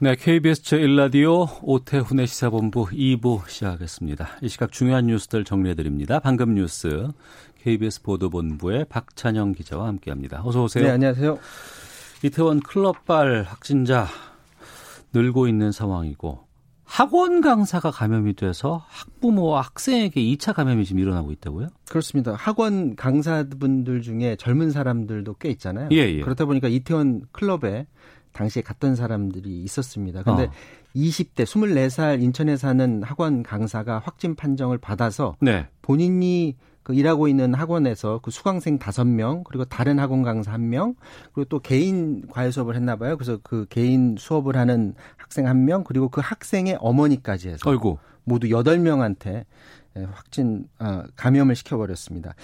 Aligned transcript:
네, 0.00 0.14
KBS 0.14 0.62
제1라디오 0.62 1.58
오태훈의 1.60 2.28
시사본부 2.28 2.86
2부 2.86 3.48
시작하겠습니다. 3.48 4.28
이 4.42 4.48
시각 4.48 4.70
중요한 4.70 5.06
뉴스들 5.06 5.42
정리해드립니다. 5.42 6.20
방금 6.20 6.54
뉴스 6.54 7.08
KBS 7.64 8.02
보도본부의 8.02 8.84
박찬영 8.88 9.54
기자와 9.54 9.88
함께합니다. 9.88 10.42
어서 10.44 10.62
오세요. 10.62 10.84
네, 10.84 10.90
안녕하세요. 10.90 11.36
이태원 12.22 12.60
클럽발 12.60 13.42
확진자 13.42 14.06
늘고 15.12 15.48
있는 15.48 15.72
상황이고 15.72 16.46
학원 16.84 17.40
강사가 17.40 17.90
감염이 17.90 18.34
돼서 18.34 18.84
학부모와 18.86 19.62
학생에게 19.62 20.22
2차 20.22 20.54
감염이 20.54 20.84
지금 20.84 21.00
일어나고 21.00 21.32
있다고요? 21.32 21.70
그렇습니다. 21.88 22.34
학원 22.34 22.94
강사분들 22.94 24.02
중에 24.02 24.36
젊은 24.36 24.70
사람들도 24.70 25.34
꽤 25.40 25.50
있잖아요. 25.50 25.88
예, 25.90 25.96
예. 25.96 26.20
그렇다 26.20 26.44
보니까 26.44 26.68
이태원 26.68 27.22
클럽에 27.32 27.88
당시에 28.32 28.62
갔던 28.62 28.96
사람들이 28.96 29.62
있었습니다. 29.62 30.22
근데 30.22 30.44
어. 30.44 30.50
20대 30.94 31.44
24살 31.44 32.22
인천에 32.22 32.56
사는 32.56 33.02
학원 33.02 33.42
강사가 33.42 33.98
확진 33.98 34.34
판정을 34.34 34.78
받아서 34.78 35.36
네. 35.40 35.68
본인이 35.82 36.56
그 36.82 36.94
일하고 36.94 37.28
있는 37.28 37.52
학원에서 37.52 38.20
그 38.22 38.30
수강생 38.30 38.78
5명 38.78 39.44
그리고 39.44 39.66
다른 39.66 39.98
학원 39.98 40.22
강사 40.22 40.52
1명 40.52 40.94
그리고 41.34 41.46
또 41.50 41.60
개인 41.60 42.26
과외 42.28 42.50
수업을 42.50 42.76
했나 42.76 42.96
봐요. 42.96 43.18
그래서 43.18 43.38
그 43.42 43.66
개인 43.68 44.16
수업을 44.18 44.56
하는 44.56 44.94
학생 45.18 45.44
1명 45.44 45.84
그리고 45.84 46.08
그 46.08 46.22
학생의 46.24 46.78
어머니까지 46.80 47.50
해서 47.50 47.70
어이구. 47.70 47.98
모두 48.24 48.46
8명한테 48.46 49.44
확진 50.12 50.66
아, 50.78 51.04
감염을 51.16 51.56
시켜버렸습니다. 51.56 52.34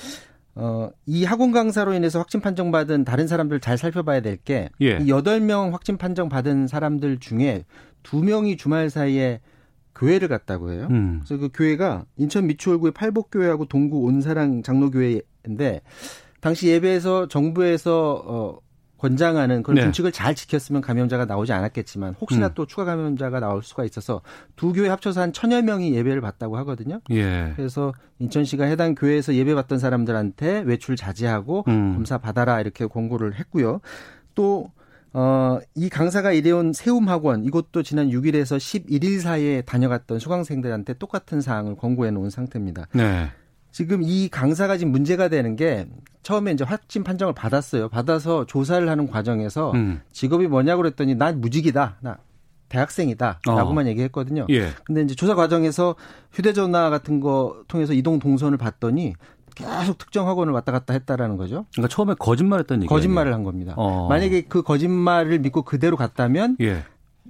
어, 0.57 0.91
이 1.07 1.25
학원 1.25 1.51
강사로 1.53 1.95
인해서 1.95 2.19
확진 2.19 2.41
판정받은 2.41 3.05
다른 3.05 3.27
사람들 3.27 3.61
잘 3.61 3.77
살펴봐야 3.77 4.21
될게이 4.21 4.69
예. 4.83 4.99
8명 4.99 5.73
확진 5.73 5.97
판정 5.97 6.29
받은 6.29 6.69
사람들 6.69 7.19
중에 7.19 7.65
2명이 8.05 8.59
주말 8.59 8.91
사이에 8.91 9.41
교회를 9.95 10.29
갔다고 10.29 10.73
해요. 10.73 10.89
음. 10.91 11.23
그래서 11.25 11.41
그 11.41 11.51
교회가 11.53 12.05
인천 12.17 12.47
미추홀구의 12.47 12.93
팔복교회하고 12.93 13.67
동구 13.67 14.03
온사랑 14.03 14.63
장로교회인데 14.63 15.81
당시 16.41 16.69
예배에서 16.69 17.29
정부에서 17.29 18.23
어 18.27 18.59
권장하는 19.05 19.63
그런 19.63 19.75
네. 19.75 19.83
준칙을 19.83 20.13
잘 20.13 20.35
지켰으면 20.35 20.81
감염자가 20.81 21.27
나오지 21.27 21.53
않았겠지만 21.53 22.15
혹시나 22.21 22.47
음. 22.47 22.51
또 22.55 22.65
추가 22.65 22.87
감염자가 22.87 23.39
나올 23.39 23.63
수가 23.63 23.85
있어서 23.85 24.23
두 24.57 24.73
교회 24.73 24.89
합쳐서 24.89 25.21
한 25.21 25.33
천여 25.35 25.61
명이 25.61 25.95
예배를 25.95 26.23
받다고 26.23 26.57
하거든요. 26.59 27.01
예. 27.11 27.53
그래서 27.55 27.93
인천시가 28.19 28.65
해당 28.65 28.95
교회에서 28.95 29.35
예배 29.35 29.55
받던 29.55 29.79
사람들한테 29.79 30.61
외출 30.61 30.97
자제하고 30.97 31.65
음. 31.69 31.93
검사 31.95 32.17
받아라 32.17 32.63
이렇게 32.63 32.87
권고를 32.87 33.35
했고요. 33.35 33.83
또 34.35 34.71
어, 35.13 35.59
이 35.75 35.91
강사가 35.91 36.33
일해온 36.33 36.73
세움학원 36.73 37.45
이것도 37.45 37.83
지난 37.83 38.09
6일에서 38.09 38.57
11일 38.57 39.21
사이에 39.21 39.61
다녀갔던 39.63 40.19
수강생들한테 40.19 40.95
똑같은 40.95 41.43
사항을 41.43 41.77
권고해 41.77 42.11
놓은 42.11 42.31
상태입니다. 42.31 42.87
네. 42.95 43.29
지금 43.75 44.05
이 44.05 44.29
강사가 44.29 44.77
지금 44.77 44.93
문제가 44.93 45.27
되는 45.27 45.57
게 45.57 45.89
처음에 46.23 46.53
이제 46.53 46.63
확진 46.63 47.03
판정을 47.03 47.35
받았어요. 47.35 47.89
받아서 47.89 48.47
조사를 48.47 48.89
하는 48.89 49.09
과정에서 49.09 49.73
음. 49.73 50.01
직업이 50.13 50.47
뭐냐고 50.47 50.83
그랬더니 50.83 51.17
난 51.17 51.41
무직이다. 51.41 51.97
나 52.01 52.19
대학생이다. 52.69 53.41
어. 53.49 53.57
라고만 53.57 53.89
얘기했거든요. 53.89 54.47
예. 54.51 54.69
근데 54.85 55.03
이제 55.03 55.17
조사 55.17 55.35
과정에서 55.35 55.97
휴대전화 56.33 56.89
같은 56.89 57.19
거 57.19 57.65
통해서 57.67 57.95
이동 57.95 58.21
동선을 58.21 58.59
봤더니 58.59 59.15
계속 59.57 59.99
특정 59.99 60.29
학원을 60.29 60.53
왔다 60.53 60.71
갔다 60.71 60.95
했다라는 60.95 61.37
거죠. 61.37 61.67
그러니까 61.73 61.93
처음에 61.93 62.15
거짓말했던 62.17 62.83
얘기. 62.83 62.87
거짓말을 62.87 63.35
한 63.35 63.43
겁니다. 63.43 63.75
어. 63.77 64.07
만약에 64.09 64.43
그 64.43 64.63
거짓말을 64.63 65.41
믿고 65.41 65.63
그대로 65.63 65.97
갔다면 65.97 66.59
예. 66.61 66.85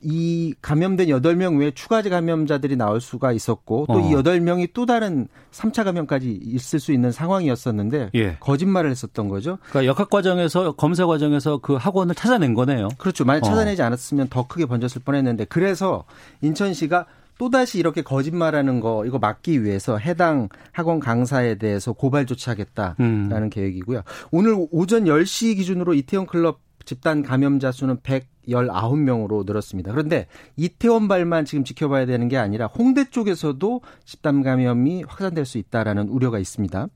이 0.04 0.54
감염된 0.60 1.08
8명 1.08 1.58
외에 1.58 1.70
추가 1.70 2.02
감염자들이 2.02 2.76
나올 2.76 3.00
수가 3.00 3.32
있었고 3.32 3.86
또이 3.86 4.14
어. 4.14 4.22
8명이 4.22 4.70
또 4.74 4.84
다른 4.84 5.26
3차 5.50 5.84
감염까지 5.84 6.30
있을 6.42 6.78
수 6.78 6.92
있는 6.92 7.10
상황이었었는데 7.10 8.10
예. 8.14 8.36
거짓말을 8.40 8.90
했었던 8.90 9.28
거죠. 9.28 9.58
그러니까 9.70 9.86
역학 9.86 10.10
과정에서 10.10 10.72
검사 10.72 11.06
과정에서 11.06 11.58
그 11.58 11.74
학원을 11.74 12.14
찾아낸 12.14 12.52
거네요. 12.54 12.88
그렇죠. 12.98 13.24
만약 13.24 13.44
어. 13.44 13.48
찾아내지 13.48 13.82
않았으면 13.82 14.28
더 14.28 14.46
크게 14.46 14.66
번졌을 14.66 15.00
뻔했는데 15.02 15.46
그래서 15.46 16.04
인천시가 16.42 17.06
또다시 17.38 17.78
이렇게 17.78 18.02
거짓말하는 18.02 18.80
거 18.80 19.04
이거 19.06 19.18
막기 19.18 19.64
위해서 19.64 19.98
해당 19.98 20.48
학원 20.72 21.00
강사에 21.00 21.56
대해서 21.56 21.92
고발 21.92 22.26
조치하겠다라는 22.26 22.96
음. 23.00 23.50
계획이고요. 23.50 24.02
오늘 24.30 24.66
오전 24.70 25.04
10시 25.04 25.56
기준으로 25.56 25.94
이태원 25.94 26.26
클럽 26.26 26.60
집단 26.84 27.22
감염자 27.22 27.72
수는 27.72 28.00
119명으로 28.48 29.46
늘었습니다. 29.46 29.92
그런데 29.92 30.26
이태원 30.56 31.08
발만 31.08 31.44
지금 31.44 31.64
지켜봐야 31.64 32.06
되는 32.06 32.28
게 32.28 32.36
아니라 32.36 32.66
홍대 32.66 33.04
쪽에서도 33.04 33.80
집단 34.04 34.42
감염이 34.42 35.04
확산될 35.06 35.44
수 35.44 35.58
있다라는 35.58 36.08
우려가 36.08 36.38
있습니다. 36.38 36.88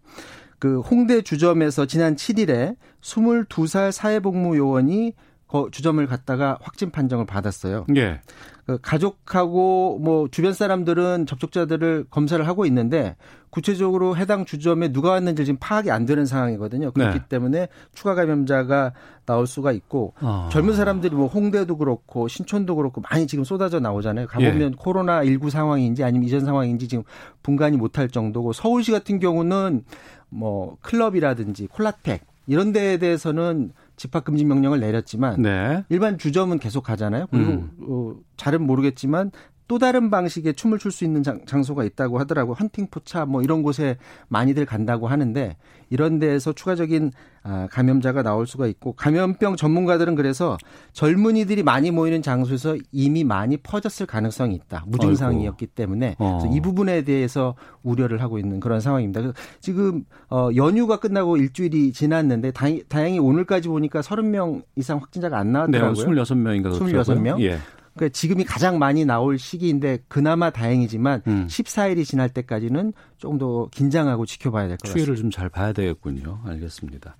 그 0.58 0.81
홍대 0.81 1.22
주점에서 1.22 1.87
지난 1.87 2.16
7일에 2.16 2.76
22살 3.00 3.92
사회복무 3.92 4.56
요원이 4.56 5.12
거 5.12 5.27
주점을 5.70 6.04
갔다가 6.06 6.59
확진 6.60 6.91
판정을 6.91 7.26
받았어요. 7.26 7.86
예. 7.97 8.20
그 8.66 8.78
가족하고 8.82 9.98
뭐 9.98 10.28
주변 10.31 10.53
사람들은 10.53 11.25
접촉자들을 11.25 12.06
검사를 12.10 12.47
하고 12.47 12.66
있는데 12.66 13.16
구체적으로 13.48 14.14
해당 14.14 14.44
주점에 14.44 14.92
누가 14.92 15.12
왔는지 15.12 15.47
지금 15.47 15.58
파악이 15.58 15.91
안 15.91 16.04
되는 16.04 16.26
상황이거든요. 16.26 16.91
그렇기 16.91 17.19
네. 17.19 17.25
때문에 17.31 17.69
추가 17.94 18.14
감염자가 18.14 18.92
나올 19.25 19.47
수가 19.47 19.72
있고 19.72 20.12
어. 20.20 20.50
젊은 20.53 20.75
사람들이 20.75 21.14
뭐 21.14 21.28
홍대도 21.28 21.78
그렇고 21.78 22.28
신촌도 22.28 22.76
그렇고 22.76 23.00
많이 23.00 23.26
지금 23.26 23.42
쏟아져 23.44 23.81
나오잖아요. 23.81 24.26
가보면 24.26 24.72
예. 24.72 24.76
코로나 24.76 25.25
19 25.25 25.48
상황인지 25.48 26.04
아니면 26.04 26.26
이전 26.26 26.44
상황인지 26.44 26.88
지금 26.88 27.04
분간이 27.42 27.78
못할 27.78 28.10
정도고 28.10 28.53
서울시 28.53 28.92
같은 28.92 29.19
경우는 29.19 29.84
뭐 30.28 30.76
클럽이라든지 30.82 31.69
콜라텍 31.69 32.20
이런 32.47 32.72
데에 32.72 32.98
대해서는 32.98 33.72
집합 33.98 34.25
금지 34.25 34.44
명령을 34.44 34.81
내렸지만 34.81 35.42
네. 35.42 35.84
일반 35.91 36.16
주점은 36.16 36.59
계속 36.59 36.82
가잖아요. 36.84 37.26
그리고 37.31 37.50
음. 37.50 37.70
어, 37.82 38.14
잘은 38.36 38.62
모르겠지만 38.62 39.32
또 39.68 39.78
다른 39.78 40.10
방식의 40.10 40.54
춤을 40.54 40.78
출 40.78 40.90
수 40.90 41.04
있는 41.04 41.22
장, 41.22 41.44
장소가 41.44 41.84
있다고 41.84 42.18
하더라고요. 42.18 42.54
헌팅 42.58 42.88
포차 42.90 43.26
뭐 43.26 43.42
이런 43.42 43.62
곳에 43.62 43.98
많이들 44.28 44.64
간다고 44.64 45.06
하는데 45.06 45.56
이런 45.90 46.18
데에서 46.18 46.52
추가적인 46.54 47.12
아, 47.42 47.68
감염자가 47.70 48.22
나올 48.22 48.46
수가 48.46 48.66
있고 48.66 48.92
감염병 48.94 49.56
전문가들은 49.56 50.14
그래서 50.16 50.56
젊은이들이 50.92 51.62
많이 51.62 51.90
모이는 51.90 52.20
장소에서 52.22 52.76
이미 52.92 53.24
많이 53.24 53.56
퍼졌을 53.58 54.06
가능성이 54.06 54.54
있다. 54.56 54.84
무증상이었기 54.88 55.66
때문에 55.68 56.16
어. 56.18 56.40
이 56.52 56.60
부분에 56.60 57.02
대해서 57.04 57.54
우려를 57.82 58.20
하고 58.22 58.38
있는 58.38 58.60
그런 58.60 58.80
상황입니다. 58.80 59.20
그래서 59.20 59.34
지금 59.60 60.04
어, 60.30 60.48
연휴가 60.56 60.98
끝나고 60.98 61.36
일주일이 61.36 61.92
지났는데 61.92 62.50
다행, 62.50 62.80
다행히 62.88 63.18
오늘까지 63.18 63.68
보니까 63.68 64.00
30명 64.00 64.62
이상 64.76 64.98
확진자가 64.98 65.38
안 65.38 65.48
네, 65.48 65.52
나왔더라고요. 65.52 66.06
26명인가 66.06 66.72
26명? 66.72 67.40
예. 67.42 67.58
그러니까 67.98 68.09
지금이 68.14 68.44
가장 68.44 68.78
많이 68.78 69.05
나올 69.05 69.38
시기인데 69.38 69.99
그나마 70.08 70.50
다행이지만 70.50 71.22
음. 71.26 71.46
14일이 71.49 72.05
지날 72.06 72.28
때까지는 72.31 72.93
조금 73.19 73.38
더 73.38 73.69
긴장하고 73.70 74.25
지켜봐야 74.26 74.69
될 74.69 74.76
것 74.78 74.82
같습니다. 74.84 75.05
추이를 75.05 75.17
좀 75.20 75.31
잘 75.31 75.49
봐야 75.49 75.72
되겠군요. 75.72 76.40
알겠습니다. 76.46 77.17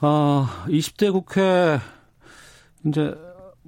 아, 0.00 0.64
20대 0.68 1.12
국회 1.12 1.78
이제 2.86 3.14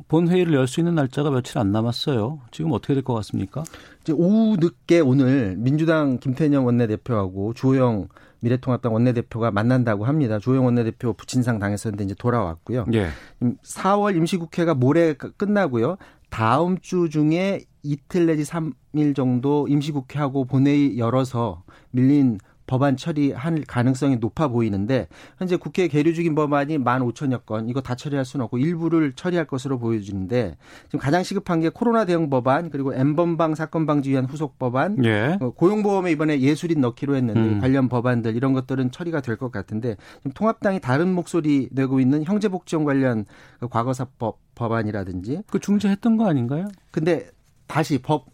본회의를 0.08 0.52
열 0.52 0.67
수 0.67 0.81
있는 0.81 0.94
날짜가 0.94 1.31
며칠 1.31 1.58
안 1.58 1.73
남았어요. 1.73 2.40
지금 2.50 2.73
어떻게 2.73 2.93
될 2.94 3.02
것 3.02 3.14
같습니까? 3.14 3.64
이제 4.02 4.12
오후 4.12 4.56
늦게 4.61 5.00
오늘 5.00 5.55
민주당 5.56 6.19
김태년 6.19 6.64
원내대표하고 6.64 7.55
주호영 7.55 8.08
미래통합당 8.40 8.93
원내대표가 8.93 9.50
만난다고 9.50 10.05
합니다. 10.05 10.38
주호영 10.38 10.67
원내대표 10.67 11.14
부친상 11.14 11.58
당했었는데 11.58 12.05
이제 12.05 12.14
돌아왔고요. 12.19 12.85
예. 12.93 13.08
4월 13.40 14.14
임시국회가 14.17 14.75
모레 14.75 15.14
끝나고요. 15.14 15.96
다음 16.28 16.78
주 16.78 17.08
중에 17.08 17.64
이틀 17.82 18.26
내지 18.26 18.43
3일 18.43 19.14
정도 19.14 19.67
임시국회하고 19.69 20.44
본회의 20.44 20.99
열어서 20.99 21.62
밀린 21.90 22.38
법안 22.66 22.96
처리할 22.96 23.62
가능성이 23.66 24.16
높아 24.16 24.48
보이는데 24.48 25.06
현재 25.38 25.56
국회에 25.56 25.86
계류 25.88 26.12
중인 26.14 26.34
법안이 26.34 26.78
15,000여 26.78 27.46
건 27.46 27.68
이거 27.68 27.80
다 27.80 27.94
처리할 27.94 28.24
수는 28.24 28.44
없고 28.44 28.58
일부를 28.58 29.12
처리할 29.12 29.46
것으로 29.46 29.78
보여지는데 29.78 30.56
지금 30.86 30.98
가장 30.98 31.22
시급한 31.22 31.60
게 31.60 31.68
코로나 31.68 32.04
대응 32.04 32.28
법안 32.30 32.70
그리고 32.70 32.92
엠번방 32.92 33.54
사건 33.54 33.86
방지 33.86 34.10
위한 34.10 34.24
후속 34.24 34.58
법안 34.58 35.04
예. 35.04 35.38
어, 35.40 35.50
고용보험에 35.50 36.10
이번에 36.10 36.40
예술인 36.40 36.80
넣기로 36.80 37.14
했는데 37.14 37.40
음. 37.40 37.60
관련 37.60 37.88
법안들 37.88 38.34
이런 38.34 38.52
것들은 38.52 38.90
처리가 38.90 39.20
될 39.20 39.36
것 39.36 39.52
같은데 39.52 39.96
지금 40.18 40.32
통합당이 40.32 40.80
다른 40.80 41.12
목소리 41.12 41.68
내고 41.70 42.00
있는 42.00 42.24
형제복지원 42.24 42.84
관련 42.86 43.26
그 43.60 43.68
과거사법 43.68 44.38
법안이라든지 44.54 45.42
그 45.50 45.60
중재했던 45.60 46.16
거 46.16 46.26
아닌가요? 46.26 46.66
근데 46.90 47.28
다시 47.66 47.98
법 47.98 48.26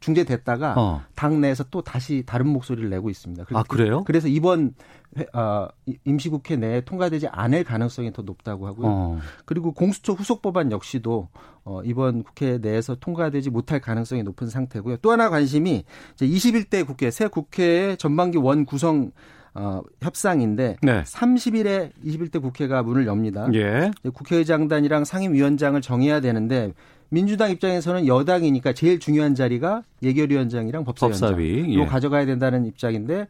중재됐다가 0.00 0.74
어. 0.76 1.02
당 1.14 1.40
내에서 1.40 1.64
또 1.70 1.82
다시 1.82 2.22
다른 2.26 2.48
목소리를 2.48 2.88
내고 2.90 3.10
있습니다. 3.10 3.44
아, 3.52 3.62
그래요? 3.64 4.04
그래서 4.04 4.28
이번 4.28 4.74
회- 5.18 5.26
어, 5.38 5.68
이- 5.86 5.96
임시국회 6.04 6.56
내에 6.56 6.82
통과되지 6.82 7.28
않을 7.28 7.64
가능성이 7.64 8.12
더 8.12 8.22
높다고 8.22 8.66
하고요. 8.66 8.86
어. 8.86 9.18
그리고 9.44 9.72
공수처 9.72 10.12
후속 10.12 10.42
법안 10.42 10.70
역시도 10.72 11.28
어, 11.64 11.82
이번 11.84 12.22
국회 12.22 12.58
내에서 12.58 12.94
통과되지 12.96 13.50
못할 13.50 13.80
가능성이 13.80 14.22
높은 14.22 14.48
상태고요. 14.48 14.98
또 14.98 15.10
하나 15.10 15.30
관심이 15.30 15.84
이제 16.14 16.26
21대 16.26 16.86
국회 16.86 17.10
새 17.10 17.26
국회의 17.28 17.96
전반기 17.96 18.38
원 18.38 18.64
구성 18.66 19.10
어, 19.58 19.82
협상인데 20.02 20.76
네. 20.82 21.02
30일에 21.02 21.90
21대 22.04 22.42
국회가 22.42 22.82
문을 22.82 23.06
엽니다. 23.06 23.48
예. 23.54 23.90
국회의장단이랑 24.12 25.04
상임위원장을 25.04 25.80
정해야 25.80 26.20
되는데 26.20 26.72
민주당 27.08 27.50
입장에서는 27.50 28.06
여당이니까 28.06 28.74
제일 28.74 29.00
중요한 29.00 29.34
자리가 29.34 29.82
예결위원장이랑 30.02 30.84
법사위원장 30.84 31.30
법사위. 31.30 31.78
예. 31.78 31.86
가져가야 31.86 32.26
된다는 32.26 32.66
입장인데 32.66 33.28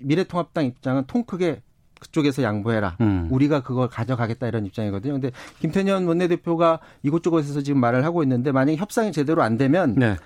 미래통합당 0.00 0.64
입장은 0.66 1.04
통 1.06 1.24
크게 1.24 1.62
그쪽에서 2.00 2.42
양보해라. 2.42 2.96
음. 3.00 3.28
우리가 3.30 3.62
그걸 3.62 3.88
가져가겠다 3.88 4.46
이런 4.46 4.66
입장이거든요. 4.66 5.14
근데 5.14 5.30
김태년 5.60 6.06
원내대표가 6.06 6.80
이곳저곳에서 7.02 7.62
지금 7.62 7.80
말을 7.80 8.04
하고 8.04 8.22
있는데 8.22 8.52
만약에 8.52 8.76
협상이 8.76 9.12
제대로 9.12 9.42
안 9.42 9.56
되면 9.56 9.94
네. 9.96 10.16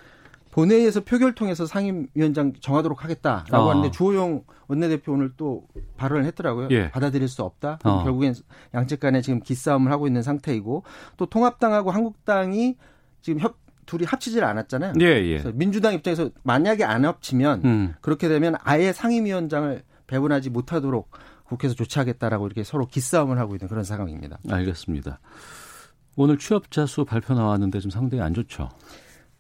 본회의에서 0.53 1.01
표결 1.01 1.35
통해서 1.35 1.67
상임위원장 1.67 2.53
정하도록 2.61 3.03
하겠다라고 3.03 3.57
어. 3.57 3.71
하는데 3.71 3.91
주호영 3.91 4.45
원내대표 4.69 5.13
오늘 5.13 5.33
또 5.37 5.67
발언을 5.97 6.25
했더라고요. 6.27 6.69
예. 6.71 6.91
받아들일 6.91 7.27
수 7.27 7.43
없다. 7.43 7.79
어. 7.83 8.05
결국엔 8.05 8.35
양측 8.75 9.01
간에 9.01 9.23
지금 9.23 9.41
기싸움을 9.41 9.91
하고 9.91 10.07
있는 10.07 10.23
상태이고 10.23 10.85
또 11.17 11.27
통합당하고 11.27 11.91
한국당이 11.91 12.77
지금 13.23 13.41
협 13.41 13.61
둘이 13.85 14.05
합치질 14.05 14.45
않았잖아요. 14.45 14.93
예, 15.01 15.07
예. 15.07 15.39
그래서 15.39 15.51
민주당 15.53 15.93
입장에서 15.93 16.31
만약에 16.45 16.85
안 16.85 17.05
합치면 17.05 17.63
음. 17.65 17.95
그렇게 18.01 18.29
되면 18.29 18.55
아예 18.63 18.93
상임위원장을 18.93 19.83
배분하지 20.07 20.51
못하도록 20.51 21.11
국회에서 21.45 21.75
조치하겠다라고 21.75 22.47
이렇게 22.47 22.63
서로 22.63 22.87
기싸움을 22.87 23.39
하고 23.39 23.57
있는 23.57 23.69
그런 23.69 23.83
상황입니다. 23.83 24.39
알겠습니다. 24.49 25.19
오늘 26.17 26.39
취업자 26.39 26.87
수 26.87 27.05
발표 27.05 27.35
나왔는데 27.35 27.81
좀 27.81 27.91
상당히 27.91 28.23
안 28.23 28.35
좋죠. 28.35 28.69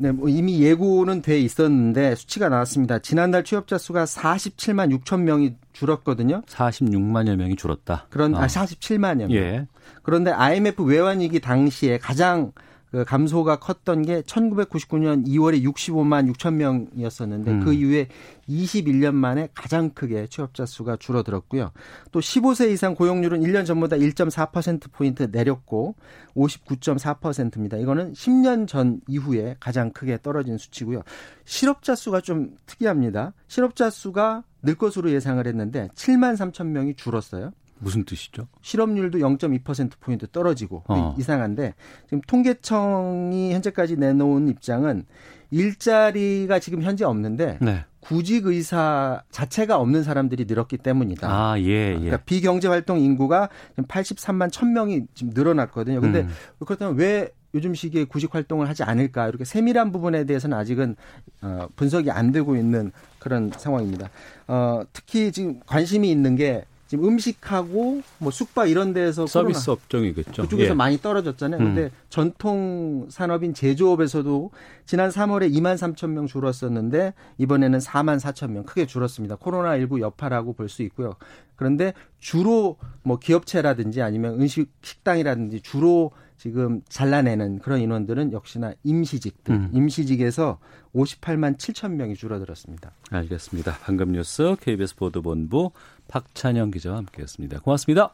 네, 0.02 0.10
뭐 0.10 0.28
이미 0.28 0.60
예고는 0.60 1.22
돼 1.22 1.38
있었는데 1.38 2.16
수치가 2.16 2.48
나왔습니다. 2.48 2.98
지난달 2.98 3.44
취업자 3.44 3.78
수가 3.78 4.04
47만 4.04 4.92
6천 4.98 5.20
명이 5.20 5.54
줄었거든요. 5.72 6.42
46만여 6.48 7.36
명이 7.36 7.54
줄었다. 7.54 8.08
그런 8.10 8.34
어. 8.34 8.38
아 8.38 8.48
47만여 8.48 9.14
명. 9.18 9.30
예. 9.30 9.68
그런데 10.02 10.32
IMF 10.32 10.82
외환 10.82 11.20
위기 11.20 11.38
당시에 11.38 11.98
가장 11.98 12.50
그 12.50 12.62
감소가 13.06 13.56
컸던 13.56 14.02
게 14.02 14.20
1999년 14.22 15.26
2월에 15.26 15.62
65만 15.64 16.30
6천 16.34 16.54
명이었었는데 16.54 17.50
음. 17.50 17.60
그 17.64 17.72
이후에 17.72 18.08
21년 18.48 19.14
만에 19.14 19.48
가장 19.54 19.90
크게 19.90 20.26
취업자 20.26 20.66
수가 20.66 20.96
줄어들었고요. 20.96 21.70
또 22.10 22.20
15세 22.20 22.70
이상 22.70 22.94
고용률은 22.94 23.40
1년 23.40 23.64
전보다 23.64 23.96
1.4% 23.96 24.92
포인트 24.92 25.28
내렸고 25.32 25.94
59.4%입니다. 26.36 27.78
이거는 27.78 28.12
10년 28.12 28.68
전 28.68 29.00
이후에 29.08 29.56
가장 29.58 29.90
크게 29.90 30.18
떨어진 30.22 30.58
수치고요. 30.58 31.02
실업자 31.46 31.94
수가 31.94 32.20
좀 32.20 32.56
특이합니다. 32.66 33.32
실업자 33.48 33.88
수가 33.88 34.44
늘 34.62 34.74
것으로 34.74 35.10
예상을 35.10 35.44
했는데 35.46 35.88
7만 35.94 36.36
3천 36.36 36.66
명이 36.66 36.94
줄었어요. 36.94 37.52
무슨 37.82 38.04
뜻이죠? 38.04 38.46
실업률도 38.62 39.18
0.2%포인트 39.18 40.26
떨어지고 40.28 40.84
어. 40.86 41.14
이상한데 41.18 41.74
지금 42.04 42.20
통계청이 42.26 43.52
현재까지 43.52 43.96
내놓은 43.96 44.48
입장은 44.48 45.04
일자리가 45.50 46.58
지금 46.60 46.82
현재 46.82 47.04
없는데 47.04 47.58
네. 47.60 47.84
구직 48.00 48.46
의사 48.46 49.22
자체가 49.30 49.76
없는 49.76 50.02
사람들이 50.02 50.46
늘었기 50.46 50.78
때문이다. 50.78 51.28
아, 51.28 51.58
예, 51.60 51.90
예. 51.90 51.92
그러니까 51.92 52.16
비경제 52.18 52.68
활동 52.68 52.98
인구가 52.98 53.48
지금 53.70 53.84
83만 53.84 54.50
1000명이 54.50 55.06
지금 55.14 55.32
늘어났거든요. 55.34 56.00
근데 56.00 56.22
음. 56.22 56.28
그렇다면 56.64 56.96
왜 56.96 57.30
요즘 57.54 57.74
시기에 57.74 58.04
구직 58.04 58.34
활동을 58.34 58.68
하지 58.68 58.82
않을까? 58.82 59.28
이렇게 59.28 59.44
세밀한 59.44 59.92
부분에 59.92 60.24
대해서는 60.24 60.56
아직은 60.56 60.96
어, 61.42 61.68
분석이 61.76 62.10
안 62.10 62.32
되고 62.32 62.56
있는 62.56 62.92
그런 63.18 63.50
상황입니다. 63.54 64.08
어, 64.48 64.82
특히 64.92 65.30
지금 65.32 65.60
관심이 65.66 66.10
있는 66.10 66.34
게 66.34 66.64
지금 66.92 67.06
음식하고 67.06 68.02
뭐 68.18 68.30
숙박 68.30 68.68
이런 68.68 68.92
데서 68.92 69.26
서비스 69.26 69.64
코로나 69.64 69.80
업종이겠죠. 69.80 70.42
그쪽에서 70.42 70.72
예. 70.72 70.74
많이 70.74 70.98
떨어졌잖아요. 70.98 71.58
음. 71.58 71.64
근데 71.74 71.90
전통 72.10 73.06
산업인 73.08 73.54
제조업에서도 73.54 74.50
지난 74.84 75.08
3월에 75.08 75.50
2만 75.54 75.76
3천 75.78 76.10
명 76.10 76.26
줄었었는데 76.26 77.14
이번에는 77.38 77.78
4만 77.78 78.20
4천 78.20 78.50
명 78.50 78.64
크게 78.64 78.84
줄었습니다. 78.84 79.36
코로나 79.36 79.78
19 79.78 80.02
여파라고 80.02 80.52
볼 80.52 80.68
수 80.68 80.82
있고요. 80.82 81.14
그런데 81.56 81.94
주로 82.18 82.76
뭐 83.02 83.18
기업체라든지 83.18 84.02
아니면 84.02 84.34
음식 84.34 84.70
식당이라든지 84.82 85.62
주로 85.62 86.10
지금 86.42 86.82
잘라내는 86.88 87.60
그런 87.60 87.80
인원들은 87.80 88.32
역시나 88.32 88.72
임시직들, 88.82 89.54
음. 89.54 89.70
임시직에서 89.72 90.58
58만 90.92 91.56
7천 91.56 91.92
명이 91.92 92.16
줄어들었습니다. 92.16 92.90
알겠습니다. 93.10 93.78
방금 93.84 94.10
뉴스 94.10 94.56
KBS 94.60 94.96
보도본부 94.96 95.70
박찬영 96.08 96.72
기자와 96.72 96.96
함께했습니다. 96.96 97.60
고맙습니다. 97.60 98.12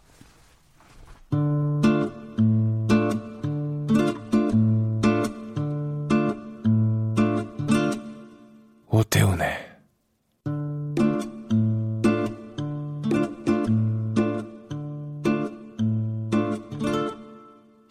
오태훈의 8.89 9.68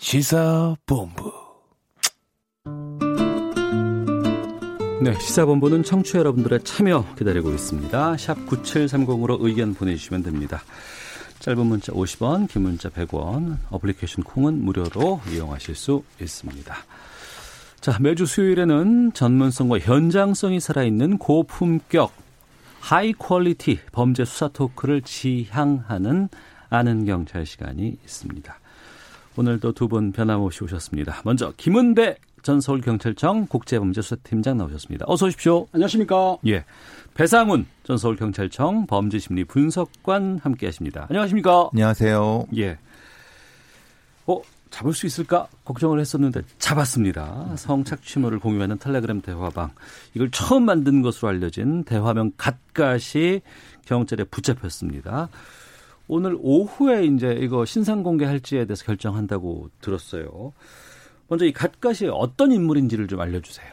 시사본부 0.08 1.34
네, 5.02 5.20
시사본부는 5.20 5.84
청취자 5.84 6.20
여러분들의 6.20 6.64
참여 6.64 7.16
기다리고 7.18 7.52
있습니다. 7.52 8.16
샵 8.16 8.38
9730으로 8.46 9.40
의견 9.42 9.74
보내주시면 9.74 10.24
됩니다. 10.24 10.62
짧은 11.40 11.66
문자 11.66 11.92
50원, 11.92 12.48
긴 12.48 12.62
문자 12.62 12.88
100원, 12.88 13.58
어플리케이션 13.70 14.24
콩은 14.24 14.64
무료로 14.64 15.20
이용하실 15.30 15.76
수 15.76 16.04
있습니다. 16.22 16.74
자, 17.82 17.98
매주 18.00 18.26
수요일에는 18.26 19.12
전문성과 19.12 19.80
현장성이 19.80 20.62
살아있는 20.62 21.18
고품격 21.18 22.14
high 22.80 23.12
quality 23.12 23.82
범죄 23.92 24.24
수사 24.24 24.48
토크를 24.48 25.02
지향하는 25.02 26.30
아는 26.70 27.04
경찰 27.04 27.46
시간이 27.46 27.98
있습니다. 28.06 28.58
오늘도 29.38 29.74
두 29.74 29.88
분 29.88 30.12
변함없이 30.12 30.64
오셨습니다. 30.64 31.22
먼저 31.24 31.54
김은배 31.58 32.18
전 32.44 32.60
서울경찰청 32.60 33.48
국제범죄수사팀장 33.48 34.58
나오셨습니다. 34.58 35.06
어서 35.08 35.28
오십시오. 35.28 35.68
안녕하십니까. 35.72 36.38
예. 36.48 36.66
배상훈 37.14 37.66
전 37.84 37.98
서울경찰청 37.98 38.88
범죄심리 38.88 39.46
분석관 39.46 40.40
함께 40.42 40.66
하십니다. 40.68 41.08
안녕하십니까? 41.10 41.70
안녕하세요. 41.74 42.48
예. 42.58 42.78
어, 44.28 44.42
잡을 44.70 44.94
수 44.94 45.06
있을까 45.06 45.48
걱정을 45.66 46.00
했었는데 46.00 46.42
잡았습니다. 46.60 47.56
성착취물을 47.58 48.40
공유하는 48.40 48.78
텔레그램 48.78 49.22
대화방. 49.22 49.72
이걸 50.14 50.30
처음 50.32 50.66
만든 50.66 51.02
것으로 51.02 51.30
알려진 51.30 51.84
대화명 51.84 52.32
갓갓이 52.38 53.42
경찰에 53.86 54.24
붙잡혔습니다. 54.26 55.30
오늘 56.08 56.38
오후에 56.40 57.06
이제 57.06 57.38
이거 57.40 57.66
신상 57.66 58.04
공개할지에 58.04 58.66
대해서 58.66 58.86
결정한다고 58.86 59.70
들었어요. 59.82 60.54
먼저 61.28 61.46
이 61.46 61.52
갓갓이 61.52 62.10
어떤 62.12 62.52
인물인지를 62.52 63.08
좀 63.08 63.20
알려주세요. 63.20 63.68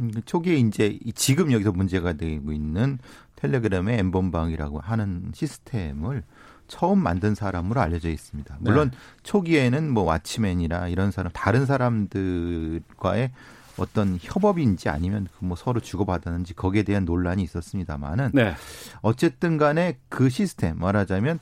음, 0.00 0.12
초기에 0.24 0.56
이제 0.56 0.98
이 1.04 1.12
지금 1.12 1.50
여기서 1.52 1.72
문제가 1.72 2.12
되고 2.12 2.52
있는 2.52 2.98
텔레그램의 3.36 3.98
엠번방이라고 3.98 4.80
하는 4.80 5.32
시스템을 5.34 6.22
처음 6.66 7.02
만든 7.02 7.34
사람으로 7.34 7.80
알려져 7.80 8.10
있습니다. 8.10 8.58
물론 8.60 8.90
초기에는 9.22 9.90
뭐 9.90 10.04
왓치맨이나 10.04 10.92
이런 10.92 11.10
사람 11.10 11.32
다른 11.32 11.64
사람들과의 11.64 13.30
어떤 13.78 14.18
협업인지 14.20 14.88
아니면 14.88 15.28
그 15.38 15.44
뭐 15.46 15.56
서로 15.56 15.80
주고받았는지 15.80 16.54
거기에 16.54 16.82
대한 16.82 17.04
논란이 17.04 17.42
있었습니다만은 17.44 18.32
네. 18.34 18.54
어쨌든 19.00 19.56
간에 19.56 19.98
그 20.08 20.28
시스템 20.28 20.78
말하자면 20.78 21.38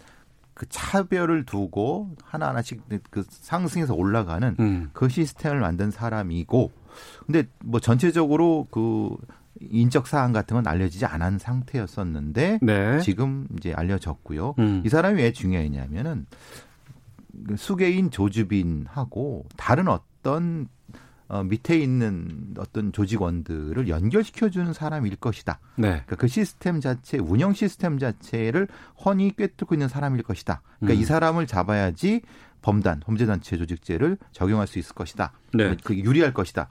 그 0.57 0.65
차별을 0.71 1.45
두고 1.45 2.17
하나하나씩 2.25 2.81
그 3.11 3.25
상승해서 3.29 3.95
올라가는 3.95 4.57
음. 4.59 4.89
그 4.95 5.11
시스템을 5.11 5.61
만든 5.61 5.91
사람이고 5.91 6.73
근데 7.27 7.45
뭐 7.63 7.79
전체적으로 7.79 8.67
그 8.71 9.15
인적 9.61 10.07
사항 10.07 10.33
같은 10.33 10.55
건 10.55 10.67
알려지지 10.67 11.05
않은 11.05 11.39
상태였었는데 11.39 12.61
네. 12.63 13.01
지금 13.01 13.47
이제 13.59 13.75
알려졌고요. 13.75 14.55
음. 14.59 14.83
이 14.85 14.89
사람이 14.89 15.21
왜 15.21 15.31
중요했냐면은 15.31 16.25
그 17.47 17.57
수개인 17.59 18.11
조주빈하고 18.11 19.45
다른 19.59 19.89
어떤 19.89 20.69
어, 21.29 21.43
밑에 21.43 21.77
있는 21.79 22.55
어떤 22.59 22.93
조직원들을 22.93 23.89
연결시켜주는 23.89 24.73
사람일 24.73 25.17
것이다. 25.17 25.59
네. 25.77 25.89
그러니까 25.89 26.17
그 26.17 26.29
시스템 26.29 26.81
자체, 26.81 27.19
운영 27.19 27.53
시스템 27.53 27.99
자체를 27.99 28.69
훤히 29.05 29.33
꿰뚫고 29.37 29.75
있는 29.75 29.89
사람일 29.89 30.23
것이다. 30.23 30.63
그러니까 30.79 30.99
음. 30.99 31.03
이 31.03 31.05
사람을 31.05 31.47
잡아야지 31.47 32.23
범단, 32.63 33.01
범죄단체 33.01 33.57
조직죄를 33.57 34.19
적용할 34.33 34.67
수 34.67 34.79
있을 34.79 34.95
것이다. 34.95 35.33
네. 35.55 35.77
그게 35.83 36.03
유리할 36.03 36.33
것이다. 36.33 36.69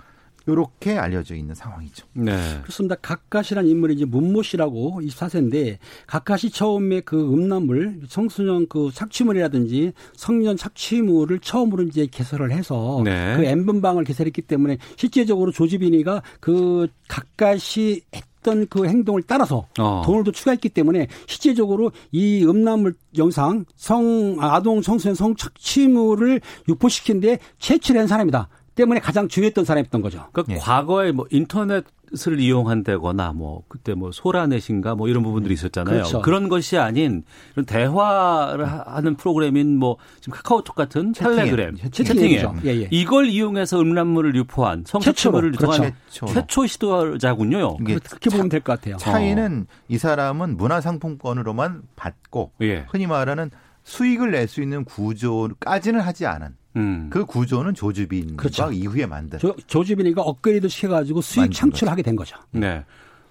이렇게 0.47 0.97
알려져 0.97 1.35
있는 1.35 1.55
상황이죠. 1.55 2.05
네. 2.13 2.31
그렇습니다. 2.61 2.95
각가시란 2.95 3.67
인물이 3.67 3.95
이제 3.95 4.05
문모 4.05 4.43
씨라고 4.43 4.99
24세인데 5.01 5.77
각가시 6.07 6.51
처음에 6.51 7.01
그 7.01 7.19
음란물 7.33 8.01
청소년 8.07 8.67
그 8.67 8.91
착취물이라든지 8.93 9.93
성년 10.15 10.55
착취물을 10.57 11.39
처음으로 11.39 11.83
이제 11.83 12.07
개설을 12.09 12.51
해서 12.51 13.01
네. 13.03 13.35
그 13.37 13.45
엠번방을 13.45 14.03
개설했기 14.03 14.43
때문에 14.43 14.77
실제적으로 14.95 15.51
조지빈이가 15.51 16.21
그 16.39 16.87
각가시 17.07 18.01
했던 18.13 18.67
그 18.67 18.85
행동을 18.85 19.23
따라서 19.23 19.67
어. 19.79 20.03
돈을 20.05 20.23
더 20.23 20.31
추가했기 20.31 20.69
때문에 20.69 21.07
실제적으로 21.25 21.91
이 22.11 22.45
음란물 22.45 22.93
영상 23.17 23.65
성 23.75 24.37
아동 24.39 24.81
청소년 24.81 25.15
성 25.15 25.35
착취물을 25.35 26.41
유포시킨데 26.69 27.39
채취를 27.57 28.01
한 28.01 28.07
사람이다. 28.07 28.47
때문에 28.75 28.99
가장 28.99 29.27
중요했던 29.27 29.63
사람이었던 29.65 30.01
거죠. 30.01 30.27
그러니까 30.33 30.53
예. 30.55 30.57
과거에 30.59 31.11
뭐 31.13 31.25
인터넷을 31.31 32.39
이용한다거나 32.39 33.31
뭐 33.33 33.63
그때 33.69 33.93
뭐 33.93 34.11
소라넷인가 34.11 34.95
뭐 34.95 35.07
이런 35.07 35.23
부분들이 35.23 35.53
있었잖아요. 35.53 36.03
그렇죠. 36.03 36.21
런 36.29 36.49
것이 36.49 36.77
아닌 36.77 37.23
이런 37.53 37.65
대화를 37.65 38.65
하- 38.69 38.83
하는 38.85 39.15
프로그램인 39.15 39.77
뭐 39.77 39.95
지금 40.19 40.33
카카오톡 40.35 40.75
같은 40.75 41.13
텔레그램. 41.13 41.77
채팅앱이죠. 41.89 42.55
예, 42.65 42.81
예. 42.81 42.87
이걸 42.91 43.27
이용해서 43.27 43.79
음란물을 43.79 44.35
유포한 44.35 44.83
성착취물을 44.85 45.53
최초로, 45.53 45.73
유통한 45.73 45.93
그렇죠. 46.09 46.25
최초 46.27 46.65
시도자군요. 46.67 47.77
이게 47.81 47.97
그렇게 47.99 48.29
보면 48.29 48.49
될 48.49 48.59
것 48.59 48.73
같아요. 48.79 48.97
차이는 48.97 49.67
이 49.87 49.97
사람은 49.97 50.57
문화상품권으로만 50.57 51.83
받고 51.95 52.51
예. 52.61 52.85
흔히 52.89 53.07
말하는 53.07 53.51
수익을 53.85 54.31
낼 54.31 54.47
수 54.47 54.61
있는 54.61 54.83
구조까지는 54.83 56.01
하지 56.01 56.25
않은 56.25 56.55
음. 56.75 57.07
그 57.09 57.23
구조는 57.25 57.73
조주빈과 57.73 58.35
그렇죠. 58.35 58.71
이후에 58.71 59.05
만든 59.05 59.39
조, 59.39 59.55
조지빈이가 59.67 60.21
업그레이드 60.21 60.67
시켜가지고 60.67 61.21
수익 61.21 61.41
만든 61.41 61.53
창출을 61.53 61.91
하게 61.91 62.01
된 62.01 62.15
거죠. 62.15 62.35
네. 62.51 62.83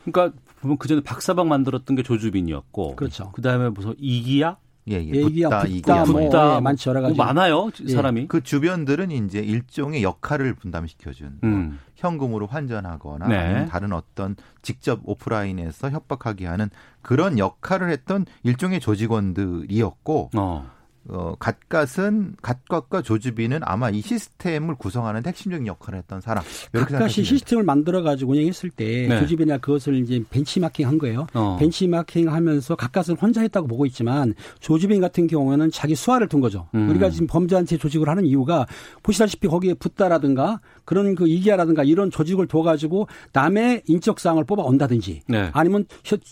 그러니까 0.05 0.39
보면 0.61 0.79
그 0.79 0.89
전에 0.89 1.03
박사방 1.03 1.49
만들었던 1.49 1.95
게 1.97 2.03
조주빈이었고. 2.03 2.97
그렇죠. 2.97 3.31
그 3.33 3.43
다음에 3.43 3.69
무슨 3.69 3.95
이기야, 3.99 4.57
예, 4.89 4.97
예. 4.97 4.99
얘기야, 4.99 5.49
붓다, 5.49 5.63
붓다, 5.65 6.05
뭐, 6.05 6.21
붓다, 6.21 6.57
예, 6.57 6.61
많죠, 6.61 6.91
여러 6.91 7.01
가지. 7.01 7.15
뭐 7.17 7.25
많아요 7.25 7.71
예. 7.87 7.93
사람이. 7.93 8.29
그 8.29 8.43
주변들은 8.43 9.11
이제 9.11 9.41
일종의 9.41 10.03
역할을 10.03 10.55
분담시켜준 10.55 11.39
뭐 11.41 11.51
음. 11.51 11.79
현금으로 11.97 12.47
환전하거나 12.47 13.29
네. 13.29 13.37
아니면 13.37 13.69
다른 13.69 13.93
어떤 13.93 14.37
직접 14.63 15.01
오프라인에서 15.05 15.91
협박하게 15.91 16.47
하는 16.47 16.69
그런 17.01 17.39
역할을 17.39 17.91
했던 17.91 18.27
일종의 18.43 18.81
조직원들이었고 18.81 20.31
어. 20.37 20.71
어, 21.09 21.35
갓갓은 21.39 22.37
갓갓과 22.41 23.03
조주빈은 23.03 23.61
아마 23.63 23.91
이 23.91 24.01
시스템을 24.01 24.77
구성하는 24.77 25.23
핵심적인 25.27 25.67
역할을 25.67 25.99
했던 25.99 26.21
사람. 26.21 26.43
이렇게 26.73 26.91
생각하시면 26.91 27.25
시스템을 27.25 27.65
만들어 27.65 28.03
가지고 28.03 28.33
운영했을 28.33 28.71
때 28.71 29.07
네. 29.09 29.21
조지빈이나 29.21 29.59
그것을 29.59 29.97
이제 29.97 30.23
벤치마킹 30.31 30.87
한 30.87 30.99
거예요. 30.99 31.27
어. 31.35 31.57
벤치마킹 31.61 32.33
하면서 32.33 32.75
각각은 32.75 33.17
혼자 33.17 33.43
했다고 33.43 33.67
보고 33.67 33.85
있지만 33.87 34.35
조지빈 34.61 35.01
같은 35.01 35.27
경우에는 35.27 35.71
자기 35.71 35.95
수화를 35.95 36.29
둔 36.29 36.41
거죠. 36.41 36.69
음. 36.75 36.89
우리가 36.89 37.11
지금 37.11 37.27
범죄 37.27 37.55
단체 37.55 37.77
조직을 37.77 38.09
하는 38.09 38.25
이유가 38.25 38.67
보시다시피 39.03 39.47
거기에 39.49 39.75
붓다라든가 39.75 40.61
그런 40.85 41.15
그 41.15 41.29
이기아라든가 41.29 41.85
이런 41.85 42.11
조직을 42.11 42.47
둬가지고 42.47 43.09
남의 43.33 43.83
인적 43.87 44.21
사항을 44.21 44.45
뽑아 44.45 44.63
온다든지 44.63 45.23
네. 45.29 45.51
아니면 45.53 45.85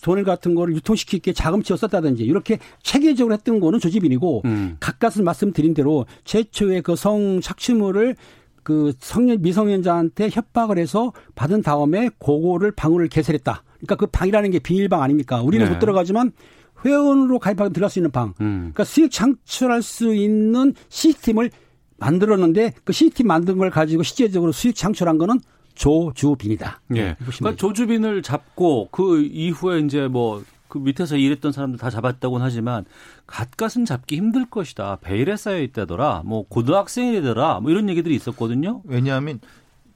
돈을 0.03 0.25
같은 0.25 0.55
거를 0.55 0.75
유통시키기에 0.77 1.33
자금치어 1.35 1.77
썼다든지 1.77 2.23
이렇게 2.25 2.59
체계적으로 2.83 3.35
했던 3.35 3.61
거는 3.61 3.79
조지빈이고 3.81 4.43
음. 4.45 4.77
각각은 4.81 5.25
말씀드린 5.25 5.75
대로 5.75 6.07
최초의 6.25 6.83
그 6.83 6.93
성 7.03 7.41
착취물을 7.41 8.15
그 8.63 8.93
성년 9.01 9.43
미성년자한테 9.43 10.29
협박을 10.31 10.79
해서 10.79 11.13
받은 11.35 11.63
다음에 11.63 12.11
그거를 12.21 12.71
방으로 12.71 13.09
개설했다. 13.09 13.65
그러니까 13.79 13.97
그 13.97 14.07
방이라는 14.07 14.51
게 14.53 14.61
비밀방 14.61 15.03
아닙니까? 15.03 15.43
우리는 15.43 15.67
네. 15.67 15.73
못 15.73 15.81
들어가지만 15.81 16.31
회원으로 16.85 17.41
가입하고 17.41 17.73
들어갈 17.73 17.91
수 17.91 17.99
있는 17.99 18.13
방. 18.13 18.35
음. 18.41 18.71
그러니까 18.73 18.85
수익 18.85 19.11
창출할 19.11 19.83
수 19.83 20.15
있는 20.15 20.75
시스템을 20.91 21.51
만들었는데 22.05 22.75
그 22.85 22.93
시스템 22.93 23.27
만든 23.29 23.59
걸 23.59 23.71
가지고 23.71 24.03
실제적으로 24.03 24.53
수익 24.53 24.75
창출한 24.77 25.19
거는 25.19 25.41
조주빈이다. 25.75 26.81
예. 26.97 27.15
보시면 27.25 27.55
그러니까. 27.55 27.57
조주빈을 27.57 28.23
잡고 28.23 28.89
그 28.91 29.23
이후에 29.23 29.81
이제 29.81 30.09
뭐 30.09 30.43
그 30.73 30.79
밑에서 30.79 31.19
일했던 31.19 31.53
사람들 31.53 31.79
다 31.79 31.91
잡았다고는 31.91 32.47
하지만 32.47 32.87
갓갓은 33.27 33.85
잡기 33.85 34.17
힘들 34.17 34.49
것이다. 34.49 34.97
베일에 35.03 35.37
쌓여 35.37 35.61
있다더라. 35.61 36.23
뭐 36.25 36.49
고등학생이더라. 36.49 37.61
뭐 37.61 37.71
이런 37.71 37.91
얘기들이 37.91 38.15
있었거든요. 38.15 38.81
왜냐하면 38.85 39.39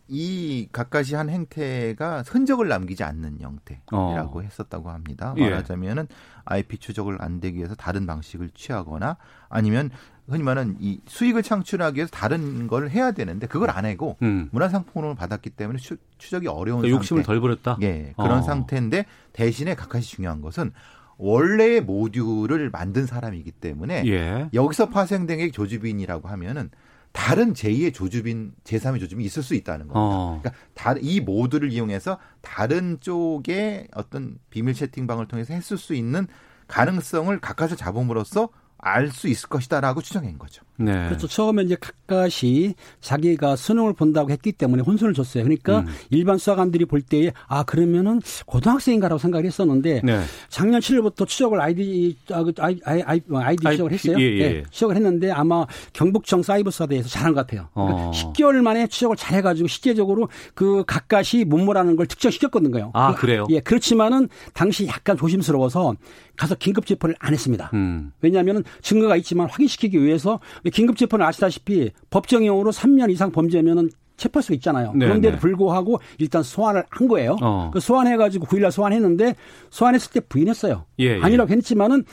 이 0.07 0.69
각각이 0.73 1.15
한 1.15 1.31
행태가 1.31 2.25
흔적을 2.27 2.69
남기지 2.69 3.05
않는 3.05 3.39
형태라고 3.41 4.39
어. 4.39 4.43
했었다고 4.43 4.91
합니다. 4.91 5.33
예. 5.39 5.49
말하자면은 5.49 6.09
IP 6.45 6.77
추적을 6.77 7.23
안 7.23 7.41
되기 7.41 7.57
위해서 7.57 7.75
다른 7.75 8.05
방식을 8.07 8.51
취하거나 8.55 9.17
아니면 9.49 9.91
흔히 10.29 10.43
말하는 10.43 10.77
이 10.81 11.01
수익을 11.07 11.43
창출하기 11.43 11.97
위해서 11.97 12.11
다른 12.11 12.67
걸 12.67 12.91
해야 12.91 13.13
되는데 13.13 13.47
그걸 13.47 13.71
안 13.71 13.85
하고 13.85 14.17
음. 14.23 14.49
문화상품으로 14.53 15.15
받았기 15.15 15.51
때문에 15.51 15.79
추, 15.79 15.97
추적이 16.19 16.49
어려운 16.49 16.81
그러니까 16.81 16.99
욕심을. 16.99 17.23
덜 17.23 17.41
부렸다. 17.41 17.79
예, 17.83 18.13
그런 18.17 18.39
어. 18.39 18.43
상태인데 18.43 19.07
대신에 19.33 19.75
각각이 19.75 20.05
중요한 20.05 20.41
것은 20.41 20.73
원래의 21.19 21.81
모듈을 21.83 22.71
만든 22.71 23.07
사람이기 23.07 23.53
때문에 23.53 24.05
예. 24.07 24.49
여기서 24.53 24.91
파생된 24.91 25.39
게 25.39 25.51
조주빈이라고 25.51 26.29
하면은 26.29 26.71
다른 27.13 27.55
제2의 27.55 27.95
조주빈, 27.95 28.53
제3의 28.65 29.01
조주빈이 29.01 29.25
있을 29.25 29.43
수 29.43 29.55
있다는 29.55 29.89
겁니다. 29.89 29.99
어. 30.01 30.41
그러니까 30.43 30.63
다, 30.75 30.95
이 31.01 31.21
모드를 31.21 31.73
이용해서 31.73 32.19
다른 32.43 32.99
쪽의 33.01 33.89
어떤 33.95 34.37
비밀 34.51 34.75
채팅방을 34.75 35.27
통해서 35.27 35.55
했을 35.55 35.79
수 35.79 35.95
있는 35.95 36.27
가능성을 36.69 37.39
가까스로 37.41 37.77
잡음으로써 37.79 38.51
알 38.79 39.11
수 39.11 39.29
있을 39.29 39.49
것이다라고 39.49 40.03
추정한 40.03 40.39
거죠. 40.39 40.63
네. 40.79 40.93
그렇죠. 41.09 41.27
처음에 41.27 41.63
이제 41.63 41.77
각각이 41.81 42.75
자기가 43.01 43.57
수능을 43.57 43.95
본다고 43.95 44.31
했기 44.31 44.53
때문에 44.53 44.83
혼선을 44.83 45.15
줬어요. 45.15 45.45
그러니까 45.45 45.81
음. 45.81 45.87
일반 46.11 46.37
수사관들이 46.37 46.85
볼 46.85 47.01
때에 47.01 47.33
아 47.49 47.63
그러면은 47.63 48.21
고등학생인가라고 48.45 49.19
생각을 49.19 49.47
했었는데 49.47 50.03
네. 50.05 50.21
작년 50.51 50.81
7월부터 50.81 51.27
추적을 51.27 51.61
아이디 51.61 52.19
아, 52.31 52.43
그 52.43 52.53
아이, 52.59 52.79
아이, 52.85 53.03
아이, 53.07 53.21
아이디 53.33 53.67
아이, 53.67 53.75
추적을 53.75 53.93
했어요. 53.93 54.17
예, 54.21 54.25
예. 54.39 54.63
추적을 54.71 54.95
했는데 54.97 55.31
아마 55.31 55.67
경북청 55.95 56.43
사이버수사대에서 56.43 57.09
잘한 57.09 57.33
것 57.33 57.47
같아요. 57.47 57.69
그러니까 57.73 57.97
어. 58.09 58.11
10개월 58.13 58.61
만에 58.61 58.87
추적을 58.87 59.17
잘해가지고 59.17 59.69
실제적으로 59.69 60.29
그 60.55 60.85
각각이 60.87 61.47
문모라는 61.47 61.97
걸 61.97 62.07
특정시켰거든요. 62.07 62.91
아, 62.95 63.15
그- 63.15 63.23
그래요? 63.23 63.47
예, 63.51 63.61
그렇지만은 63.61 64.29
당시 64.53 64.87
약간 64.87 65.17
조심스러워서 65.17 65.95
가서 66.37 66.55
긴급 66.55 66.87
체포를 66.87 67.15
안 67.19 67.33
했습니다. 67.33 67.71
음. 67.75 68.13
왜냐하면 68.21 68.65
증거가 68.83 69.17
있지만 69.17 69.49
확인시키기 69.49 70.03
위해서 70.03 70.41
긴급 70.73 70.97
체포는 70.97 71.25
아시다시피 71.25 71.91
법정형으로 72.11 72.71
3년 72.73 73.11
이상 73.11 73.33
범죄면은 73.33 73.91
체포할 74.17 74.43
수 74.43 74.55
있잖아요. 74.55 74.93
네, 74.95 75.07
그런데도 75.07 75.37
네. 75.37 75.41
불구하고 75.41 76.01
일단 76.19 76.43
소환을 76.43 76.85
한 76.89 77.09
거예요. 77.09 77.37
어. 77.43 77.71
그 77.73 77.81
소환해가지고 77.81 78.47
9일날 78.47 78.71
소환했는데 78.71 79.37
소환했을 79.71 80.13
때 80.13 80.21
부인했어요. 80.21 80.87
예, 81.01 81.17
예. 81.17 81.21
아니라고 81.23 81.53
했지만은 81.53 82.05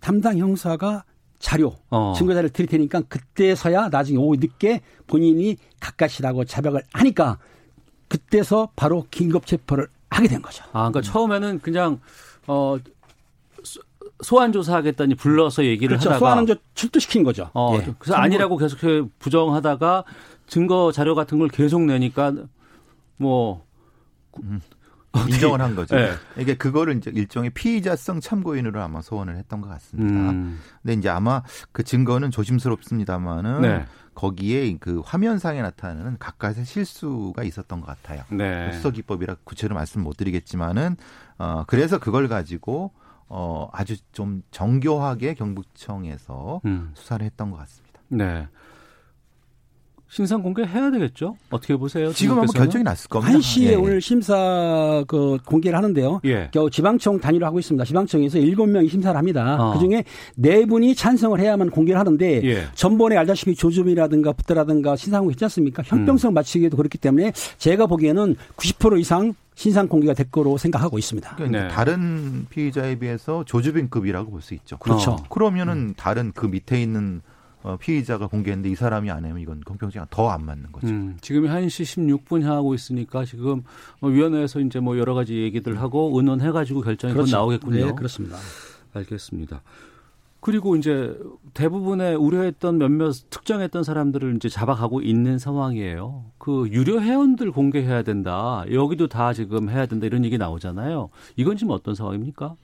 담당 0.00 0.38
형사가 0.38 1.04
자료, 1.38 1.74
어. 1.90 2.12
증거 2.16 2.34
자료를 2.34 2.50
드릴 2.50 2.68
테니까 2.68 3.02
그때서야 3.08 3.88
나중에 3.88 4.18
오후 4.18 4.36
늦게 4.36 4.82
본인이 5.06 5.56
가까시라고 5.80 6.44
자백을 6.44 6.82
하니까 6.92 7.38
그때서 8.08 8.70
바로 8.76 9.06
긴급 9.10 9.46
체포를 9.46 9.88
하게 10.10 10.28
된 10.28 10.42
거죠. 10.42 10.64
아, 10.72 10.90
그러니까 10.90 11.00
처음에는 11.00 11.60
그냥 11.60 11.98
어 12.46 12.76
소- 14.22 14.36
소환 14.36 14.52
조사하겠다니 14.52 15.16
불러서 15.16 15.64
얘기를 15.64 15.88
그렇죠. 15.96 16.10
하다가 16.10 16.18
소환은 16.18 16.46
저 16.46 16.54
출두시킨 16.74 17.22
거죠. 17.22 17.50
어, 17.54 17.76
예. 17.78 17.94
그래서 17.98 18.14
아니라고 18.16 18.56
계속 18.56 18.78
부정하다가 19.18 20.04
증거 20.46 20.92
자료 20.92 21.14
같은 21.14 21.38
걸 21.38 21.48
계속 21.48 21.82
내니까 21.82 22.32
뭐 23.16 23.64
인정을 25.28 25.60
한 25.60 25.76
거죠. 25.76 25.94
네. 25.96 26.12
이게 26.38 26.56
그거를 26.56 26.96
이제 26.96 27.10
일종의 27.14 27.50
피의자성 27.50 28.20
참고인으로 28.20 28.80
아마 28.80 29.02
소원을 29.02 29.36
했던 29.36 29.60
것 29.60 29.68
같습니다. 29.68 30.30
음. 30.30 30.58
근데 30.82 30.94
이제 30.94 31.08
아마 31.10 31.42
그 31.72 31.82
증거는 31.82 32.30
조심스럽습니다만은 32.30 33.60
네. 33.60 33.84
거기에 34.14 34.74
그 34.80 35.00
화면상에 35.04 35.60
나타나는 35.60 36.16
각각의 36.18 36.64
실수가 36.64 37.42
있었던 37.42 37.80
것 37.80 37.86
같아요. 37.86 38.22
네. 38.30 38.72
수사 38.72 38.90
기법이라 38.90 39.36
구체로 39.44 39.74
말씀 39.74 40.02
못 40.02 40.16
드리겠지만은 40.16 40.96
어 41.38 41.64
그래서 41.66 41.98
그걸 41.98 42.28
가지고 42.28 42.92
어 43.34 43.66
아주 43.72 43.96
좀 44.12 44.42
정교하게 44.50 45.32
경북청에서 45.32 46.60
음. 46.66 46.90
수사를 46.92 47.24
했던 47.24 47.50
것 47.50 47.56
같습니다. 47.56 48.00
네. 48.08 48.46
신상 50.12 50.42
공개해야 50.42 50.90
되겠죠? 50.90 51.38
어떻게 51.48 51.74
보세요? 51.74 52.12
지금 52.12 52.32
한번 52.32 52.48
주무께서는? 52.48 52.66
결정이 52.66 52.84
났을 52.84 53.08
겁니다. 53.08 53.38
1시에 53.38 53.62
예. 53.70 53.74
오늘 53.76 54.02
심사 54.02 55.02
그 55.08 55.38
공개를 55.46 55.78
하는데요. 55.78 56.20
예. 56.26 56.50
겨 56.52 56.68
지방청 56.68 57.18
단위로 57.18 57.46
하고 57.46 57.58
있습니다. 57.58 57.82
지방청에서 57.86 58.38
7명이 58.38 58.90
심사를 58.90 59.16
합니다. 59.16 59.56
어. 59.58 59.72
그중에 59.72 60.04
4분이 60.38 60.94
찬성을 60.94 61.40
해야만 61.40 61.70
공개를 61.70 61.98
하는데 61.98 62.42
예. 62.44 62.64
전번에 62.74 63.16
알다시피 63.16 63.54
조주이라든가 63.54 64.32
붙더라든가 64.34 64.96
신상공 64.96 65.30
했지 65.30 65.42
않습니까? 65.46 65.82
형평성 65.86 66.34
맞추기에도 66.34 66.76
그렇기 66.76 66.98
때문에 66.98 67.32
제가 67.56 67.86
보기에는 67.86 68.36
90% 68.58 69.00
이상 69.00 69.32
신상 69.54 69.86
공개가 69.88 70.14
될 70.14 70.30
거로 70.30 70.56
생각하고 70.58 70.98
있습니다. 70.98 71.36
그러니까 71.36 71.62
네. 71.62 71.68
다른 71.68 72.46
피의자에 72.48 72.98
비해서 72.98 73.44
조주빈급이라고 73.44 74.30
볼 74.30 74.40
수 74.42 74.54
있죠. 74.54 74.76
그렇죠. 74.78 75.12
어. 75.12 75.16
그러면은 75.28 75.94
다른 75.96 76.32
그 76.34 76.46
밑에 76.46 76.80
있는 76.82 77.20
어, 77.62 77.76
피의자가 77.78 78.26
공개했는데 78.26 78.70
이 78.70 78.74
사람이 78.74 79.08
안 79.10 79.24
하면 79.24 79.38
이건 79.38 79.60
공평성이 79.60 80.04
더안 80.10 80.44
맞는 80.44 80.72
거죠. 80.72 80.88
음, 80.88 81.16
지금이 81.20 81.48
1시 81.48 81.84
16분 82.24 82.42
향하고 82.42 82.74
있으니까 82.74 83.24
지금 83.24 83.62
뭐 84.00 84.10
위원회에서 84.10 84.58
이제 84.60 84.80
뭐 84.80 84.98
여러 84.98 85.14
가지 85.14 85.36
얘기들 85.42 85.80
하고 85.80 86.10
의논해가지고 86.14 86.80
결정이 86.80 87.12
곧 87.14 87.18
그렇죠. 87.20 87.36
나오겠군요. 87.36 87.86
네, 87.86 87.92
그렇습니다. 87.92 88.36
알겠습니다. 88.94 89.62
그리고 90.42 90.74
이제 90.74 91.16
대부분의 91.54 92.16
우려했던 92.16 92.76
몇몇 92.76 93.12
특정했던 93.30 93.84
사람들을 93.84 94.34
이제 94.34 94.48
잡아가고 94.48 95.00
있는 95.00 95.38
상황이에요. 95.38 96.24
그 96.36 96.68
유료 96.72 97.00
회원들 97.00 97.52
공개해야 97.52 98.02
된다. 98.02 98.64
여기도 98.72 99.06
다 99.06 99.32
지금 99.32 99.70
해야 99.70 99.86
된다 99.86 100.04
이런 100.04 100.24
얘기 100.24 100.38
나오잖아요. 100.38 101.10
이건 101.36 101.56
지금 101.56 101.70
어떤 101.72 101.94
상황입니까? 101.94 102.56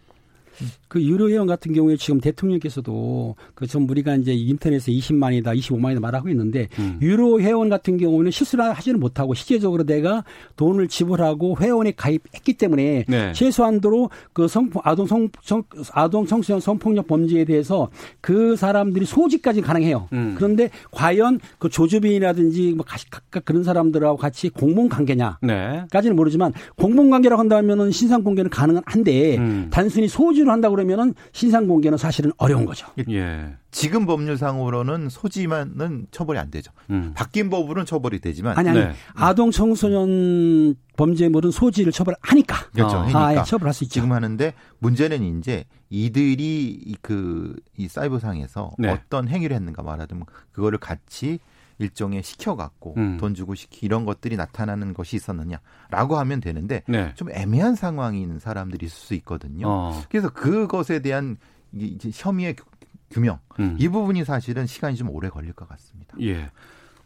그 0.88 1.02
유료 1.02 1.28
회원 1.28 1.46
같은 1.46 1.72
경우에 1.72 1.96
지금 1.96 2.20
대통령께서도 2.20 3.36
그좀 3.54 3.88
우리가 3.88 4.16
이제 4.16 4.32
인터넷에 4.32 4.90
20만이다, 4.92 5.56
25만이다 5.58 6.00
말하고 6.00 6.28
있는데 6.30 6.68
음. 6.78 6.98
유료 7.02 7.40
회원 7.40 7.68
같은 7.68 7.98
경우는 7.98 8.30
실수를 8.30 8.72
하지는 8.72 8.98
못하고 9.00 9.34
실제적으로 9.34 9.84
내가 9.84 10.24
돈을 10.56 10.88
지불하고 10.88 11.56
회원에 11.60 11.92
가입했기 11.92 12.54
때문에 12.54 13.04
네. 13.08 13.32
최소한도로 13.32 14.10
그 14.32 14.48
성, 14.48 14.70
아동 14.82 15.06
성, 15.06 15.28
성 15.42 15.62
아동 15.92 16.26
청소년 16.26 16.60
성폭력 16.60 17.06
범죄에 17.06 17.44
대해서 17.44 17.88
그 18.20 18.56
사람들이 18.56 19.04
소지까지 19.04 19.60
가능해요. 19.60 20.08
음. 20.12 20.34
그런데 20.36 20.70
과연 20.90 21.40
그 21.58 21.68
조주빈이라든지 21.68 22.72
뭐 22.76 22.84
가- 22.86 22.96
각각 23.10 23.44
그런 23.44 23.62
사람들하고 23.64 24.16
같이 24.16 24.48
공문 24.48 24.88
관계냐? 24.88 25.38
네. 25.42 25.82
까지는 25.90 26.16
모르지만 26.16 26.52
공문 26.76 27.10
관계라고 27.10 27.38
한다면은 27.40 27.90
신상 27.90 28.22
공개는 28.24 28.50
가능은 28.50 28.82
한데 28.86 29.36
음. 29.38 29.68
단순히 29.70 30.08
소지로 30.08 30.47
한다 30.50 30.70
그러면은 30.70 31.14
신상 31.32 31.66
공개는 31.66 31.98
사실은 31.98 32.32
어려운 32.36 32.64
거죠. 32.64 32.88
예. 33.08 33.56
지금 33.70 34.06
법률상으로는 34.06 35.08
소지만은 35.08 36.06
처벌이 36.10 36.38
안 36.38 36.50
되죠. 36.50 36.72
음. 36.90 37.12
바뀐 37.14 37.50
법으로는 37.50 37.86
처벌이 37.86 38.18
되지만 38.18 38.56
아니 38.58 38.70
아니 38.70 38.78
네. 38.80 38.92
아동 39.14 39.50
청소년 39.50 40.74
범죄물은 40.96 41.50
소지를 41.50 41.92
처벌하니까 41.92 42.56
그렇죠. 42.72 42.96
어. 42.96 43.06
아, 43.14 43.34
예, 43.36 43.42
처벌할 43.44 43.72
수 43.72 43.84
있죠. 43.84 43.94
지금 43.94 44.12
하는데 44.12 44.52
문제는 44.78 45.38
이제 45.38 45.64
이들이 45.90 46.96
그이 47.02 47.88
사이버상에서 47.88 48.72
네. 48.78 48.88
어떤 48.88 49.28
행위를 49.28 49.54
했는가 49.54 49.82
말하자면 49.82 50.24
그거를 50.52 50.78
같이 50.78 51.38
일종의 51.78 52.22
시켜갖고 52.22 52.94
음. 52.96 53.16
돈 53.18 53.34
주고 53.34 53.54
시키 53.54 53.86
이런 53.86 54.04
것들이 54.04 54.36
나타나는 54.36 54.94
것이 54.94 55.16
있었느냐라고 55.16 56.16
하면 56.18 56.40
되는데 56.40 56.82
네. 56.88 57.12
좀 57.14 57.30
애매한 57.30 57.74
상황인 57.76 58.38
사람들이 58.38 58.86
있을 58.86 58.96
수 58.96 59.14
있거든요. 59.14 59.68
어. 59.68 60.02
그래서 60.10 60.28
그것에 60.30 61.00
대한 61.00 61.36
이제 61.72 62.10
혐의의 62.12 62.56
규- 62.56 62.64
규명 63.10 63.38
음. 63.60 63.76
이 63.78 63.88
부분이 63.88 64.24
사실은 64.24 64.66
시간이 64.66 64.96
좀 64.96 65.08
오래 65.10 65.28
걸릴 65.28 65.52
것 65.52 65.68
같습니다. 65.68 66.14
예. 66.20 66.50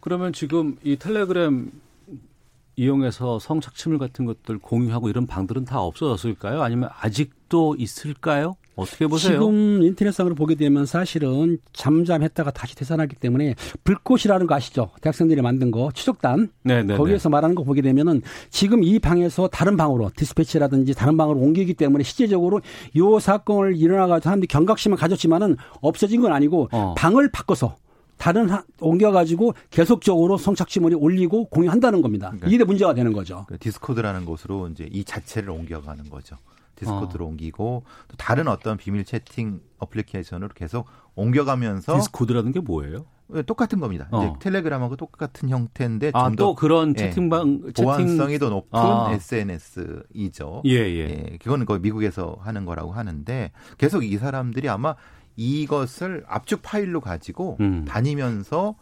그러면 0.01 0.33
지금 0.33 0.77
이 0.83 0.97
텔레그램 0.97 1.71
이용해서 2.75 3.39
성착취물 3.39 3.99
같은 3.99 4.25
것들 4.25 4.59
공유하고 4.59 5.11
이런 5.11 5.27
방들은 5.27 5.67
다 5.67 5.81
없어졌을까요? 5.81 6.63
아니면 6.63 6.89
아직도 7.01 7.77
있을까요? 7.79 8.57
어떻게 8.75 9.07
보세요? 9.07 9.33
지금 9.35 9.83
인터넷상으로 9.83 10.35
보게 10.35 10.55
되면 10.55 10.87
사실은 10.87 11.59
잠잠했다가 11.73 12.53
다시 12.53 12.75
되살아나기 12.75 13.17
때문에 13.17 13.55
불꽃이라는 13.85 14.47
거 14.47 14.55
아시죠? 14.55 14.91
대학생들이 15.03 15.43
만든 15.43 15.71
거 15.71 15.91
추적단 15.93 16.51
네, 16.63 16.83
네, 16.83 16.97
거기에서 16.97 17.29
말하는 17.29 17.55
거 17.55 17.65
보게 17.65 17.83
되면은 17.83 18.23
지금 18.51 18.83
이 18.83 18.99
방에서 18.99 19.49
다른 19.49 19.77
방으로 19.77 20.11
디스패치라든지 20.17 20.95
다른 20.95 21.17
방으로 21.17 21.39
옮기기 21.39 21.75
때문에 21.75 22.03
실제적으로 22.03 22.61
요 22.97 23.19
사건을 23.19 23.77
일어나가지고 23.77 24.25
사람들이 24.25 24.49
경각심을 24.49 24.97
가졌지만은 24.97 25.57
없어진 25.81 26.21
건 26.23 26.33
아니고 26.33 26.69
어. 26.73 26.95
방을 26.97 27.31
바꿔서 27.31 27.77
다른 28.17 28.49
하- 28.49 28.63
옮겨가지고 28.81 29.53
계속적으로 29.71 30.39
성착취물이 30.39 30.95
올리고 30.95 31.47
공유한다는 31.47 32.03
겁니다. 32.03 32.29
그러니까 32.29 32.49
이게 32.49 32.63
문제가 32.65 32.95
되는 32.95 33.13
거죠. 33.13 33.45
그 33.49 33.59
디스코드라는 33.59 34.25
곳으로 34.25 34.69
이제 34.69 34.89
이 34.93 35.03
자체를 35.05 35.51
옮겨가는 35.51 36.09
거죠. 36.09 36.37
디스코드로 36.77 37.25
어. 37.25 37.29
옮기고 37.29 37.85
또 38.09 38.17
다른 38.17 38.49
어떤 38.49 38.77
비밀 38.77 39.05
채팅 39.05 39.61
어플리케이션으로 39.79 40.51
계속 40.55 40.87
옮겨가면서 41.15 41.95
디스코드라는 41.97 42.53
게 42.53 42.61
뭐예요? 42.61 43.07
예, 43.35 43.43
똑같은 43.43 43.81
겁니다. 43.81 44.09
어. 44.11 44.25
이제 44.25 44.33
텔레그램하고 44.41 44.97
똑같은 44.97 45.49
형태인데 45.49 46.11
아, 46.15 46.25
좀또더 46.25 46.55
그런 46.55 46.91
예, 46.99 47.11
채팅방 47.11 47.63
채팅 47.67 47.85
보안성이 47.85 48.39
더 48.39 48.51
높은 48.51 48.79
아. 48.79 49.13
SNS이죠. 49.13 50.63
예, 50.67 50.71
예. 50.71 51.29
예, 51.33 51.39
그거는 51.39 51.67
거의 51.67 51.81
미국에서 51.81 52.37
하는 52.41 52.65
거라고 52.65 52.93
하는데 52.93 53.53
계속 53.79 54.05
이 54.05 54.17
사람들이 54.19 54.69
아마 54.69 54.95
이것을 55.37 56.25
압축 56.29 56.61
파일로 56.63 57.01
가지고 57.01 57.57
음. 57.61 57.85
다니면서 57.87 58.75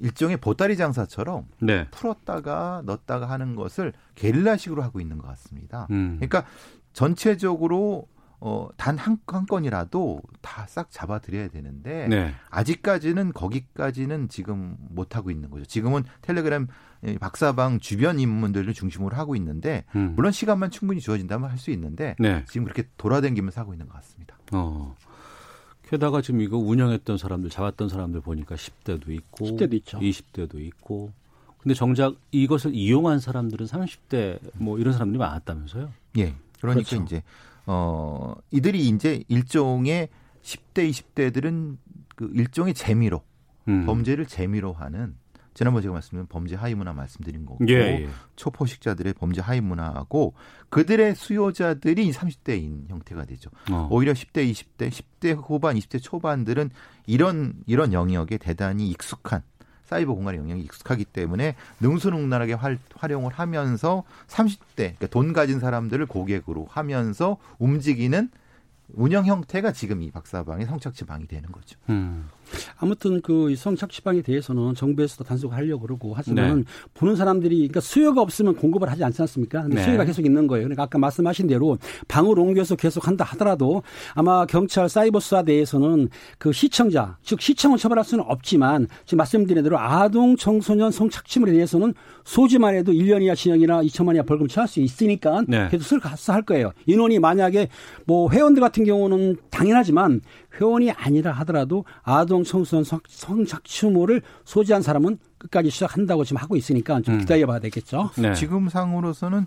일종의 0.00 0.38
보따리 0.38 0.76
장사처럼 0.76 1.46
네. 1.60 1.86
풀었다가 1.90 2.82
넣었다가 2.84 3.28
하는 3.28 3.54
것을 3.54 3.92
게릴라식으로 4.14 4.82
하고 4.82 5.00
있는 5.00 5.18
것 5.18 5.28
같습니다. 5.28 5.86
음. 5.90 6.16
그러니까 6.18 6.44
전체적으로 6.94 8.06
어, 8.40 8.68
단한 8.76 9.18
한 9.26 9.46
건이라도 9.46 10.20
다 10.42 10.66
싹 10.66 10.90
잡아드려야 10.90 11.48
되는데 11.48 12.08
네. 12.08 12.34
아직까지는 12.50 13.32
거기까지는 13.32 14.28
지금 14.28 14.76
못 14.90 15.14
하고 15.16 15.30
있는 15.30 15.50
거죠. 15.50 15.64
지금은 15.64 16.04
텔레그램 16.22 16.66
이 17.06 17.16
박사방 17.18 17.80
주변 17.80 18.18
인물들을 18.18 18.72
중심으로 18.74 19.14
하고 19.16 19.36
있는데 19.36 19.84
음. 19.94 20.14
물론 20.16 20.32
시간만 20.32 20.70
충분히 20.70 21.00
주어진다면 21.00 21.50
할 21.50 21.58
수 21.58 21.70
있는데 21.70 22.16
네. 22.18 22.44
지금 22.48 22.64
그렇게 22.64 22.88
돌아다니면서 22.96 23.60
하고 23.60 23.72
있는 23.74 23.86
것 23.88 23.94
같습니다. 23.94 24.36
어. 24.52 24.96
게다가 25.88 26.20
지금 26.22 26.40
이거 26.40 26.56
운영했던 26.58 27.18
사람들, 27.18 27.50
잡았던 27.50 27.88
사람들 27.88 28.20
보니까 28.22 28.56
10대도 28.56 29.10
있고 29.10 29.46
10대도 29.46 29.74
있죠. 29.74 29.98
20대도 29.98 30.58
있고. 30.60 31.12
근데 31.58 31.74
정작 31.74 32.14
이것을 32.30 32.74
이용한 32.74 33.20
사람들은 33.20 33.66
30대 33.66 34.38
뭐 34.54 34.78
이런 34.78 34.92
사람들이 34.92 35.18
많았다면서요? 35.18 35.90
예. 36.18 36.34
그러니까 36.72 36.88
그렇죠. 36.88 37.04
이제 37.04 37.22
어 37.66 38.34
이들이 38.50 38.88
이제 38.88 39.22
일종의 39.28 40.08
10대 40.42 40.90
20대들은 40.90 41.76
그 42.16 42.30
일종의 42.34 42.74
재미로 42.74 43.22
음. 43.68 43.86
범죄를 43.86 44.26
재미로 44.26 44.72
하는 44.72 45.16
지난번에 45.54 45.82
제가 45.82 45.92
말씀드린 45.94 46.26
범죄 46.26 46.56
하위 46.56 46.74
문화 46.74 46.92
말씀드린 46.92 47.46
거고 47.46 47.64
예, 47.68 47.74
예. 47.74 48.08
초포식자들의 48.36 49.14
범죄 49.14 49.40
하위 49.40 49.60
문화하고 49.60 50.34
그들의 50.68 51.14
수요자들이 51.14 52.10
30대인 52.10 52.88
형태가 52.88 53.24
되죠. 53.24 53.50
어. 53.70 53.88
오히려 53.90 54.12
10대, 54.12 54.50
20대, 54.50 54.90
10대 54.90 55.40
후반, 55.40 55.76
20대 55.76 56.02
초반들은 56.02 56.70
이런 57.06 57.54
이런 57.66 57.92
영역에 57.92 58.36
대단히 58.36 58.88
익숙한 58.90 59.42
사이버 59.86 60.14
공간의 60.14 60.40
영역이 60.40 60.62
익숙하기 60.62 61.04
때문에 61.06 61.56
능수능란하게 61.80 62.54
활, 62.54 62.78
활용을 62.96 63.32
하면서 63.32 64.04
30대 64.28 64.76
그러니까 64.76 65.06
돈 65.08 65.32
가진 65.32 65.60
사람들을 65.60 66.06
고객으로 66.06 66.66
하면서 66.70 67.36
움직이는 67.58 68.30
운영 68.92 69.24
형태가 69.24 69.72
지금 69.72 70.02
이 70.02 70.10
박사방의 70.10 70.66
성착취 70.66 71.04
방이 71.04 71.26
되는 71.26 71.50
거죠. 71.50 71.78
음. 71.88 72.28
아무튼 72.76 73.20
그 73.20 73.54
성착취방에 73.56 74.22
대해서는 74.22 74.74
정부에서도 74.74 75.24
단속하려고 75.24 75.82
그러고 75.82 76.12
하지만 76.14 76.58
네. 76.58 76.64
보는 76.94 77.16
사람들이 77.16 77.56
그러니까 77.56 77.80
수요가 77.80 78.20
없으면 78.20 78.56
공급을 78.56 78.90
하지 78.90 79.04
않지 79.04 79.22
않습니까? 79.22 79.62
근데 79.62 79.76
네. 79.76 79.84
수요가 79.84 80.04
계속 80.04 80.24
있는 80.24 80.46
거예요. 80.46 80.64
그러니까 80.64 80.84
아까 80.84 80.98
말씀하신 80.98 81.46
대로 81.46 81.78
방을 82.08 82.38
옮겨서 82.38 82.76
계속 82.76 83.06
한다 83.06 83.24
하더라도 83.24 83.82
아마 84.14 84.46
경찰 84.46 84.88
사이버 84.88 85.20
수사 85.20 85.42
대에서는 85.42 86.08
그 86.38 86.52
시청자 86.52 87.16
즉 87.22 87.40
시청을 87.40 87.78
처벌할 87.78 88.04
수는 88.04 88.24
없지만 88.26 88.88
지금 89.04 89.18
말씀드린 89.18 89.62
대로 89.62 89.78
아동 89.78 90.36
청소년 90.36 90.90
성착취물에 90.90 91.52
대해서는 91.52 91.94
소지만 92.24 92.74
해도 92.74 92.92
1년 92.92 93.22
이하 93.22 93.34
징역이나 93.34 93.82
2천만 93.82 94.14
이하 94.14 94.22
벌금 94.24 94.48
처할 94.48 94.68
수 94.68 94.80
있으니까 94.80 95.42
네. 95.46 95.68
계속 95.70 95.84
쓸 95.84 96.00
가서 96.00 96.32
할 96.32 96.42
거예요. 96.42 96.72
인원이 96.86 97.18
만약에 97.18 97.68
뭐 98.06 98.30
회원들 98.30 98.60
같은 98.60 98.84
경우는 98.84 99.36
당연하지만 99.50 100.20
회원이 100.60 100.90
아니라 100.92 101.32
하더라도 101.32 101.84
아동 102.02 102.44
청소년 102.44 102.84
성- 102.84 103.00
성착취물을 103.08 104.22
소지한 104.44 104.82
사람은 104.82 105.18
끝까지 105.38 105.70
시작한다고 105.70 106.24
지금 106.24 106.40
하고 106.40 106.56
있으니까 106.56 107.00
좀 107.02 107.14
음. 107.16 107.18
기다려봐야 107.20 107.58
되겠죠. 107.60 108.10
네. 108.18 108.34
지금 108.34 108.68
상으로서는 108.68 109.46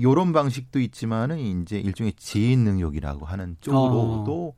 요런 0.00 0.32
방식도 0.32 0.80
있지만은 0.80 1.38
이제 1.38 1.78
일종의 1.78 2.14
지인 2.14 2.64
능욕이라고 2.64 3.26
하는 3.26 3.56
쪽으로도 3.60 4.54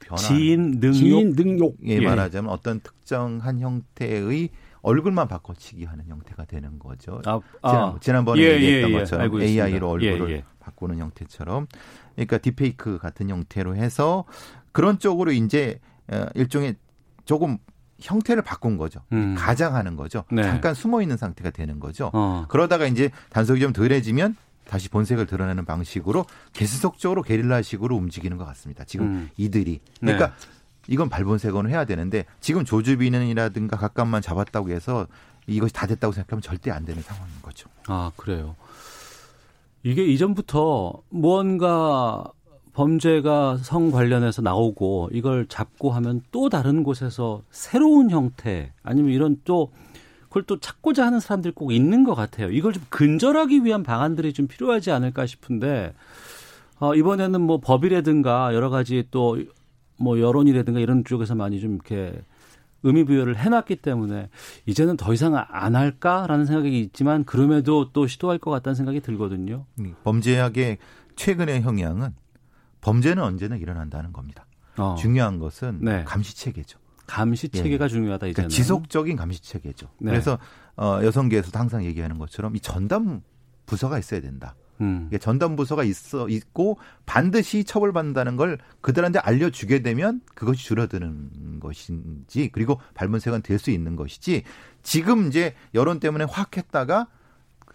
변화. 0.00 0.16
지인 0.20 0.72
능욕 0.80 0.92
지인 0.94 1.32
능욕. 1.36 1.76
예, 1.86 1.94
예. 1.94 2.00
말하자면 2.00 2.50
어떤 2.50 2.80
특정한 2.80 3.60
형태의 3.60 4.50
얼굴만 4.82 5.28
바꿔치기 5.28 5.84
하는 5.84 6.04
형태가 6.08 6.44
되는 6.44 6.78
거죠. 6.78 7.22
아, 7.24 7.40
지난, 7.66 8.00
지난 8.00 8.24
번에 8.26 8.42
예, 8.42 8.52
얘기했던 8.54 8.90
예, 8.90 8.94
예. 8.94 8.98
것처럼. 8.98 9.40
AI로 9.42 9.88
얼굴을 9.90 10.30
예, 10.30 10.34
예. 10.36 10.44
바꾸는 10.60 10.98
형태처럼 10.98 11.66
그러니까 12.14 12.38
딥페이크 12.38 12.98
같은 12.98 13.28
형태로 13.30 13.76
해서 13.76 14.24
그런 14.74 14.98
쪽으로 14.98 15.30
이제 15.32 15.78
어, 16.08 16.26
일종의 16.34 16.74
조금 17.24 17.56
형태를 18.00 18.42
바꾼 18.42 18.76
거죠. 18.76 19.00
음. 19.12 19.36
가장하는 19.38 19.96
거죠. 19.96 20.24
네. 20.30 20.42
잠깐 20.42 20.74
숨어 20.74 21.00
있는 21.00 21.16
상태가 21.16 21.50
되는 21.50 21.78
거죠. 21.78 22.10
어. 22.12 22.44
그러다가 22.48 22.86
이제 22.86 23.10
단속이 23.30 23.60
좀 23.60 23.72
덜해지면 23.72 24.36
다시 24.66 24.88
본색을 24.88 25.26
드러내는 25.26 25.64
방식으로 25.64 26.26
계속적으로 26.52 27.22
게릴라식으로 27.22 27.94
움직이는 27.96 28.36
것 28.36 28.44
같습니다. 28.46 28.84
지금 28.84 29.06
음. 29.06 29.30
이들이 29.36 29.80
네. 30.00 30.12
그러니까 30.12 30.36
이건 30.88 31.08
발본색원을 31.08 31.70
해야 31.70 31.84
되는데 31.84 32.24
지금 32.40 32.64
조주비는이라든가 32.64 33.76
각각만 33.76 34.22
잡았다고 34.22 34.70
해서 34.70 35.06
이것이 35.46 35.72
다 35.72 35.86
됐다고 35.86 36.12
생각하면 36.12 36.42
절대 36.42 36.72
안 36.72 36.84
되는 36.84 37.00
상황인 37.00 37.32
거죠. 37.42 37.68
아, 37.86 38.10
그래요. 38.16 38.56
이게 39.84 40.04
이전부터 40.04 40.94
무언가 41.10 42.24
범죄가 42.74 43.58
성 43.58 43.90
관련해서 43.90 44.42
나오고 44.42 45.10
이걸 45.12 45.46
잡고 45.48 45.92
하면 45.92 46.20
또 46.30 46.48
다른 46.48 46.82
곳에서 46.82 47.42
새로운 47.50 48.10
형태 48.10 48.72
아니면 48.82 49.12
이런 49.12 49.40
또 49.44 49.72
그걸 50.24 50.42
또 50.42 50.58
찾고자 50.58 51.06
하는 51.06 51.20
사람들이 51.20 51.54
꼭 51.54 51.72
있는 51.72 52.04
것 52.04 52.14
같아요. 52.14 52.50
이걸 52.50 52.72
좀 52.72 52.82
근절하기 52.90 53.64
위한 53.64 53.82
방안들이 53.82 54.32
좀 54.32 54.48
필요하지 54.48 54.90
않을까 54.90 55.26
싶은데 55.26 55.94
어, 56.80 56.94
이번에는 56.94 57.40
뭐 57.40 57.58
법이라든가 57.60 58.54
여러 58.54 58.68
가지 58.70 59.04
또 59.10 59.38
뭐 59.96 60.20
여론이라든가 60.20 60.80
이런 60.80 61.04
쪽에서 61.04 61.34
많이 61.34 61.60
좀 61.60 61.74
이렇게 61.74 62.12
의미 62.82 63.04
부여를 63.04 63.36
해놨기 63.36 63.76
때문에 63.76 64.28
이제는 64.66 64.96
더 64.96 65.14
이상 65.14 65.34
안 65.48 65.74
할까라는 65.74 66.44
생각이 66.44 66.78
있지만 66.80 67.24
그럼에도 67.24 67.90
또 67.92 68.06
시도할 68.06 68.38
것 68.38 68.50
같다는 68.50 68.74
생각이 68.74 69.00
들거든요. 69.00 69.64
범죄학의 70.04 70.78
최근의 71.16 71.62
형량은 71.62 72.14
범죄는 72.84 73.22
언제나 73.22 73.56
일어난다는 73.56 74.12
겁니다. 74.12 74.46
어, 74.76 74.94
중요한 74.98 75.38
것은 75.38 75.78
네. 75.80 76.04
감시 76.04 76.36
체계죠. 76.36 76.78
감시 77.06 77.48
체계가 77.48 77.88
중요하다 77.88 78.26
이제는. 78.26 78.34
그러니까 78.34 78.54
지속적인 78.54 79.16
감시 79.16 79.42
체계죠. 79.42 79.88
네. 79.98 80.10
그래서 80.10 80.38
어, 80.76 81.00
여성계에서도 81.02 81.58
항상 81.58 81.84
얘기하는 81.84 82.18
것처럼 82.18 82.54
이 82.56 82.60
전담 82.60 83.22
부서가 83.66 83.98
있어야 83.98 84.20
된다. 84.20 84.54
음. 84.80 85.08
전담 85.20 85.54
부서가 85.56 85.84
있어 85.84 86.28
있고 86.28 86.78
반드시 87.06 87.62
처벌받는다는 87.64 88.36
걸 88.36 88.58
그들한테 88.80 89.20
알려주게 89.20 89.82
되면 89.82 90.20
그것이 90.34 90.64
줄어드는 90.64 91.60
것인지 91.60 92.50
그리고 92.52 92.80
발문색은 92.94 93.42
될수 93.42 93.70
있는 93.70 93.94
것이지 93.96 94.42
지금 94.82 95.28
이제 95.28 95.54
여론 95.74 96.00
때문에 96.00 96.24
확 96.24 96.56
했다가 96.56 97.06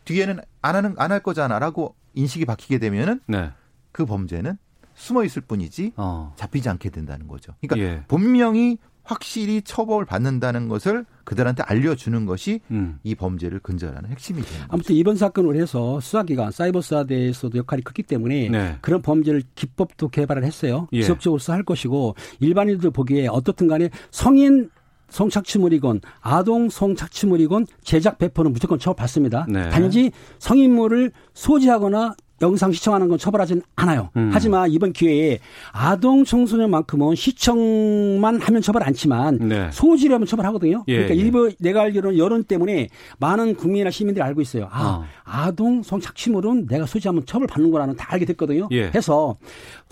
뒤에는 0.05 0.39
안 0.61 0.75
하는 0.75 0.93
안 0.97 1.11
할 1.11 1.21
거잖아라고 1.21 1.95
인식이 2.15 2.45
바뀌게 2.45 2.79
되면은 2.79 3.21
네. 3.27 3.51
그 3.91 4.05
범죄는 4.05 4.57
숨어 4.99 5.23
있을 5.23 5.41
뿐이지 5.41 5.93
어. 5.95 6.33
잡히지 6.35 6.69
않게 6.69 6.89
된다는 6.89 7.27
거죠. 7.27 7.53
그러니까 7.61 7.87
예. 7.87 8.03
분명히 8.07 8.77
확실히 9.03 9.61
처벌 9.63 10.05
받는다는 10.05 10.67
것을 10.67 11.05
그들한테 11.23 11.63
알려주는 11.63 12.25
것이 12.27 12.59
음. 12.69 12.99
이 13.03 13.15
범죄를 13.15 13.59
근절하는 13.59 14.09
핵심이 14.11 14.41
되는. 14.41 14.65
아무튼 14.67 14.95
이번 14.95 15.15
사건으로 15.15 15.59
해서 15.59 15.99
수사기관 15.99 16.51
사이버 16.51 16.81
수사대에서도 16.81 17.57
역할이 17.57 17.81
컸기 17.81 18.03
때문에 18.03 18.49
네. 18.49 18.77
그런 18.81 19.01
범죄를 19.01 19.41
기법도 19.55 20.09
개발을 20.09 20.43
했어요. 20.43 20.87
예. 20.91 21.01
지속적으로 21.01 21.39
수사할 21.39 21.63
것이고 21.63 22.15
일반인들 22.39 22.91
보기에 22.91 23.27
어떻든 23.27 23.67
간에 23.67 23.89
성인 24.11 24.69
성착취물이건 25.09 26.01
아동 26.21 26.69
성착취물이건 26.69 27.65
제작 27.83 28.19
배포는 28.19 28.53
무조건 28.53 28.77
처벌받습니다. 28.77 29.47
네. 29.49 29.69
단지 29.69 30.11
성인물을 30.37 31.11
소지하거나 31.33 32.13
영상 32.41 32.71
시청하는 32.71 33.07
건 33.09 33.17
처벌하지는 33.17 33.61
않아요. 33.75 34.09
음. 34.15 34.29
하지만 34.33 34.71
이번 34.71 34.93
기회에 34.93 35.39
아동 35.71 36.23
청소년만큼은 36.23 37.15
시청만 37.15 38.39
하면 38.41 38.61
처벌 38.61 38.83
않지만 38.83 39.37
네. 39.39 39.69
소지를 39.71 40.15
하면 40.15 40.25
처벌하거든요. 40.27 40.83
예, 40.87 40.93
그러니까 40.95 41.15
예. 41.15 41.19
일부 41.19 41.51
내가 41.59 41.81
알기로는 41.81 42.17
여론 42.17 42.43
때문에 42.43 42.89
많은 43.19 43.55
국민이나 43.55 43.89
시민들이 43.91 44.23
알고 44.23 44.41
있어요. 44.41 44.67
아, 44.71 44.83
어. 44.83 45.05
아동 45.23 45.83
성착취물은 45.83 46.67
내가 46.67 46.85
소지하면 46.85 47.25
처벌받는구나는 47.25 47.95
다 47.95 48.07
알게 48.13 48.25
됐거든요. 48.25 48.67
예. 48.71 48.91
해서 48.95 49.37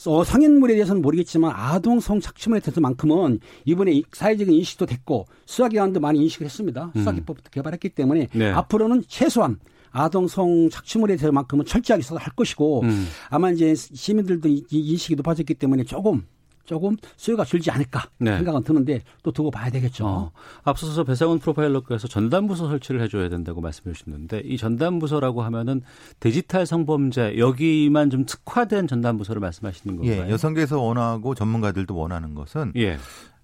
어, 0.06 0.24
성인물에 0.24 0.74
대해서는 0.76 1.02
모르겠지만 1.02 1.52
아동 1.56 2.00
성착취물에 2.00 2.62
대해서만큼은 2.62 3.40
이번에 3.66 3.92
이- 3.92 4.04
사회적인 4.12 4.54
인식도 4.54 4.86
됐고 4.86 5.26
수사기관도 5.46 6.00
많이 6.00 6.20
인식을 6.24 6.46
했습니다. 6.46 6.92
수사기법도 6.96 7.44
개발했기 7.52 7.90
때문에 7.90 8.28
네. 8.34 8.50
앞으로는 8.52 9.04
최소한 9.08 9.58
아동 9.92 10.28
성 10.28 10.70
착취물에 10.70 11.16
대해서만큼은 11.16 11.66
철저하게 11.66 12.04
수사할 12.04 12.34
것이고 12.34 12.82
음. 12.84 13.08
아마 13.30 13.50
이제 13.52 13.74
시민들도 13.76 14.48
이- 14.50 14.66
이 14.70 14.92
인식이 14.92 15.16
높아졌기 15.16 15.54
때문에 15.56 15.84
조금 15.84 16.26
조금 16.66 16.98
수요가 17.16 17.46
줄지 17.46 17.72
않을까 17.72 18.10
네. 18.20 18.36
생각은 18.36 18.62
드는데 18.64 19.02
또 19.24 19.32
두고 19.32 19.50
봐야 19.52 19.70
되겠죠. 19.70 20.06
어. 20.06 20.32
앞서서 20.66 21.06
배상훈 21.06 21.40
프로파일러께서 21.40 22.10
전담부서 22.10 22.68
설치를 22.68 23.02
해줘야 23.02 23.30
된다고 23.30 23.62
말씀해 23.62 23.94
주셨는데 23.94 24.42
이 24.44 24.58
전담부서라고 24.58 25.44
하면은 25.44 25.82
디지털 26.20 26.66
성범죄 26.66 27.38
여기만 27.38 28.10
좀 28.10 28.26
특화된 28.26 28.88
전담부서를 28.88 29.40
말씀하시는 29.40 29.96
건가요? 29.96 30.26
예, 30.26 30.30
여성계에서 30.30 30.82
원하고 30.82 31.36
전문가들도 31.36 31.96
원하는 31.96 32.34
것은 32.36 32.74
예. 32.76 32.98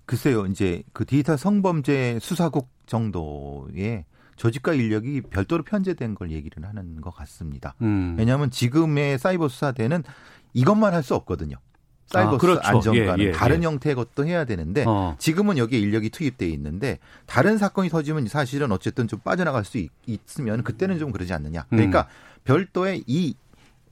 글쎄요, 0.06 0.46
이제 0.48 0.84
그 0.92 1.06
디지털 1.06 1.38
성범죄 1.38 2.20
수사국 2.22 2.68
정도의 2.88 4.04
조직과 4.44 4.74
인력이 4.74 5.22
별도로 5.22 5.64
편제된 5.64 6.16
걸 6.16 6.32
얘기를 6.32 6.68
하는 6.68 7.00
것 7.00 7.12
같습니다. 7.12 7.76
음. 7.82 8.16
왜냐하면 8.18 8.52
지금의 8.52 9.18
사이버 9.18 9.48
수사대는 9.48 10.04
이것만 10.54 10.94
할 10.94 11.02
수 11.02 11.16
없거든요. 11.16 11.56
사이버 12.08 12.36
아, 12.36 12.38
그렇죠. 12.38 12.60
수사 12.60 12.72
안정과는 12.72 13.24
예, 13.24 13.28
예, 13.30 13.32
다른 13.32 13.64
예. 13.64 13.68
형태의 13.68 13.96
것도 13.96 14.26
해야 14.26 14.44
되는데 14.44 14.84
어. 14.86 15.16
지금은 15.18 15.58
여기에 15.58 15.80
인력이 15.80 16.10
투입돼 16.10 16.48
있는데 16.50 17.00
다른 17.26 17.58
사건이 17.58 17.88
터지면 17.88 18.28
사실은 18.28 18.74
어쨌든 18.74 19.08
좀 19.08 19.20
빠져나갈 19.20 19.64
수 19.64 19.78
있, 19.78 19.90
있으면 20.06 20.64
그때는 20.64 21.00
좀 21.00 21.14
그러지 21.14 21.32
않느냐. 21.32 21.66
그러니까 21.70 22.02
음. 22.02 22.44
별도의 22.44 23.04
이, 23.08 23.36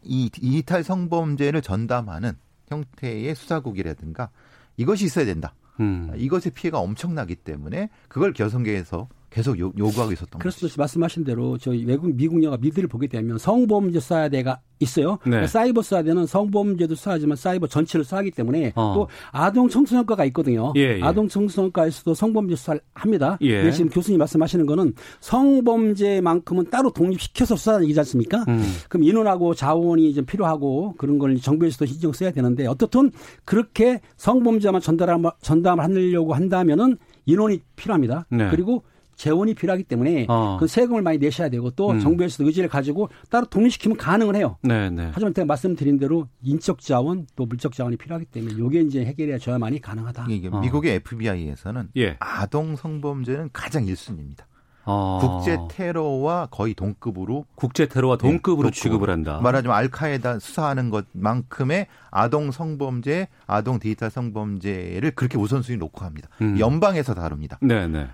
이 0.04 0.30
디지털 0.32 0.84
성범죄를 0.84 1.62
전담하는 1.62 2.34
형태의 2.68 3.36
수사국이라든가 3.36 4.30
이것이 4.76 5.06
있어야 5.06 5.24
된다. 5.24 5.54
음. 5.80 6.12
이것의 6.18 6.52
피해가 6.54 6.78
엄청나기 6.80 7.36
때문에 7.36 7.90
그걸 8.10 8.34
개성계에서 8.34 9.08
계속 9.32 9.58
요, 9.60 9.72
요구하고 9.78 10.12
있었던 10.12 10.32
거죠. 10.32 10.39
그렇습니다. 10.39 10.76
말씀하신 10.78 11.24
대로 11.24 11.58
저희 11.58 11.86
외국 11.86 12.13
미국 12.13 12.44
영화 12.44 12.58
미드를 12.58 12.89
보게 12.89 13.08
되면 13.08 13.38
성범죄 13.38 14.02
수사대가 14.02 14.60
있어요. 14.80 15.12
네. 15.24 15.32
그러니까 15.32 15.48
사이버 15.48 15.82
수사대는 15.82 16.26
성범죄도 16.26 16.96
수사하지만 16.96 17.38
사이버 17.38 17.67
전체를 17.67 18.04
수사하기 18.04 18.32
때문에 18.32 18.74
어. 18.76 18.94
또 18.94 19.08
아동 19.32 19.70
청소년과가 19.70 20.26
있거든요. 20.26 20.74
예, 20.76 20.98
예. 20.98 21.02
아동 21.02 21.30
청소년과에서도 21.30 22.13
성범죄 22.13 22.56
수사를 22.58 22.82
합니다. 22.94 23.38
예. 23.41 23.72
지금 23.72 23.89
교수님 23.89 24.20
말씀하시는 24.20 24.65
거는 24.65 24.94
성범죄만큼은 25.22 26.70
따로 26.70 26.91
독립시켜서 26.91 27.56
수사하는 27.56 27.86
얘기지 27.86 28.00
않습니까? 28.02 28.44
음. 28.50 28.62
그럼 28.89 29.06
인원하고 29.06 29.54
자원이 29.56 30.13
좀 30.13 30.26
필요하고 30.26 30.96
그런 30.98 31.20
걸 31.20 31.38
정부에서도 31.38 31.86
신경 31.86 32.12
써야 32.12 32.32
되는데 32.32 32.67
어떻든 32.67 33.12
그렇게 33.46 34.02
성범죄만 34.17 34.82
전달함, 34.82 35.24
전담을 35.41 35.84
하려고 35.86 36.34
한다면은 36.34 36.98
인원이 37.26 37.62
필요합니다. 37.78 38.26
네. 38.30 38.50
그리고 38.50 38.84
재원이 39.22 39.54
필요하기 39.54 39.84
때문에 39.84 40.26
어. 40.30 40.58
그 40.60 40.66
세금을 40.66 41.04
많이 41.04 41.20
내셔야 41.20 41.50
되고 41.50 41.70
또 41.70 41.92
음. 41.92 42.00
정부에서도 42.00 42.44
의지를 42.44 42.68
가지고 42.68 43.10
따로 43.30 43.46
독립시키면 43.46 43.98
가능은 43.98 44.36
해요. 44.36 44.58
네, 44.64 44.90
네. 44.90 45.12
하지만 45.14 45.32
제가 45.32 45.46
말씀드린 45.46 46.00
대로 46.00 46.28
인적 46.42 46.82
자원 46.82 47.28
또 47.36 47.46
물적 47.46 47.74
자원이 47.74 47.98
필요하기 47.98 48.26
때문에 48.26 48.56
이게 48.58 48.82
이제 48.82 49.06
해결해야 49.06 49.38
져야만이 49.38 49.80
가능하다. 49.80 50.26
이게 50.28 50.50
어. 50.52 50.60
미국의 50.60 50.96
FBI에서는 50.96 51.90
예. 51.98 52.18
아동 52.20 52.76
성범죄는 52.76 53.52
가장 53.54 53.86
1순위입니다. 53.86 54.40
어. 54.86 55.20
국제 55.22 55.60
테러와 55.70 56.48
거의 56.50 56.74
동급으로 56.74 57.46
국제 57.54 57.88
테러와 57.88 58.18
동급으로 58.18 58.70
예, 58.70 58.72
취급을 58.72 59.12
한다. 59.12 59.40
말하자면 59.44 59.78
알카에다 59.78 60.40
수사하는 60.40 60.90
것만큼의 60.90 61.86
아동 62.10 62.50
성범죄, 62.50 63.28
아동 63.46 63.78
디지털 63.78 64.10
성범죄를 64.10 65.12
그렇게 65.12 65.38
우선순위 65.38 65.78
놓고 65.78 66.04
합니다. 66.04 66.28
음. 66.42 66.58
연방에서 66.58 67.14
다룹니다. 67.14 67.60
네, 67.62 67.88
네. 67.88 68.08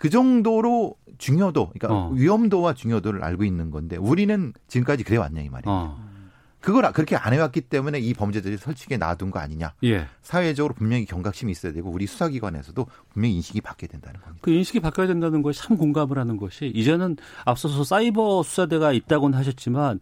그 0.00 0.08
정도로 0.08 0.96
중요도, 1.18 1.72
그러니까 1.74 2.06
어. 2.06 2.10
위험도와 2.14 2.72
중요도를 2.72 3.22
알고 3.22 3.44
있는 3.44 3.70
건데 3.70 3.98
우리는 3.98 4.54
지금까지 4.66 5.04
그래 5.04 5.18
왔냐 5.18 5.42
이 5.42 5.50
말이에요. 5.50 5.76
어. 5.76 6.09
그걸 6.60 6.90
그렇게 6.92 7.16
안 7.16 7.32
해왔기 7.32 7.62
때문에 7.62 7.98
이 8.00 8.12
범죄들이 8.14 8.56
설치게 8.58 8.96
놔둔 8.98 9.30
거 9.30 9.38
아니냐. 9.38 9.72
예. 9.84 10.06
사회적으로 10.22 10.74
분명히 10.74 11.06
경각심이 11.06 11.50
있어야 11.50 11.72
되고 11.72 11.90
우리 11.90 12.06
수사기관에서도 12.06 12.86
분명히 13.12 13.34
인식이 13.36 13.60
바뀌어야 13.62 13.88
된다는 13.88 14.20
겁니다. 14.20 14.40
그 14.42 14.50
인식이 14.50 14.80
바뀌어야 14.80 15.06
된다는 15.06 15.42
것이 15.42 15.60
참 15.62 15.76
공감을 15.76 16.18
하는 16.18 16.36
것이 16.36 16.66
이제는 16.74 17.16
앞서서 17.44 17.82
사이버 17.84 18.42
수사대가 18.42 18.92
있다고는 18.92 19.38
하셨지만 19.38 20.00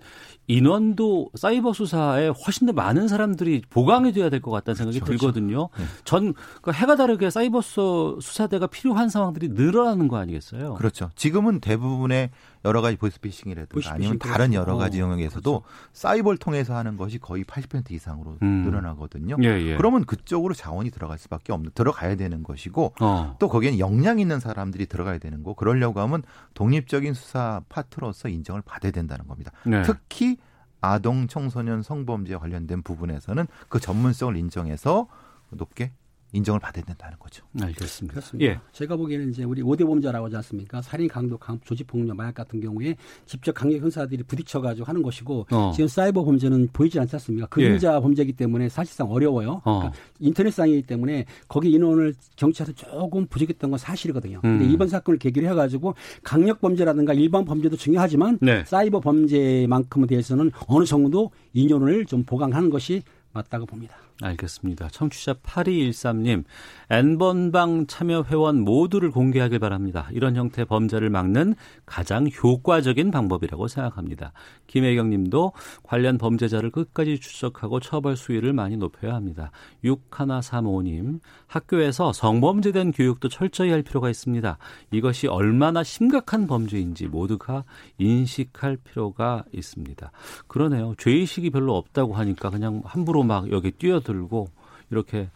인원도 0.48 1.30
사이버 1.34 1.72
수사에 1.74 2.28
훨씬 2.28 2.66
더 2.66 2.72
많은 2.72 3.06
사람들이 3.06 3.62
보강이 3.70 4.12
돼야 4.12 4.30
될 4.30 4.40
것 4.40 4.50
같다는 4.50 4.76
생각이 4.76 5.00
그렇죠. 5.00 5.18
들거든요. 5.32 5.68
네. 5.76 5.84
전그 6.04 6.72
해가 6.72 6.96
다르게 6.96 7.28
사이버 7.30 7.60
수- 7.60 8.18
수사대가 8.22 8.66
필요한 8.66 9.08
상황들이 9.10 9.48
늘어나는 9.50 10.08
거 10.08 10.16
아니겠어요? 10.16 10.74
그렇죠. 10.74 11.10
지금은 11.16 11.60
대부분의 11.60 12.30
여러 12.64 12.80
가지 12.80 12.96
보이스피싱이라든가 12.96 13.72
보이스피싱 13.72 13.94
아니면 13.94 14.18
그렇죠. 14.18 14.32
다른 14.32 14.54
여러 14.54 14.76
가지 14.76 15.00
어, 15.00 15.04
영역에서도 15.04 15.62
사이버를 15.92 16.38
통해서 16.38 16.76
하는 16.76 16.96
것이 16.96 17.18
거의 17.18 17.44
80% 17.44 17.90
이상으로 17.90 18.38
음. 18.42 18.64
늘어나거든요. 18.64 19.36
예, 19.42 19.48
예. 19.60 19.76
그러면 19.76 20.04
그쪽으로 20.04 20.54
자원이 20.54 20.90
들어갈 20.90 21.18
수밖에 21.18 21.52
없는 21.52 21.72
들어가야 21.74 22.16
되는 22.16 22.42
것이고 22.42 22.94
어. 23.00 23.36
또 23.38 23.48
거기에는 23.48 23.78
역량 23.78 24.18
있는 24.18 24.40
사람들이 24.40 24.86
들어가야 24.86 25.18
되는 25.18 25.42
거. 25.42 25.54
그러려고 25.54 26.00
하면 26.00 26.22
독립적인 26.54 27.14
수사 27.14 27.62
파트로서 27.68 28.28
인정을 28.28 28.62
받아야 28.62 28.92
된다는 28.92 29.26
겁니다. 29.26 29.52
네. 29.64 29.82
특히 29.82 30.36
아동 30.80 31.26
청소년 31.26 31.82
성범죄 31.82 32.36
관련된 32.36 32.82
부분에서는 32.82 33.46
그 33.68 33.80
전문성을 33.80 34.36
인정해서 34.36 35.08
높게 35.50 35.92
인정을 36.32 36.60
받아야 36.60 36.84
된다는 36.84 37.18
거죠. 37.18 37.44
알겠습니다. 37.60 38.12
그렇습니다. 38.12 38.52
예. 38.52 38.60
제가 38.72 38.96
보기에는 38.96 39.30
이제 39.30 39.44
우리 39.44 39.62
5대 39.62 39.86
범죄라고 39.86 40.26
하지 40.26 40.36
않습니까? 40.36 40.82
살인, 40.82 41.08
강도, 41.08 41.38
강, 41.38 41.58
조직폭력, 41.60 42.16
마약 42.16 42.34
같은 42.34 42.60
경우에 42.60 42.96
직접 43.24 43.52
강력 43.52 43.80
형사들이 43.80 44.22
부딪혀가지고 44.24 44.86
하는 44.86 45.02
것이고 45.02 45.46
어. 45.50 45.72
지금 45.74 45.88
사이버 45.88 46.24
범죄는 46.24 46.68
보이지 46.72 47.00
않지 47.00 47.16
않습니까? 47.16 47.46
그림자 47.46 47.98
범죄이기 48.00 48.34
때문에 48.34 48.68
사실상 48.68 49.10
어려워요. 49.10 49.62
어. 49.64 49.78
그러니까 49.78 49.92
인터넷상이기 50.20 50.82
때문에 50.82 51.24
거기 51.48 51.70
인원을 51.70 52.14
경찰에서 52.36 52.74
조금 52.74 53.26
부족했던 53.26 53.70
건 53.70 53.78
사실이거든요. 53.78 54.40
음. 54.44 54.58
근데 54.58 54.72
이번 54.72 54.88
사건을 54.88 55.18
계기로 55.18 55.48
해가지고 55.48 55.94
강력 56.22 56.60
범죄라든가 56.60 57.14
일반 57.14 57.44
범죄도 57.44 57.76
중요하지만 57.76 58.38
네. 58.42 58.64
사이버 58.66 59.00
범죄만큼에 59.00 60.06
대해서는 60.06 60.50
어느 60.66 60.84
정도 60.84 61.30
인원을 61.54 62.04
좀 62.04 62.24
보강하는 62.24 62.68
것이 62.68 63.02
맞다고 63.32 63.66
봅니다. 63.66 63.96
알겠습니다. 64.20 64.88
청취자 64.88 65.34
8213님, 65.34 66.44
N번방 66.90 67.86
참여 67.86 68.24
회원 68.28 68.60
모두를 68.60 69.10
공개하길 69.10 69.58
바랍니다. 69.58 70.08
이런 70.12 70.34
형태의 70.34 70.66
범죄를 70.66 71.08
막는 71.10 71.54
가장 71.86 72.28
효과적인 72.28 73.10
방법이라고 73.10 73.68
생각합니다. 73.68 74.32
김혜경 74.66 75.10
님도 75.10 75.52
관련 75.82 76.18
범죄자를 76.18 76.70
끝까지 76.70 77.20
추적하고 77.20 77.80
처벌 77.80 78.16
수위를 78.16 78.52
많이 78.52 78.76
높여야 78.76 79.14
합니다. 79.14 79.50
6135님, 79.84 81.20
학교에서 81.46 82.12
성범죄에 82.12 82.72
대한 82.72 82.90
교육도 82.92 83.28
철저히 83.28 83.70
할 83.70 83.82
필요가 83.82 84.10
있습니다. 84.10 84.58
이것이 84.90 85.28
얼마나 85.28 85.84
심각한 85.84 86.46
범죄인지 86.46 87.06
모두가 87.06 87.64
인식할 87.98 88.78
필요가 88.78 89.44
있습니다. 89.52 90.10
그러네요. 90.48 90.94
죄의식이 90.98 91.50
별로 91.50 91.76
없다고 91.76 92.14
하니까 92.14 92.50
그냥 92.50 92.82
함부로 92.84 93.22
막 93.22 93.50
여기 93.52 93.70
뛰어 93.70 94.00
들고 94.08 94.48
이렇게 94.90 95.28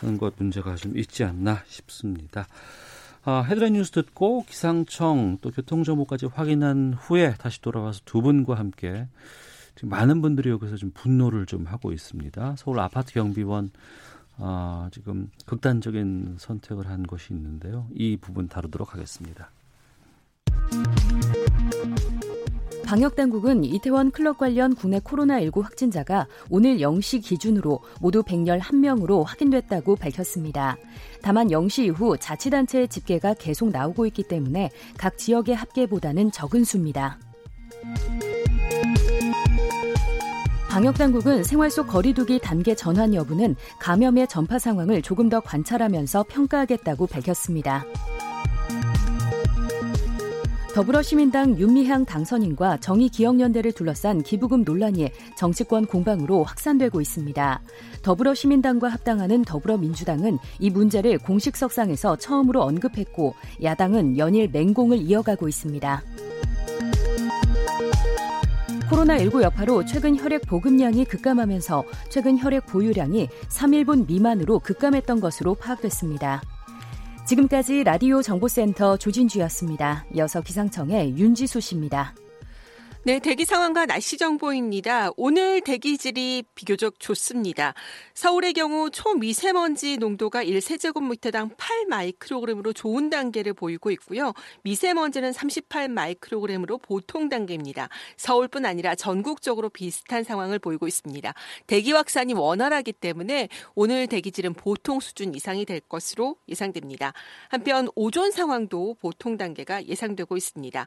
하는 0.00 0.18
것 0.18 0.34
문제가 0.36 0.76
좀 0.76 0.96
있지 0.98 1.24
않나 1.24 1.62
싶습니다. 1.66 2.46
아, 3.24 3.42
헤드라인 3.42 3.72
뉴스 3.74 3.90
듣고 3.90 4.44
기상청 4.44 5.38
또 5.40 5.50
교통정보까지 5.50 6.26
확인한 6.26 6.94
후에 6.94 7.34
다시 7.38 7.60
돌아와서 7.60 8.00
두 8.04 8.22
분과 8.22 8.54
함께 8.54 9.06
지금 9.74 9.90
많은 9.90 10.22
분들이 10.22 10.50
여기서 10.50 10.76
좀 10.76 10.90
분노를 10.92 11.46
좀 11.46 11.66
하고 11.66 11.92
있습니다. 11.92 12.56
서울 12.58 12.80
아파트 12.80 13.12
경비원 13.12 13.70
아, 14.36 14.88
지금 14.92 15.30
극단적인 15.46 16.36
선택을 16.38 16.86
한 16.88 17.06
것이 17.06 17.32
있는데요. 17.32 17.88
이 17.92 18.16
부분 18.16 18.48
다루도록 18.48 18.94
하겠습니다. 18.94 19.50
방역당국은 22.88 23.64
이태원 23.64 24.10
클럽 24.10 24.38
관련 24.38 24.74
국내 24.74 24.98
코로나19 25.00 25.62
확진자가 25.62 26.26
오늘 26.48 26.78
0시 26.78 27.22
기준으로 27.22 27.80
모두 28.00 28.22
111명으로 28.22 29.24
확인됐다고 29.26 29.96
밝혔습니다. 29.96 30.78
다만 31.20 31.48
0시 31.48 31.84
이후 31.84 32.16
자치단체의 32.18 32.88
집계가 32.88 33.34
계속 33.34 33.68
나오고 33.72 34.06
있기 34.06 34.22
때문에 34.22 34.70
각 34.96 35.18
지역의 35.18 35.54
합계보다는 35.54 36.32
적은 36.32 36.64
수입니다. 36.64 37.18
방역당국은 40.70 41.44
생활 41.44 41.70
속 41.70 41.88
거리두기 41.88 42.38
단계 42.38 42.74
전환 42.74 43.12
여부는 43.12 43.54
감염의 43.80 44.28
전파 44.28 44.58
상황을 44.58 45.02
조금 45.02 45.28
더 45.28 45.40
관찰하면서 45.40 46.24
평가하겠다고 46.30 47.06
밝혔습니다. 47.06 47.84
더불어시민당 50.78 51.58
윤미향 51.58 52.04
당선인과 52.04 52.76
정의기억연대를 52.76 53.72
둘러싼 53.72 54.22
기부금 54.22 54.62
논란이 54.62 55.10
정치권 55.36 55.86
공방으로 55.86 56.44
확산되고 56.44 57.00
있습니다. 57.00 57.60
더불어시민당과 58.02 58.86
합당하는 58.86 59.42
더불어민주당은 59.42 60.38
이 60.60 60.70
문제를 60.70 61.18
공식 61.18 61.56
석상에서 61.56 62.14
처음으로 62.14 62.62
언급했고 62.62 63.34
야당은 63.60 64.18
연일 64.18 64.50
맹공을 64.52 64.98
이어가고 64.98 65.48
있습니다. 65.48 66.00
코로나19 68.88 69.42
여파로 69.42 69.84
최근 69.84 70.16
혈액 70.16 70.42
보급량이 70.42 71.06
급감하면서 71.06 71.84
최근 72.08 72.38
혈액 72.38 72.66
보유량이 72.66 73.28
3일분 73.48 74.06
미만으로 74.06 74.60
급감했던 74.60 75.18
것으로 75.18 75.56
파악됐습니다. 75.56 76.40
지금까지 77.28 77.84
라디오 77.84 78.22
정보센터 78.22 78.96
조진주였습니다. 78.96 80.06
이어서 80.14 80.40
기상청의 80.40 81.18
윤지수 81.18 81.60
씨입니다. 81.60 82.14
네, 83.08 83.20
대기 83.20 83.46
상황과 83.46 83.86
날씨 83.86 84.18
정보입니다. 84.18 85.12
오늘 85.16 85.62
대기질이 85.62 86.44
비교적 86.54 87.00
좋습니다. 87.00 87.72
서울의 88.12 88.52
경우 88.52 88.90
초미세먼지 88.90 89.96
농도가 89.96 90.44
1세제곱미터당 90.44 91.56
8 91.56 91.86
마이크로그램으로 91.86 92.74
좋은 92.74 93.08
단계를 93.08 93.54
보이고 93.54 93.90
있고요. 93.92 94.34
미세먼지는 94.62 95.32
38 95.32 95.88
마이크로그램으로 95.88 96.76
보통 96.76 97.30
단계입니다. 97.30 97.88
서울뿐 98.18 98.66
아니라 98.66 98.94
전국적으로 98.94 99.70
비슷한 99.70 100.22
상황을 100.22 100.58
보이고 100.58 100.86
있습니다. 100.86 101.32
대기 101.66 101.92
확산이 101.92 102.34
원활하기 102.34 102.92
때문에 102.92 103.48
오늘 103.74 104.06
대기질은 104.06 104.52
보통 104.52 105.00
수준 105.00 105.34
이상이 105.34 105.64
될 105.64 105.80
것으로 105.80 106.36
예상됩니다. 106.46 107.14
한편 107.48 107.88
오존 107.94 108.32
상황도 108.32 108.96
보통 109.00 109.38
단계가 109.38 109.82
예상되고 109.86 110.36
있습니다. 110.36 110.86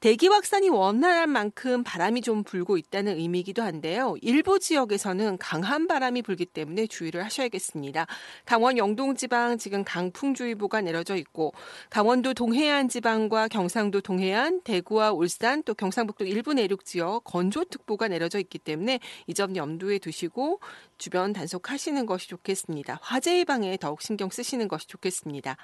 대기 0.00 0.28
확산이 0.28 0.70
원활한 0.70 1.28
만큼 1.28 1.84
바람이 1.84 2.22
좀 2.22 2.42
불고 2.42 2.78
있다는 2.78 3.18
의미이기도 3.18 3.62
한데요. 3.62 4.14
일부 4.22 4.58
지역에서는 4.58 5.36
강한 5.36 5.86
바람이 5.86 6.22
불기 6.22 6.46
때문에 6.46 6.86
주의를 6.86 7.22
하셔야겠습니다. 7.22 8.06
강원 8.46 8.78
영동 8.78 9.14
지방 9.14 9.58
지금 9.58 9.84
강풍주의보가 9.84 10.80
내려져 10.80 11.16
있고 11.16 11.52
강원도 11.90 12.32
동해안 12.32 12.88
지방과 12.88 13.48
경상도 13.48 14.00
동해안, 14.00 14.62
대구와 14.62 15.12
울산 15.12 15.62
또 15.64 15.74
경상북도 15.74 16.24
일부 16.24 16.54
내륙 16.54 16.86
지역 16.86 17.22
건조특보가 17.24 18.08
내려져 18.08 18.38
있기 18.38 18.58
때문에 18.58 19.00
이 19.26 19.34
점 19.34 19.54
염두에 19.54 19.98
두시고 19.98 20.60
주변 20.96 21.32
단속하시는 21.34 22.04
것이 22.06 22.28
좋겠습니다. 22.28 22.98
화재 23.02 23.38
예방에 23.38 23.76
더욱 23.76 24.00
신경 24.00 24.30
쓰시는 24.30 24.66
것이 24.68 24.86
좋겠습니다. 24.86 25.56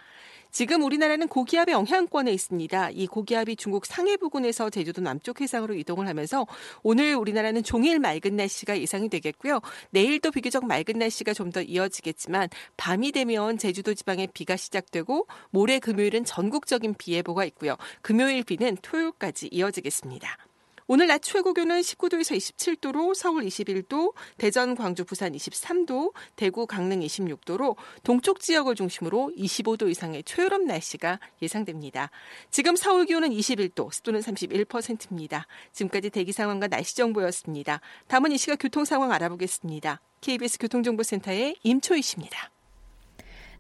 지금 0.57 0.83
우리나라는 0.85 1.29
고기압의 1.29 1.75
영향권에 1.75 2.33
있습니다. 2.33 2.88
이 2.95 3.07
고기압이 3.07 3.57
중국 3.57 3.85
상해 3.85 4.16
부근에서 4.16 4.71
제주도 4.71 5.03
남쪽 5.03 5.42
해상으로 5.42 5.75
이동을 5.75 6.09
하면서 6.09 6.47
오늘 6.83 7.14
우리나라는 7.14 7.62
종일 7.62 7.99
맑은 7.99 8.37
날씨가 8.37 8.81
예상이 8.81 9.11
되겠고요. 9.11 9.61
내일도 9.90 10.31
비교적 10.31 10.64
맑은 10.64 10.99
날씨가 10.99 11.35
좀 11.35 11.51
더 11.53 11.61
이어지겠지만 11.61 12.49
밤이 12.79 13.12
되면 13.12 13.59
제주도 13.59 13.92
지방에 13.92 14.27
비가 14.33 14.57
시작되고 14.57 15.27
모레 15.51 15.79
금요일은 15.79 16.25
전국적인 16.25 16.95
비 16.95 17.12
예보가 17.12 17.45
있고요. 17.45 17.77
금요일 18.01 18.42
비는 18.42 18.79
토요일까지 18.81 19.51
이어지겠습니다. 19.53 20.46
오늘 20.88 21.09
낮 21.09 21.20
최고 21.20 21.53
기온은 21.53 21.81
19도에서 21.81 22.37
27도로 22.37 23.12
서울 23.12 23.42
21도, 23.44 24.14
대전, 24.37 24.77
광주, 24.77 25.05
부산 25.05 25.33
23도, 25.33 26.12
대구, 26.37 26.66
강릉 26.68 27.01
26도로 27.01 27.75
동쪽 28.05 28.38
지역을 28.38 28.77
중심으로 28.77 29.33
25도 29.37 29.90
이상의 29.90 30.22
초여름 30.22 30.66
날씨가 30.66 31.18
예상됩니다. 31.42 32.11
지금 32.53 32.77
서울 32.77 33.05
기온은 33.05 33.31
21도, 33.31 33.92
습도는 33.92 34.20
31%입니다. 34.20 35.49
지금까지 35.72 36.11
대기 36.11 36.31
상황과 36.31 36.68
날씨 36.68 36.94
정보였습니다. 36.94 37.81
다음은 38.07 38.31
이 38.31 38.38
시각 38.38 38.57
교통 38.61 38.85
상황 38.85 39.11
알아보겠습니다. 39.11 40.01
KBS 40.20 40.59
교통정보센터의 40.59 41.57
임초희 41.64 42.01
씨입니다. 42.03 42.56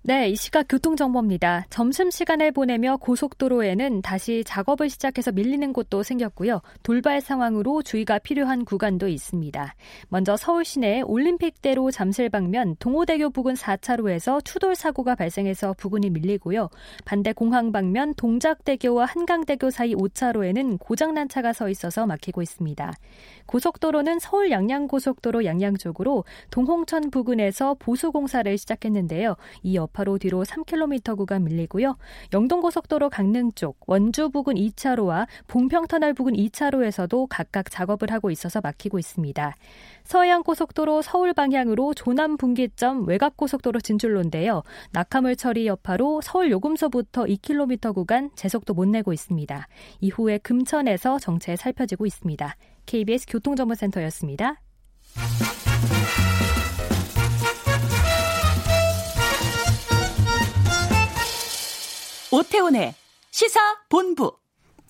네, 0.08 0.28
이 0.28 0.36
시각 0.36 0.66
교통정보입니다. 0.68 1.66
점심시간을 1.68 2.52
보내며 2.52 2.98
고속도로에는 2.98 4.02
다시 4.02 4.44
작업을 4.46 4.88
시작해서 4.88 5.32
밀리는 5.32 5.72
곳도 5.72 6.04
생겼고요. 6.04 6.62
돌발 6.84 7.20
상황으로 7.20 7.82
주의가 7.82 8.20
필요한 8.20 8.64
구간도 8.64 9.08
있습니다. 9.08 9.74
먼저 10.08 10.36
서울 10.36 10.64
시내 10.64 11.00
올림픽대로 11.00 11.90
잠실 11.90 12.28
방면 12.28 12.76
동호대교 12.78 13.30
부근 13.30 13.54
4차로에서 13.54 14.44
추돌 14.44 14.76
사고가 14.76 15.16
발생해서 15.16 15.74
부근이 15.76 16.10
밀리고요. 16.10 16.68
반대 17.04 17.32
공항 17.32 17.72
방면 17.72 18.14
동작대교와 18.14 19.06
한강대교 19.06 19.70
사이 19.70 19.92
5차로에는 19.92 20.78
고장난 20.78 21.28
차가 21.28 21.52
서 21.52 21.68
있어서 21.68 22.06
막히고 22.06 22.42
있습니다. 22.42 22.92
고속도로는 23.46 24.20
서울 24.20 24.52
양양고속도로 24.52 25.44
양양 25.44 25.78
쪽으로 25.78 26.24
동홍천 26.52 27.10
부근에서 27.10 27.74
보수공사를 27.80 28.56
시작했는데요. 28.56 29.34
이 29.64 29.74
여파로 29.96 30.18
뒤로 30.18 30.44
3km 30.44 31.16
구간 31.16 31.44
밀리고요. 31.44 31.96
영동고속도로 32.32 33.08
강릉 33.08 33.52
쪽 33.52 33.78
원주 33.86 34.28
부근 34.30 34.54
2차로와 34.54 35.26
봉평터널 35.46 36.12
부근 36.12 36.34
2차로에서도 36.34 37.26
각각 37.30 37.70
작업을 37.70 38.12
하고 38.12 38.30
있어서 38.30 38.60
막히고 38.60 38.98
있습니다. 38.98 39.54
서해안고속도로 40.04 41.02
서울 41.02 41.32
방향으로 41.32 41.94
조남 41.94 42.36
분기점 42.36 43.08
외곽고속도로 43.08 43.80
진출로인데요. 43.80 44.62
낙하물 44.92 45.36
처리 45.36 45.66
여파로 45.66 46.20
서울 46.20 46.50
요금소부터 46.50 47.24
2km 47.24 47.94
구간 47.94 48.30
제속도 48.34 48.74
못 48.74 48.86
내고 48.86 49.12
있습니다. 49.12 49.66
이후에 50.00 50.38
금천에서 50.38 51.18
정체 51.18 51.56
살펴지고 51.56 52.06
있습니다. 52.06 52.54
KBS 52.84 53.26
교통정보센터였습니다. 53.28 54.60
오태훈의 62.36 62.92
시사 63.30 63.58
본부. 63.88 64.36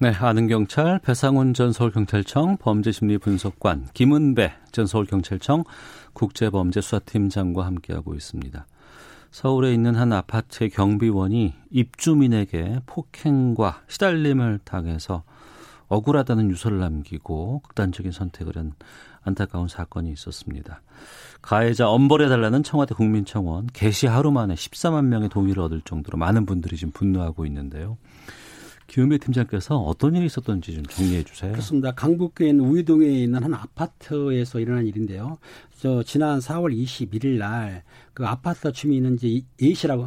네, 0.00 0.10
아는 0.10 0.48
경찰 0.48 0.98
배상훈 0.98 1.54
전 1.54 1.72
서울경찰청 1.72 2.56
범죄심리분석관 2.56 3.90
김은배 3.94 4.52
전 4.72 4.86
서울경찰청 4.88 5.62
국제범죄수사팀장과 6.12 7.64
함께하고 7.64 8.16
있습니다. 8.16 8.66
서울에 9.30 9.72
있는 9.72 9.94
한 9.94 10.12
아파트의 10.12 10.70
경비원이 10.70 11.54
입주민에게 11.70 12.80
폭행과 12.84 13.82
시달림을 13.86 14.58
당해서 14.64 15.22
억울하다는 15.86 16.50
유서를 16.50 16.80
남기고 16.80 17.60
극단적인 17.60 18.10
선택을 18.10 18.56
한 18.56 18.72
안타까운 19.26 19.68
사건이 19.68 20.10
있었습니다. 20.12 20.82
가해자 21.42 21.88
엄벌해달라는 21.88 22.62
청와대 22.62 22.94
국민청원 22.94 23.68
개시 23.72 24.06
하루 24.06 24.30
만에 24.32 24.54
14만 24.54 25.04
명의 25.06 25.28
동의를 25.28 25.62
얻을 25.62 25.82
정도로 25.82 26.16
많은 26.18 26.46
분들이 26.46 26.76
지금 26.76 26.92
분노하고 26.92 27.44
있는데요. 27.46 27.98
김은배 28.86 29.18
팀장께서 29.18 29.78
어떤 29.78 30.14
일이 30.14 30.26
있었던지 30.26 30.72
좀 30.72 30.84
정리해 30.84 31.24
주세요. 31.24 31.50
그렇습니다. 31.50 31.90
강북구에 31.92 32.50
있는 32.50 32.64
우이동에 32.66 33.06
있는 33.06 33.42
한 33.42 33.52
아파트에서 33.52 34.60
일어난 34.60 34.86
일인데요. 34.86 35.38
저 35.78 36.04
지난 36.04 36.38
4월 36.38 36.72
21일 36.72 37.38
날 37.38 37.82
그 38.16 38.26
아파트 38.26 38.72
주민은 38.72 39.16
이제 39.16 39.42
A 39.62 39.74
씨라고 39.74 40.06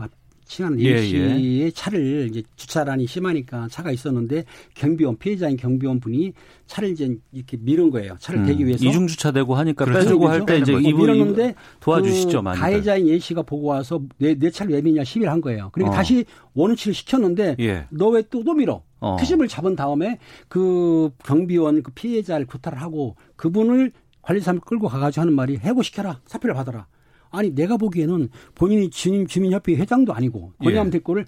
친한 0.50 0.80
A 0.80 1.08
씨의 1.08 1.62
예, 1.62 1.72
차를 1.72 2.28
이제 2.32 2.42
주차란이 2.56 3.06
심하니까 3.06 3.68
차가 3.70 3.92
있었는데 3.92 4.46
경비원 4.74 5.16
피해자인 5.18 5.56
경비원 5.56 6.00
분이 6.00 6.34
차를 6.66 6.90
이제 6.90 7.16
이렇게 7.32 7.56
밀은 7.58 7.92
거예요. 7.92 8.16
차를 8.20 8.42
음, 8.42 8.46
대기 8.48 8.66
위해서 8.66 8.84
이중 8.84 9.06
주차되고 9.06 9.54
하니까 9.54 9.86
그렇죠. 9.86 10.06
빼주고 10.06 10.28
할 10.28 10.46
때 10.48 10.58
이제 10.58 10.74
이분 10.74 11.02
밀었는데 11.02 11.54
도와주시죠. 11.80 12.42
그 12.42 12.52
가해자인 12.54 13.08
A 13.10 13.20
씨가 13.20 13.44
보고 13.44 13.68
와서 13.68 14.02
내, 14.18 14.34
내 14.34 14.50
차를 14.50 14.74
왜 14.74 14.82
미냐 14.82 15.04
시비를 15.04 15.32
한 15.32 15.40
거예요. 15.40 15.70
그러니까 15.72 15.94
어. 15.94 15.98
다시 15.98 16.26
원우치를 16.56 16.96
시켰는데 16.96 17.56
예. 17.60 17.86
너왜 17.92 18.24
또 18.24 18.44
또 18.44 18.54
밀어? 18.56 18.82
어. 19.02 19.18
투심을 19.20 19.48
잡은 19.48 19.76
다음에 19.76 20.18
그 20.48 21.12
경비원 21.24 21.84
그 21.84 21.92
피해자를 21.92 22.48
구타를 22.48 22.82
하고 22.82 23.16
그분을 23.36 23.92
관리사를 24.24 24.60
끌고 24.62 24.88
가가지고 24.88 25.22
하는 25.22 25.34
말이 25.34 25.58
해고시켜라 25.58 26.22
사표를 26.26 26.56
받아라. 26.56 26.88
아니 27.32 27.54
내가 27.54 27.78
보기에는 27.78 28.30
본인이 28.56 28.90
주민 28.90 29.28
주민협회 29.28 29.76
회장도 29.76 30.14
아니고 30.14 30.54
권유함 30.64 30.88
예. 30.88 30.92
대꾸를 30.92 31.26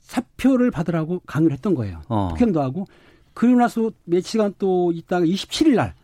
사표를 0.00 0.70
받으라고 0.70 1.20
강요를 1.26 1.54
했던 1.54 1.74
거예요. 1.74 2.00
어. 2.08 2.28
폭행도 2.30 2.60
하고 2.62 2.86
그러고 3.34 3.58
나서 3.58 3.90
며칠간 4.04 4.54
또 4.58 4.92
있다가 4.92 5.24
27일 5.24 5.74
날 5.74 5.94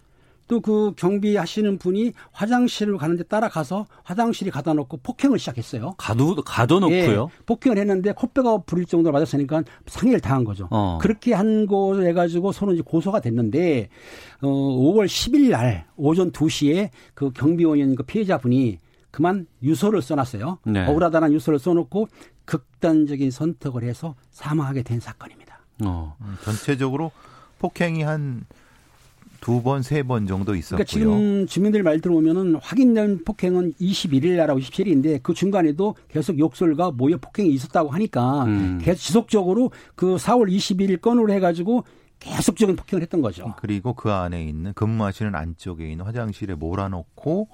또 0.47 0.61
그 0.61 0.93
경비하시는 0.97 1.79
분이 1.79 2.13
화장실을 2.33 2.99
가는데 2.99 3.25
따라가서 3.25 3.87
화장실에 4.03 4.51
가다 4.51 4.75
놓고 4.75 4.99
폭행을 4.99 5.39
시작했어요. 5.39 5.95
가도 5.97 6.35
가둬놓고요. 6.37 7.29
예, 7.33 7.43
폭행을 7.47 7.79
했는데 7.79 8.13
코뼈가 8.13 8.59
부릴 8.59 8.85
정도로 8.85 9.13
맞았으니까 9.13 9.63
상해를 9.87 10.21
당한 10.21 10.45
거죠. 10.45 10.69
어. 10.71 10.99
그렇게 11.01 11.33
한거 11.33 11.99
해가지고 12.01 12.53
손은 12.53 12.75
이제 12.75 12.83
고소가 12.85 13.21
됐는데 13.21 13.89
어 14.43 14.49
5월 14.49 15.07
10일 15.07 15.51
날 15.51 15.87
오전 15.97 16.31
2시에 16.31 16.91
그 17.15 17.31
경비원인 17.31 17.95
그 17.95 18.03
피해자분이 18.03 18.79
그만 19.15 19.47
유서를 19.63 20.03
써놨어요. 20.03 20.59
네. 20.67 20.87
억울하다는 20.89 21.33
유서를 21.35 21.61
써놓고 21.61 22.09
극단적인 22.47 23.31
선택을 23.31 23.85
해서 23.85 24.17
사망하게 24.33 24.83
된 24.83 24.99
사건입니다. 24.99 25.61
어. 25.85 26.17
음, 26.21 26.37
전체적으로 26.43 27.13
폭행이 27.61 28.03
한 28.03 28.45
두 29.41 29.63
번, 29.63 29.83
세 29.83 30.03
번 30.03 30.27
정도 30.27 30.55
있었고요. 30.55 30.85
그러니까 30.87 30.91
지금 30.91 31.47
주민들 31.47 31.83
말 31.83 32.01
들어보면은 32.01 32.55
확인된 32.63 33.25
폭행은 33.25 33.75
21일 33.75 34.37
날하고 34.39 34.59
27일인데 34.59 35.23
그 35.23 35.35
중간에도 35.35 35.95
계속 36.09 36.39
욕설과 36.39 36.93
모여 36.93 37.19
폭행이 37.19 37.51
있었다고 37.51 37.91
하니까 37.91 38.45
음. 38.47 38.79
계속 38.81 38.99
지속적으로 39.01 39.71
그 39.95 40.17
4월 40.17 40.51
21일 40.51 41.03
건으로 41.03 41.31
해가지고 41.35 41.85
계속적인 42.21 42.75
폭행을 42.77 43.03
했던 43.03 43.21
거죠. 43.21 43.55
그리고 43.59 43.93
그 43.93 44.11
안에 44.11 44.43
있는 44.43 44.73
근무하시는 44.73 45.35
안쪽에 45.35 45.91
있는 45.91 46.07
화장실에 46.07 46.55
몰아놓고 46.55 47.49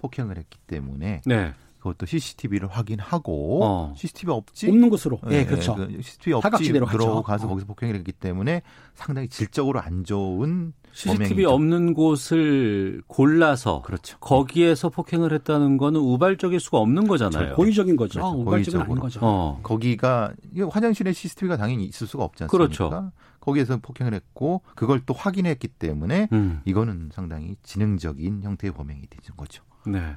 폭행을 0.00 0.38
했기 0.38 0.58
때문에 0.66 1.20
네. 1.26 1.54
그것도 1.78 2.06
CCTV를 2.06 2.68
확인하고 2.68 3.64
어. 3.64 3.94
CCTV 3.96 4.34
없지 4.34 4.68
없는 4.68 4.90
곳으로 4.90 5.18
예 5.30 5.38
네, 5.38 5.46
그렇죠 5.46 5.74
그 5.74 5.88
CCTV 6.02 6.34
없지 6.34 6.72
들어가서 6.72 7.46
어. 7.46 7.48
거기서 7.48 7.66
폭행을 7.66 7.94
했기 7.96 8.12
때문에 8.12 8.62
상당히 8.94 9.28
질적으로 9.28 9.80
안 9.80 10.04
좋은 10.04 10.74
CCTV 10.92 11.44
범행이죠. 11.44 11.50
없는 11.50 11.94
곳을 11.94 13.02
골라서 13.06 13.80
그렇죠. 13.82 14.18
거기에서 14.18 14.88
폭행을 14.90 15.32
했다는 15.32 15.78
거는 15.78 16.00
우발적일 16.00 16.60
수가 16.60 16.78
없는 16.78 17.06
거잖아요. 17.06 17.54
고의적인 17.54 17.96
거죠. 17.96 18.20
그렇죠. 18.20 18.38
우발적인 18.40 18.80
아닌 18.80 18.98
거죠. 18.98 19.20
어. 19.22 19.60
거기가 19.62 20.32
화장실에 20.70 21.12
CCTV가 21.12 21.56
당연히 21.56 21.84
있을 21.84 22.06
수가 22.06 22.24
없지 22.24 22.44
않습니까? 22.44 22.58
그렇죠. 22.58 23.12
거기에서 23.40 23.78
폭행을 23.78 24.12
했고 24.12 24.62
그걸 24.74 25.00
또 25.06 25.14
확인했기 25.14 25.68
때문에 25.68 26.28
음. 26.32 26.60
이거는 26.64 27.10
상당히 27.12 27.56
지능적인 27.62 28.42
형태의 28.42 28.72
범행이 28.72 29.06
되는 29.08 29.36
거죠. 29.36 29.62
네. 29.86 30.16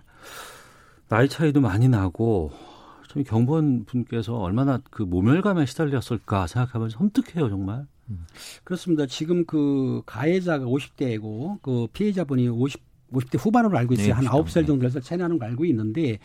나이 1.07 1.29
차이도 1.29 1.61
많이 1.61 1.87
나고 1.87 2.51
좀 3.07 3.23
경보원 3.23 3.85
분께서 3.85 4.35
얼마나 4.35 4.79
그 4.89 5.03
모멸감에 5.03 5.65
시달렸을까 5.65 6.47
생각하면서 6.47 6.97
섬뜩해요 6.97 7.49
정말. 7.49 7.85
음. 8.09 8.25
그렇습니다. 8.63 9.05
지금 9.05 9.45
그 9.45 10.01
가해자가 10.05 10.65
50대고 10.65 11.61
그 11.61 11.87
피해자분이 11.93 12.49
50 12.49 12.93
50대 13.13 13.37
후반으로 13.39 13.77
알고 13.77 13.93
있어요. 13.93 14.07
네, 14.07 14.11
한 14.13 14.25
9살 14.25 14.65
정도 14.65 14.85
에서 14.87 14.99
차이나는 14.99 15.37
걸 15.37 15.49
알고 15.49 15.65
있는데 15.65 16.17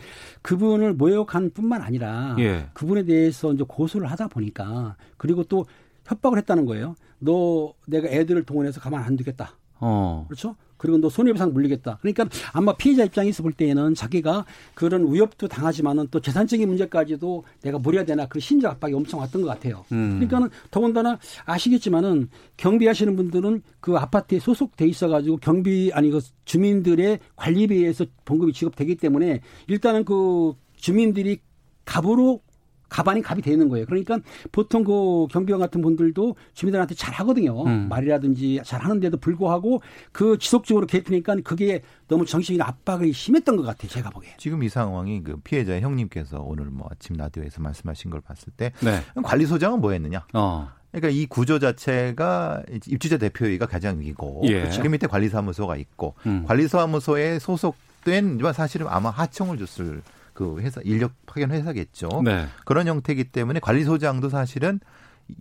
그분을 0.42 0.94
모욕한 0.94 1.50
뿐만 1.50 1.82
아니라 1.82 2.34
예. 2.38 2.70
그분에 2.72 3.04
대해서 3.04 3.52
이제 3.52 3.62
고소를 3.66 4.10
하다 4.10 4.28
보니까 4.28 4.96
그리고 5.18 5.44
또 5.44 5.66
협박을 6.06 6.38
했다는 6.38 6.64
거예요. 6.64 6.94
너 7.18 7.74
내가 7.86 8.08
애들을 8.08 8.44
동원해서 8.44 8.80
가만 8.80 9.02
안 9.02 9.16
두겠다. 9.16 9.52
어. 9.80 10.24
그렇죠? 10.28 10.56
그리고 10.78 10.96
너 10.98 11.08
손해배상 11.10 11.52
물리겠다. 11.52 11.98
그러니까 12.00 12.26
아마 12.52 12.74
피해자 12.74 13.04
입장에서 13.04 13.42
볼 13.42 13.52
때에는 13.52 13.94
자기가 13.94 14.46
그런 14.74 15.12
위협도 15.12 15.48
당하지만은 15.48 16.08
또 16.10 16.20
재산적인 16.20 16.66
문제까지도 16.66 17.44
내가 17.62 17.78
물어야 17.78 18.04
되나 18.04 18.26
그 18.26 18.40
심적 18.40 18.70
압박이 18.72 18.94
엄청 18.94 19.20
왔던 19.20 19.42
것 19.42 19.48
같아요. 19.48 19.84
음. 19.92 20.14
그러니까는 20.14 20.48
더군다나 20.70 21.18
아시겠지만은 21.44 22.30
경비하시는 22.56 23.14
분들은 23.16 23.62
그 23.80 23.96
아파트에 23.96 24.38
소속돼 24.38 24.86
있어가지고 24.86 25.38
경비 25.38 25.90
아니 25.92 26.10
그 26.10 26.20
주민들의 26.44 27.18
관리비에서 27.36 28.06
봉급이 28.24 28.52
지급되기 28.52 28.96
때문에 28.96 29.40
일단은 29.66 30.04
그 30.04 30.54
주민들이 30.76 31.40
갑으로 31.84 32.40
가반이 32.88 33.22
갑이 33.22 33.42
되는 33.42 33.68
거예요. 33.68 33.86
그러니까 33.86 34.18
보통 34.52 34.84
그 34.84 35.26
경비원 35.30 35.60
같은 35.60 35.82
분들도 35.82 36.36
주민들한테 36.54 36.94
잘 36.94 37.14
하거든요. 37.14 37.64
음. 37.64 37.88
말이라든지 37.88 38.60
잘 38.64 38.80
하는데도 38.80 39.18
불구하고 39.18 39.80
그 40.12 40.38
지속적으로 40.38 40.86
개입하니까 40.86 41.36
그게 41.44 41.82
너무 42.08 42.24
정신적인 42.24 42.62
압박이 42.62 43.12
심했던 43.12 43.56
것 43.56 43.62
같아요. 43.62 43.88
제가 43.88 44.10
보기에. 44.10 44.34
지금 44.38 44.62
이 44.62 44.68
상황이 44.68 45.22
그 45.22 45.36
피해자의 45.36 45.82
형님께서 45.82 46.40
오늘 46.40 46.66
뭐 46.66 46.88
아침 46.90 47.16
라디오에서 47.16 47.60
말씀하신 47.60 48.10
걸 48.10 48.20
봤을 48.20 48.52
때 48.56 48.72
네. 48.80 49.02
관리소장은 49.22 49.80
뭐 49.80 49.92
했느냐? 49.92 50.26
어. 50.32 50.70
그러니까 50.90 51.10
이 51.10 51.26
구조 51.26 51.58
자체가 51.58 52.62
입주자 52.86 53.18
대표회의가 53.18 53.66
가장 53.66 54.00
위고 54.00 54.40
예. 54.44 54.70
그 54.70 54.88
밑에 54.88 55.06
관리사무소가 55.06 55.76
있고 55.76 56.14
음. 56.26 56.44
관리사무소에 56.46 57.38
소속된 57.38 58.40
사실은 58.54 58.86
아마 58.88 59.10
하청을 59.10 59.58
줬을 59.58 60.02
그 60.38 60.60
회사 60.60 60.80
인력 60.84 61.14
파견 61.26 61.50
회사겠죠. 61.50 62.22
네. 62.24 62.46
그런 62.64 62.86
형태이기 62.86 63.24
때문에 63.24 63.58
관리소장도 63.58 64.28
사실은 64.28 64.78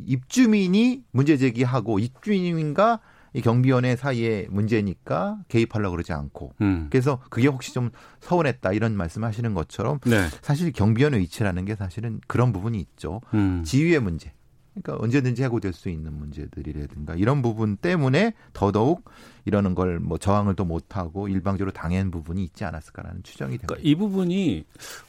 입주민이 0.08 1.04
문제 1.12 1.38
제기하고 1.38 2.00
입주민과 2.00 3.02
이 3.34 3.42
경비원의 3.42 3.96
사이에 3.96 4.48
문제니까 4.50 5.38
개입하려고 5.50 5.92
그러지 5.92 6.14
않고 6.14 6.54
음. 6.62 6.88
그래서 6.90 7.22
그게 7.30 7.48
혹시 7.48 7.76
좀 7.76 7.92
서운했다 8.22 8.74
이런 8.74 8.98
말씀하시는 8.98 9.54
것처럼 9.54 10.00
네. 10.00 10.30
사실 10.42 10.72
경비원의 10.72 11.20
위치라는 11.20 11.66
게 11.66 11.76
사실은 11.76 12.20
그런 12.26 12.52
부분이 12.52 12.80
있죠. 12.80 13.22
음. 13.36 13.62
지위의 13.64 14.00
문제. 14.00 14.34
그러니까 14.82 15.04
언제든지 15.04 15.44
해고될 15.44 15.74
수 15.74 15.90
있는 15.90 16.14
문제들이라든가 16.14 17.16
이런 17.16 17.42
부분 17.42 17.78
때문에 17.78 18.34
더더욱 18.54 19.04
이러는 19.46 19.76
걸 19.76 20.00
뭐 20.00 20.18
저항을 20.18 20.56
또 20.56 20.66
못하고 20.66 21.28
일방적으로 21.28 21.72
당한 21.72 22.12
부분이 22.12 22.44
있지 22.44 22.64
않았을까라는 22.66 23.24
추정이 23.24 23.52
됩니다. 23.58 23.68
그러니까 23.68 23.90
이 23.90 23.96
부분이 23.96 24.64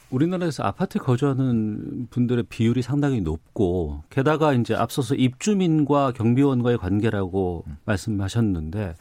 우리나라에서 0.09 0.63
아파트 0.63 0.99
거주하는 0.99 2.07
분들의 2.09 2.45
비율이 2.49 2.81
상당히 2.81 3.21
높고 3.21 4.03
게다가 4.09 4.53
이제 4.53 4.73
앞서서 4.73 5.15
입주민과 5.15 6.11
경비원과의 6.13 6.77
관계라고 6.77 7.63
음. 7.67 7.77
말씀하셨는데 7.85 8.95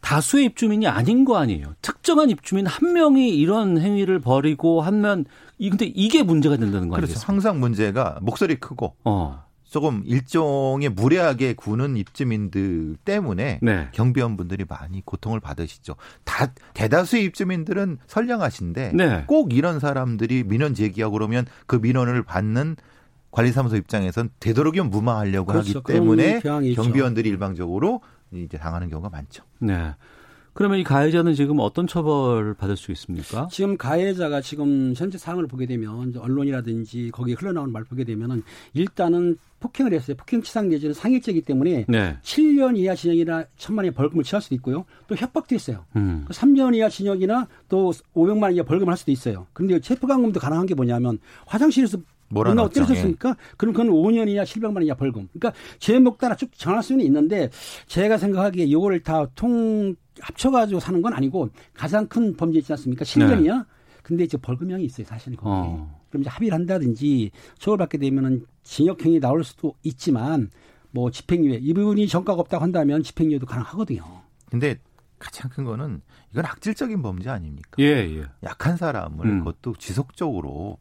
다수의 0.00 0.46
입주민이 0.46 0.86
아닌 0.86 1.24
거 1.24 1.36
아니에요. 1.36 1.74
특정한 1.82 2.30
입주민 2.30 2.66
한 2.66 2.92
명이 2.92 3.36
이런 3.36 3.78
행위를 3.78 4.18
벌이고 4.18 4.80
하면 4.80 5.26
이 5.58 5.68
근데 5.68 5.86
이게 5.86 6.22
문제가 6.22 6.56
된다는 6.56 6.88
거 6.88 6.96
그렇죠. 6.96 7.20
항상 7.22 7.60
문제가 7.60 8.18
목소리 8.22 8.56
크고 8.56 8.94
어. 9.04 9.44
조금 9.70 10.02
일종의 10.04 10.88
무례하게 10.88 11.54
구는 11.54 11.96
입주민들 11.96 12.96
때문에 13.04 13.60
네. 13.62 13.88
경비원분들이 13.92 14.64
많이 14.68 15.00
고통을 15.04 15.38
받으시죠. 15.38 15.94
다 16.24 16.52
대다수의 16.74 17.24
입주민들은 17.24 17.98
선량하신데 18.08 18.92
네. 18.94 19.24
꼭 19.28 19.54
이런 19.54 19.78
사람들이 19.78 20.42
민원 20.42 20.74
제기하고 20.74 21.12
그러면 21.12 21.46
그 21.66 21.76
민원을 21.76 22.24
받는 22.24 22.76
관리사무소 23.30 23.76
입장에선 23.76 24.30
되도록이면 24.40 24.90
무마하려고 24.90 25.52
그렇죠. 25.52 25.78
하기 25.78 25.92
때문에. 25.92 26.40
경비원들이 26.74 27.28
일방적으로 27.28 28.00
이제 28.32 28.58
당하는 28.58 28.90
경우가 28.90 29.08
많죠. 29.08 29.44
네. 29.60 29.94
그러면 30.52 30.78
이 30.78 30.84
가해자는 30.84 31.34
지금 31.34 31.60
어떤 31.60 31.86
처벌 31.86 32.54
받을 32.54 32.76
수 32.76 32.92
있습니까? 32.92 33.48
지금 33.50 33.76
가해자가 33.76 34.40
지금 34.40 34.94
현재 34.96 35.18
상황을 35.18 35.46
보게 35.46 35.66
되면 35.66 36.14
언론이라든지 36.16 37.10
거기에 37.12 37.34
흘러나오는 37.38 37.72
말 37.72 37.84
보게 37.84 38.04
되면은 38.04 38.42
일단은 38.74 39.38
폭행을 39.60 39.92
했어요. 39.92 40.16
폭행 40.16 40.42
치상 40.42 40.68
내지는 40.68 40.94
상해죄이기 40.94 41.42
때문에 41.42 41.84
네. 41.86 42.16
7년 42.22 42.76
이하 42.78 42.94
징역이나 42.94 43.44
천만 43.56 43.84
원의 43.84 43.92
벌금을 43.92 44.24
취할 44.24 44.42
수도 44.42 44.54
있고요. 44.56 44.86
또 45.06 45.14
협박도 45.14 45.54
있어요. 45.54 45.84
음. 45.96 46.24
3년 46.30 46.74
이하 46.74 46.88
징역이나 46.88 47.46
또 47.68 47.92
500만 48.14 48.42
원 48.44 48.54
이하 48.54 48.64
벌금을 48.64 48.90
할 48.90 48.96
수도 48.96 49.12
있어요. 49.12 49.46
그런데 49.52 49.78
체포 49.80 50.06
감금도 50.06 50.40
가능한 50.40 50.66
게 50.66 50.74
뭐냐면 50.74 51.18
화장실에서 51.46 51.98
몰아넣었죠. 52.30 52.80
누나가 52.80 52.86
때려줬으니까 52.94 53.36
그럼 53.56 53.74
그건 53.74 53.90
5년 53.92 54.28
이하 54.28 54.44
700만 54.44 54.74
원 54.76 54.82
이하 54.84 54.94
벌금. 54.94 55.28
그러니까 55.32 55.52
제목 55.78 56.18
따라 56.18 56.34
쭉 56.36 56.50
정할 56.56 56.82
수는 56.82 57.04
있는데 57.04 57.50
제가 57.86 58.16
생각하기에 58.18 58.64
이거를 58.64 59.02
다 59.02 59.26
통 59.34 59.94
합쳐가지고 60.20 60.80
사는 60.80 61.00
건 61.02 61.14
아니고 61.14 61.48
가장 61.72 62.06
큰 62.06 62.36
범죄 62.36 62.58
있지 62.58 62.72
않습니까? 62.72 63.04
7년이야. 63.04 63.64
근데 64.02 64.24
이제 64.24 64.36
벌금형이 64.36 64.84
있어요, 64.84 65.06
사실은 65.06 65.36
거기. 65.36 65.48
어. 65.50 66.00
그럼 66.10 66.22
이제 66.22 66.30
합의를 66.30 66.54
한다든지 66.54 67.30
처벌받게 67.58 67.98
되면은 67.98 68.44
징역형이 68.62 69.20
나올 69.20 69.44
수도 69.44 69.74
있지만 69.82 70.50
뭐 70.90 71.10
집행유예 71.10 71.58
이 71.62 71.72
부분이 71.72 72.06
전과가 72.08 72.40
없다고 72.40 72.62
한다면 72.62 73.02
집행유예도 73.02 73.46
가능하거든요. 73.46 74.02
근데 74.50 74.76
가장 75.18 75.48
큰 75.50 75.64
거는 75.64 76.00
이건 76.32 76.44
악질적인 76.46 77.00
범죄 77.02 77.30
아닙니까? 77.30 77.70
예, 77.78 77.84
예. 77.84 78.24
약한 78.42 78.76
사람을 78.76 79.26
음. 79.26 79.38
그것도 79.38 79.74
지속적으로 79.78 80.78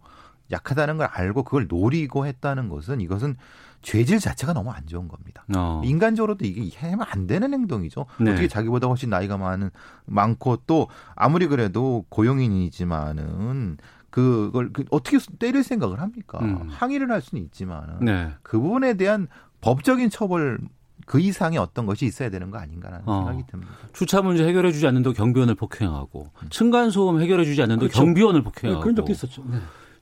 약하다는 0.52 0.97
걸 0.97 1.08
알고 1.12 1.43
그걸 1.43 1.68
노리고 1.68 2.26
했다는 2.26 2.70
것은 2.70 3.02
이것은 3.02 3.36
죄질 3.82 4.20
자체가 4.20 4.54
너무 4.54 4.72
안 4.72 4.86
좋은 4.88 5.08
겁니다. 5.08 5.45
어. 5.56 5.82
인간적으로도 5.86 6.45
이게 6.45 6.78
하면 6.80 7.06
안 7.10 7.28
되는 7.28 7.54
행동이죠. 7.54 8.06
네. 8.20 8.32
어떻게 8.32 8.47
자기보다 8.47 8.88
훨씬 8.88 9.10
나이가 9.10 9.38
많은 9.38 9.70
많고 10.06 10.58
또 10.68 10.89
아무리 11.16 11.47
그래도 11.47 12.06
고용인이지만은 12.10 13.78
그걸 14.10 14.74
그 14.74 14.84
어떻게 14.89 15.18
때릴 15.38 15.64
생각을 15.64 16.02
합니까? 16.02 16.39
음. 16.41 16.68
항의를 16.70 17.12
할 17.12 17.22
수는 17.22 17.43
있지만은 17.45 18.00
네. 18.02 18.34
그 18.41 18.60
부분에 18.60 18.95
대한 18.95 19.28
법적인 19.62 20.10
처벌 20.10 20.60
그 21.06 21.20
이상의 21.20 21.58
어떤 21.58 21.86
것이 21.86 22.06
있어야 22.06 22.30
되는 22.30 22.52
거 22.52 22.58
아닌가라는 22.58 23.08
어. 23.08 23.20
생각이 23.20 23.43
듭니다. 23.47 23.72
주차 23.93 24.22
문제 24.22 24.45
해결해 24.45 24.72
주지 24.72 24.86
않는다고 24.88 25.14
경비원을 25.14 25.56
폭행하고 25.56 26.32
층간 26.50 26.91
소음 26.91 27.22
해결해 27.22 27.45
주지 27.45 27.62
않는다고 27.62 27.88
그렇죠. 27.88 28.04
경비원을 28.04 28.41
네, 28.41 28.43
폭행하고 28.43 28.82
그런 28.82 28.95
적도 28.95 29.12
있었죠. 29.12 29.43
네. 29.50 29.60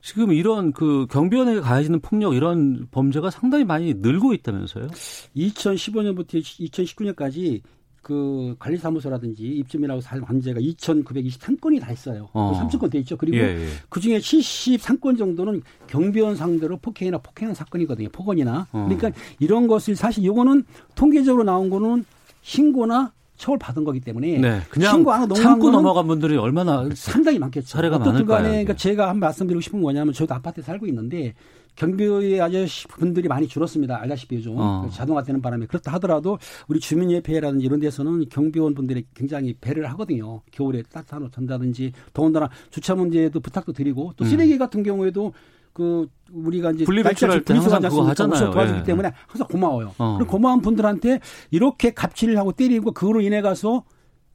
지금 0.07 0.31
이런 0.31 0.71
그 0.71 1.05
경비원에게 1.09 1.59
가해지는 1.59 1.99
폭력 1.99 2.33
이런 2.33 2.87
범죄가 2.91 3.29
상당히 3.29 3.65
많이 3.65 3.93
늘고 3.93 4.33
있다면서요? 4.35 4.87
2015년부터 5.35 6.41
2019년까지 6.41 7.61
그 8.01 8.55
관리사무소라든지 8.57 9.43
입주민하고 9.43 9.99
살 9.99 10.21
관제가 10.21 10.61
2,923건이 10.61 11.81
다 11.81 11.91
있어요. 11.91 12.29
어. 12.31 12.53
30건 12.55 12.89
돼 12.89 12.99
있죠. 12.99 13.17
그리고 13.17 13.35
예, 13.35 13.41
예. 13.41 13.67
그 13.89 13.99
중에 13.99 14.19
73건 14.19 15.17
정도는 15.17 15.61
경비원 15.87 16.37
상대로 16.37 16.77
폭행이나 16.77 17.17
폭행한 17.17 17.53
사건이거든요. 17.53 18.07
폭언이나. 18.07 18.65
어. 18.71 18.87
그러니까 18.87 19.11
이런 19.39 19.67
것을 19.67 19.97
사실 19.97 20.23
요거는 20.23 20.63
통계적으로 20.95 21.43
나온 21.43 21.69
거는 21.69 22.05
신고나 22.43 23.11
처벌 23.37 23.59
받은 23.59 23.83
거기 23.83 23.99
때문에 23.99 24.39
네, 24.39 24.61
그냥 24.69 24.91
신고 24.95 25.11
안 25.11 25.21
하고 25.21 25.33
넘어간 25.33 25.43
참고 25.43 25.71
넘어간 25.71 26.07
분들이 26.07 26.35
얼마나 26.37 26.89
상당히 26.95 27.39
많겠죠. 27.39 27.67
사례가 27.67 27.99
많을까요, 27.99 28.25
간에? 28.25 28.49
그러니까 28.49 28.75
제가 28.75 29.09
한 29.09 29.19
말씀드리고 29.19 29.61
싶은 29.61 29.79
건 29.79 29.81
뭐냐면 29.83 30.13
저도 30.13 30.33
아파트에 30.33 30.63
살고 30.63 30.87
있는데 30.87 31.33
경비의 31.75 32.41
아저씨 32.41 32.87
분들이 32.87 33.27
많이 33.27 33.47
줄었습니다. 33.47 34.01
알다시피 34.01 34.37
요즘 34.37 34.55
어. 34.57 34.89
자동화 34.91 35.21
되는 35.23 35.41
바람에 35.41 35.67
그렇다 35.67 35.93
하더라도 35.93 36.39
우리 36.67 36.79
주민협회라든지 36.79 37.65
이런 37.65 37.79
데서는 37.79 38.27
경비원 38.29 38.73
분들이 38.73 39.05
굉장히 39.13 39.53
배려를 39.61 39.89
하거든요. 39.91 40.41
겨울에 40.51 40.81
따뜻한 40.91 41.23
옷 41.23 41.31
전다든지 41.31 41.93
더군다나 42.13 42.49
주차 42.71 42.95
문제에도 42.95 43.39
부탁도 43.39 43.73
드리고 43.73 44.13
또 44.17 44.25
쓰레기 44.25 44.57
같은 44.57 44.81
경우에도 44.81 45.33
그 45.77 46.07
우리가 46.33 46.71
이제 46.71 46.83
음. 46.83 46.85
분리배출할 46.85 47.45
때 47.45 47.53
항상 47.53 47.79
그거 47.83 48.01
하잖아요. 48.07 48.49
도와주기 48.49 48.79
예. 48.79 48.83
때문에 48.83 49.13
항상 49.27 49.47
고마워요. 49.47 49.93
어. 49.99 50.15
그리고 50.17 50.31
고마운 50.31 50.59
분들한테 50.61 51.19
이렇게 51.51 51.91
갑질을 51.91 52.35
하고 52.35 52.51
때리고 52.51 52.93
그거로 52.93 53.21
인해 53.21 53.41
가서 53.41 53.83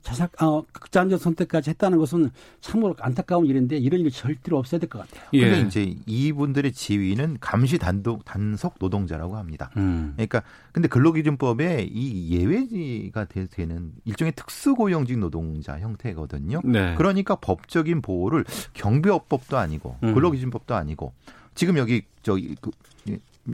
자살, 0.03 0.29
어, 0.41 0.65
극단적 0.73 1.21
선택까지 1.21 1.71
했다는 1.71 1.97
것은 1.99 2.31
참으로 2.61 2.97
안타까운 2.99 3.47
일인데 3.47 3.77
이런 3.79 4.01
일이 4.01 4.11
절대로 4.11 4.59
없어야 4.59 4.81
될 4.81 4.89
것 4.89 4.99
같아요. 4.99 5.29
예. 5.35 5.49
근데 5.49 5.61
이제 5.67 5.97
이분들의 6.07 6.73
지위는 6.73 7.39
감시 7.41 7.79
단독 7.79 8.25
단속 8.25 8.75
노동자라고 8.81 9.37
합니다. 9.37 9.71
음. 9.77 10.13
그러니까 10.17 10.43
근데 10.73 10.89
근로기준법에 10.89 11.89
이 11.91 12.31
예외가 12.31 13.25
되- 13.27 13.47
되는 13.47 13.93
일종의 14.05 14.33
특수고용직 14.35 15.19
노동자 15.19 15.79
형태거든요. 15.79 16.61
네. 16.65 16.95
그러니까 16.97 17.37
법적인 17.37 18.03
보호를 18.03 18.45
경비업법도 18.75 19.57
아니고 19.57 19.99
음. 20.03 20.15
근로기준법도 20.15 20.75
아니고 20.75 21.13
지금 21.55 21.79
여기 21.79 22.03
저기 22.23 22.57
그 22.61 22.71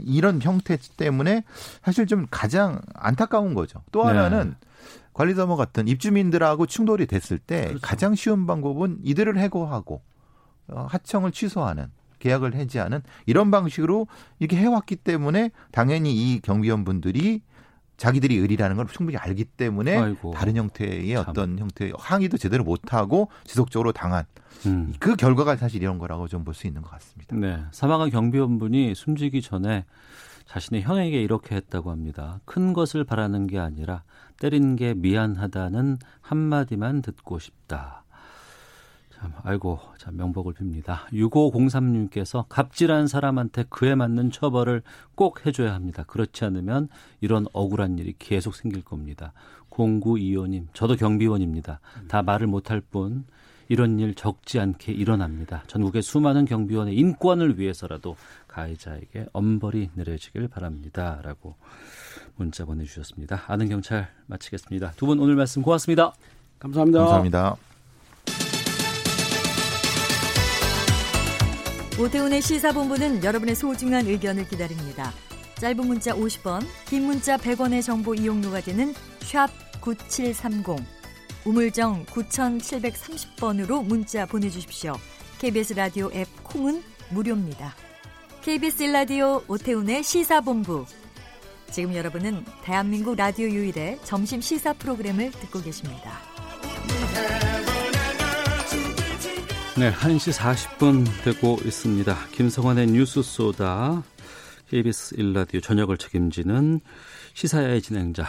이런 0.05 0.41
형태 0.43 0.79
때문에 0.97 1.45
사실 1.83 2.07
좀 2.07 2.27
가장 2.31 2.81
안타까운 2.95 3.55
거죠. 3.55 3.83
또 3.93 4.03
네. 4.05 4.09
하나는 4.17 4.55
관리사무 5.19 5.57
같은 5.57 5.89
입주민들하고 5.89 6.67
충돌이 6.67 7.07
됐을 7.07 7.39
때 7.41 7.63
그렇죠. 7.67 7.81
가장 7.83 8.15
쉬운 8.15 8.47
방법은 8.47 8.99
이들을 9.03 9.37
해고하고 9.37 10.01
어, 10.69 10.87
하청을 10.89 11.33
취소하는 11.33 11.87
계약을 12.21 12.55
해지하는 12.55 13.01
이런 13.27 13.51
방식으로 13.51 14.07
이렇게 14.39 14.57
해왔기 14.57 14.95
때문에 14.97 15.51
당연히 15.73 16.15
이 16.15 16.41
경비원 16.41 16.85
분들이 16.85 17.43
자기들이 17.97 18.37
의리라는 18.37 18.77
걸 18.77 18.87
충분히 18.87 19.17
알기 19.19 19.45
때문에 19.45 19.97
아이고. 19.97 20.31
다른 20.35 20.55
형태의 20.55 21.13
참. 21.15 21.25
어떤 21.27 21.59
형태의 21.59 21.95
항의도 21.99 22.37
제대로 22.39 22.63
못하고 22.63 23.29
지속적으로 23.45 23.91
당한 23.91 24.25
음. 24.67 24.95
그 25.01 25.17
결과가 25.17 25.57
사실 25.57 25.83
이런 25.83 25.99
거라고 25.99 26.29
좀 26.29 26.45
볼 26.45 26.55
수 26.55 26.69
있는 26.69 26.81
것 26.83 26.91
같습니다. 26.93 27.35
네. 27.35 27.59
사망한 27.73 28.11
경비원분이 28.11 28.95
숨지기 28.95 29.43
전에 29.43 29.85
자신의 30.49 30.83
형에게 30.83 31.23
이렇게 31.23 31.55
했다고 31.55 31.91
합니다. 31.91 32.41
큰 32.47 32.73
것을 32.73 33.05
바라는 33.05 33.47
게 33.47 33.59
아니라 33.59 34.03
때린 34.41 34.77
게 34.77 34.95
미안하다는 34.95 35.99
한마디만 36.23 37.03
듣고 37.03 37.39
싶다. 37.39 38.05
참, 39.11 39.33
아이고, 39.43 39.79
참, 39.99 40.17
명복을 40.17 40.55
빕니다. 40.55 41.07
6503님께서 41.13 42.47
갑질한 42.49 43.09
사람한테 43.09 43.65
그에 43.69 43.95
맞는 43.95 44.31
처벌을 44.31 44.83
꼭 45.15 45.45
해줘야 45.45 45.75
합니다. 45.75 46.05
그렇지 46.07 46.45
않으면 46.45 46.89
이런 47.21 47.47
억울한 47.53 47.99
일이 47.99 48.15
계속 48.19 48.55
생길 48.55 48.83
겁니다. 48.83 49.33
0925님, 49.71 50.69
저도 50.73 50.97
경비원입니다. 50.97 51.81
다 52.07 52.23
말을 52.23 52.47
못할 52.47 52.81
뿐 52.81 53.27
이런 53.69 53.99
일 53.99 54.15
적지 54.15 54.61
않게 54.61 54.93
일어납니다. 54.93 55.63
전국의 55.67 56.03
수많은 56.03 56.47
경비원의 56.47 56.97
인권을 56.97 57.59
위해서라도 57.59 58.17
가해자에게 58.49 59.27
엄벌이 59.33 59.91
내려지길 59.95 60.49
바랍니다. 60.49 61.21
라고 61.23 61.55
문자 62.37 62.65
보내주셨습니다. 62.65 63.45
아는 63.47 63.69
경찰 63.69 64.09
마치겠습니다. 64.27 64.93
두 64.97 65.07
분 65.07 65.21
오늘 65.21 65.37
말씀 65.37 65.63
고맙습니다. 65.63 66.13
감사합니다. 66.59 66.99
감사합니다. 67.01 67.57
오태훈의 72.01 72.41
시사본부는 72.43 73.25
여러분의 73.25 73.55
소중한 73.57 74.07
의견을 74.07 74.49
기다립니다. 74.49 75.13
짧은 75.57 75.85
문자 75.87 76.15
50원, 76.15 76.65
긴 76.87 77.05
문자 77.07 77.37
100원의 77.37 77.83
정보 77.83 78.15
이용료가 78.15 78.61
되는 78.61 78.95
샵 79.21 79.49
9730, 79.81 80.77
우물정 81.45 82.07
9730번으로 82.07 83.85
문자 83.85 84.27
보내주십시오. 84.27 84.95
KBS 85.41 85.73
라디오 85.75 86.11
앱 86.15 86.29
콩은 86.45 86.83
무료입니다. 87.11 87.75
KBS 88.49 88.85
라디오 88.85 89.43
오태훈의 89.47 90.03
시사본부. 90.03 90.87
지금 91.71 91.95
여러분은 91.95 92.47
대한민국 92.63 93.15
라디오 93.15 93.47
유일의 93.47 93.99
점심 94.05 94.41
시사 94.41 94.73
프로그램을 94.73 95.33
듣고 95.33 95.61
계십니다. 95.61 96.13
네, 99.77 99.93
1시 99.93 100.33
40분 100.33 101.05
되고 101.25 101.59
있습니다. 101.63 102.17
김성환의 102.33 102.87
뉴스 102.87 103.21
소다 103.21 104.03
KBS 104.71 105.17
일라디오 105.19 105.61
저녁을 105.61 105.99
책임지는 105.99 106.81
시사야의 107.35 107.83
진행자 107.83 108.25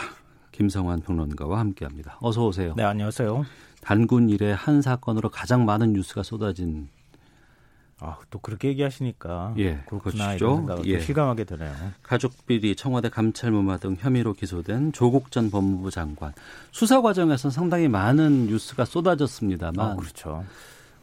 김성환 0.52 1.00
평론가와 1.00 1.60
함께합니다. 1.60 2.18
어서 2.20 2.46
오세요. 2.46 2.74
네, 2.76 2.84
안녕하세요. 2.84 3.46
단군 3.80 4.30
일의 4.30 4.54
한 4.54 4.82
사건으로 4.82 5.30
가장 5.30 5.64
많은 5.64 5.94
뉴스가 5.94 6.24
쏟아진 6.24 6.90
아, 8.02 8.18
또 8.30 8.40
그렇게 8.40 8.70
얘기하시니까 8.70 9.56
예, 9.58 9.82
그렇구나 9.88 10.36
그렇죠. 10.36 10.64
이런 10.66 10.86
예. 10.86 11.00
실감하게 11.00 11.44
되네요. 11.44 11.74
가족 12.02 12.46
비리, 12.46 12.76
청와대 12.76 13.10
감찰 13.10 13.52
무마 13.52 13.78
등 13.78 13.96
혐의로 14.00 14.34
기소된 14.34 14.94
조국 14.94 15.32
전 15.32 15.52
법무부 15.52 15.92
장관 15.92 16.34
수사 16.72 17.02
과정에서 17.02 17.50
상당히 17.50 17.88
많은 17.88 18.48
뉴스가 18.48 18.86
쏟아졌습니다만 18.86 19.92
아, 19.92 19.96
그렇죠. 19.96 20.46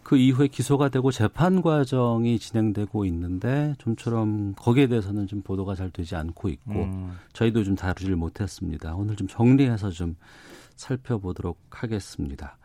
그 0.07 0.16
이후에 0.16 0.47
기소가 0.47 0.88
되고 0.88 1.11
재판 1.11 1.62
과정이 1.62 2.38
진행되고 2.38 3.05
있는데 3.07 3.74
좀처럼 3.78 4.55
거기에 4.55 4.86
대해서는 4.86 5.26
좀 5.26 5.42
보도가 5.42 5.74
잘 5.74 5.90
되지 5.90 6.14
않고 6.14 6.49
있고 6.49 6.84
음, 6.84 7.18
저희도 7.32 7.64
좀 7.64 7.74
다루질 7.74 8.14
못했습니다. 8.14 8.94
오늘 8.94 9.16
좀 9.16 9.26
정리해서 9.26 9.90
좀 9.90 10.14
살펴보도록 10.76 11.59
하겠습니다. 11.70 12.57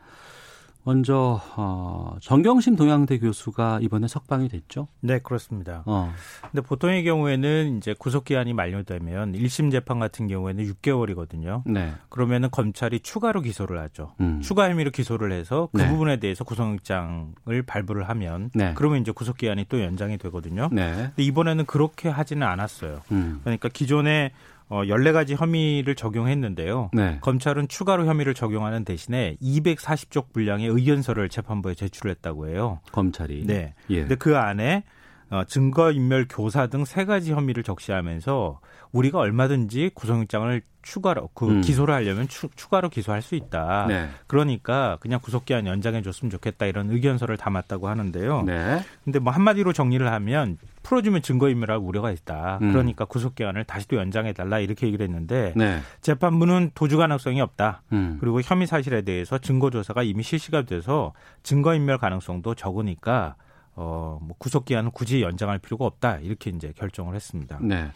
먼저 0.83 1.39
어, 1.55 2.15
정경심 2.21 2.75
동양대 2.75 3.19
교수가 3.19 3.79
이번에 3.81 4.07
석방이 4.07 4.49
됐죠. 4.49 4.87
네, 4.99 5.19
그렇습니다. 5.19 5.83
어, 5.85 6.11
근데 6.41 6.61
보통의 6.61 7.03
경우에는 7.03 7.77
이제 7.77 7.93
구속 7.97 8.25
기한이 8.25 8.53
만료되면 8.53 9.33
1심 9.33 9.71
재판 9.71 9.99
같은 9.99 10.27
경우에는 10.27 10.63
6개월이거든요. 10.65 11.61
네, 11.65 11.93
그러면은 12.09 12.49
검찰이 12.49 13.01
추가로 13.01 13.41
기소를 13.41 13.79
하죠. 13.79 14.13
음. 14.21 14.41
추가 14.41 14.69
혐의로 14.69 14.91
기소를 14.91 15.31
해서 15.31 15.69
그 15.71 15.81
네. 15.81 15.89
부분에 15.89 16.17
대해서 16.17 16.43
구속영장을 16.43 17.61
발부를 17.65 18.09
하면 18.09 18.49
네. 18.53 18.73
그러면 18.75 19.01
이제 19.01 19.11
구속 19.11 19.37
기한이 19.37 19.65
또 19.69 19.81
연장이 19.81 20.17
되거든요. 20.17 20.69
네, 20.71 20.93
근데 20.93 21.23
이번에는 21.23 21.65
그렇게 21.65 22.09
하지는 22.09 22.47
않았어요. 22.47 23.01
음, 23.11 23.39
그러니까 23.43 23.69
기존에 23.69 24.31
어 24.71 24.83
14가지 24.83 25.35
혐의를 25.37 25.95
적용했는데요. 25.95 26.91
네, 26.93 27.17
검찰은 27.19 27.67
추가로 27.67 28.05
혐의를 28.05 28.33
적용하는 28.33 28.85
대신에 28.85 29.35
240쪽 29.41 30.31
분량의 30.31 30.67
의견서를 30.69 31.27
재판부에 31.27 31.73
제출했다고 31.75 32.47
해요. 32.47 32.79
검찰이 32.93 33.45
네. 33.45 33.73
예, 33.89 33.99
근데 33.99 34.15
그 34.15 34.37
안에 34.37 34.83
어, 35.29 35.43
증거인멸 35.45 36.27
교사 36.29 36.67
등 36.67 36.85
세 36.85 37.03
가지 37.05 37.31
혐의를 37.33 37.63
적시하면서 37.63 38.59
우리가 38.93 39.19
얼마든지 39.19 39.91
구속영장을 39.93 40.61
추가로 40.81 41.29
그 41.33 41.47
음. 41.47 41.61
기소를 41.61 41.93
하려면 41.93 42.27
추, 42.27 42.49
추가로 42.55 42.89
기소할 42.89 43.21
수 43.21 43.35
있다. 43.35 43.85
네, 43.87 44.09
그러니까 44.27 44.97
그냥 45.01 45.19
구속기한 45.21 45.67
연장해 45.67 46.01
줬으면 46.01 46.29
좋겠다 46.31 46.65
이런 46.65 46.89
의견서를 46.91 47.37
담았다고 47.37 47.87
하는데요. 47.89 48.43
네, 48.43 48.79
근데 49.03 49.19
뭐 49.19 49.31
한마디로 49.33 49.73
정리를 49.73 50.09
하면 50.11 50.57
풀어주면 50.83 51.21
증거인멸할 51.21 51.77
우려가 51.77 52.11
있다. 52.11 52.59
음. 52.61 52.71
그러니까 52.71 53.05
구속기한을 53.05 53.63
다시 53.65 53.87
또 53.87 53.97
연장해 53.97 54.33
달라 54.33 54.59
이렇게 54.59 54.87
얘기를 54.87 55.03
했는데 55.05 55.53
네, 55.55 55.79
재판부는 56.01 56.71
도주 56.73 56.97
가능성이 56.97 57.41
없다. 57.41 57.83
음, 57.93 58.17
그리고 58.19 58.41
혐의 58.41 58.67
사실에 58.67 59.01
대해서 59.01 59.37
증거 59.37 59.69
조사가 59.69 60.03
이미 60.03 60.23
실시가 60.23 60.63
돼서 60.63 61.13
증거인멸 61.43 61.97
가능성도 61.97 62.55
적으니까 62.55 63.35
어, 63.75 64.19
뭐 64.21 64.35
구속 64.37 64.65
기한을 64.65 64.91
굳이 64.91 65.21
연장할 65.21 65.59
필요가 65.59 65.85
없다. 65.85 66.17
이렇게 66.17 66.49
이제 66.49 66.73
결정을 66.75 67.15
했습니다. 67.15 67.57
네. 67.61 67.91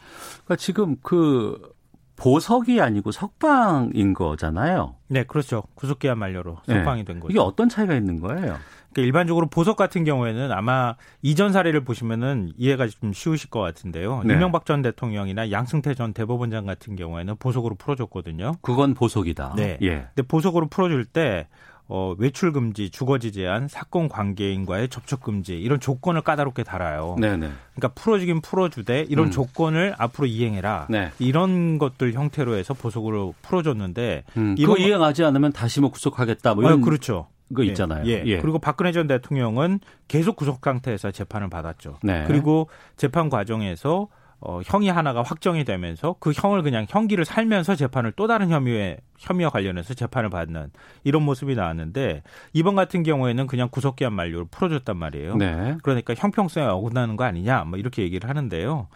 그러니까 0.45 0.55
지금 0.55 0.95
그 1.01 1.73
보석이 2.15 2.79
아니고 2.79 3.11
석방인 3.11 4.13
거잖아요. 4.13 4.95
네, 5.07 5.23
그렇죠. 5.23 5.63
구속 5.75 5.99
기한 5.99 6.17
만료로 6.17 6.59
네. 6.67 6.75
석방이 6.75 7.03
된 7.03 7.19
거죠. 7.19 7.31
이게 7.31 7.39
어떤 7.39 7.67
차이가 7.67 7.93
있는 7.93 8.19
거예요? 8.21 8.57
그러니까 8.95 9.01
일반적으로 9.01 9.47
보석 9.47 9.75
같은 9.75 10.05
경우에는 10.05 10.53
아마 10.53 10.95
이전 11.21 11.51
사례를 11.51 11.83
보시면은 11.83 12.53
이해가 12.57 12.87
좀 12.87 13.11
쉬우실 13.11 13.49
것 13.49 13.59
같은데요. 13.59 14.23
네. 14.23 14.33
이명박 14.33 14.65
전 14.65 14.81
대통령이나 14.81 15.51
양승태 15.51 15.93
전 15.95 16.13
대법원장 16.13 16.65
같은 16.65 16.95
경우에는 16.95 17.35
보석으로 17.35 17.75
풀어줬거든요. 17.75 18.53
그건 18.61 18.93
보석이다. 18.93 19.55
네. 19.57 19.77
예. 19.81 20.07
근데 20.15 20.21
보석으로 20.25 20.67
풀어줄 20.67 21.03
때 21.03 21.47
어, 21.87 22.15
외출 22.17 22.51
금지, 22.51 22.89
주거지 22.89 23.31
제한, 23.31 23.67
사건 23.67 24.07
관계인과의 24.07 24.89
접촉 24.89 25.21
금지 25.21 25.59
이런 25.59 25.79
조건을 25.79 26.21
까다롭게 26.21 26.63
달아요. 26.63 27.15
네, 27.19 27.37
네. 27.37 27.51
그러니까 27.75 28.01
풀어주긴 28.01 28.41
풀어주되 28.41 29.05
이런 29.07 29.27
음. 29.27 29.31
조건을 29.31 29.93
앞으로 29.99 30.25
이행해라. 30.25 30.87
네. 30.89 31.11
이런 31.19 31.77
것들 31.77 32.13
형태로 32.13 32.55
해서 32.55 32.73
보석으로 32.73 33.35
풀어줬는데 33.43 34.23
음, 34.37 34.55
이거 34.57 34.77
이거 34.77 34.87
이행하지 34.87 35.23
않으면 35.25 35.51
다시 35.51 35.79
뭐 35.79 35.91
구속하겠다 35.91 36.55
뭐 36.55 36.63
이런 36.63 36.81
아, 36.81 36.83
그렇죠. 36.83 37.27
거 37.53 37.63
예, 37.63 37.67
있잖아요. 37.67 38.05
예. 38.05 38.39
그리고 38.39 38.59
박근혜 38.59 38.91
전 38.91 39.07
대통령은 39.07 39.79
계속 40.07 40.35
구속 40.35 40.61
상태에서 40.63 41.11
재판을 41.11 41.49
받았죠. 41.49 41.99
네. 42.01 42.23
그리고 42.27 42.69
재판 42.97 43.29
과정에서 43.29 44.07
어, 44.39 44.61
형이 44.63 44.89
하나가 44.89 45.23
확정이 45.23 45.63
되면서 45.63 46.15
그 46.19 46.31
형을 46.31 46.61
그냥 46.61 46.85
형기를 46.87 47.25
살면서 47.25 47.75
재판을 47.75 48.11
또 48.15 48.27
다른 48.27 48.49
혐의에 48.49 48.97
혐의와 49.17 49.49
관련해서 49.49 49.93
재판을 49.93 50.29
받는 50.29 50.71
이런 51.03 51.23
모습이 51.23 51.55
나왔는데 51.55 52.21
이번 52.53 52.75
같은 52.75 53.01
경우에는 53.03 53.47
그냥 53.47 53.69
구속기한 53.71 54.13
만료로 54.13 54.45
풀어줬단 54.51 54.97
말이에요. 54.97 55.37
네. 55.37 55.77
그러니까 55.83 56.13
형평성에 56.15 56.67
어긋나는 56.67 57.15
거 57.15 57.23
아니냐, 57.23 57.63
뭐 57.63 57.79
이렇게 57.79 58.03
얘기를 58.03 58.29
하는데요. 58.29 58.87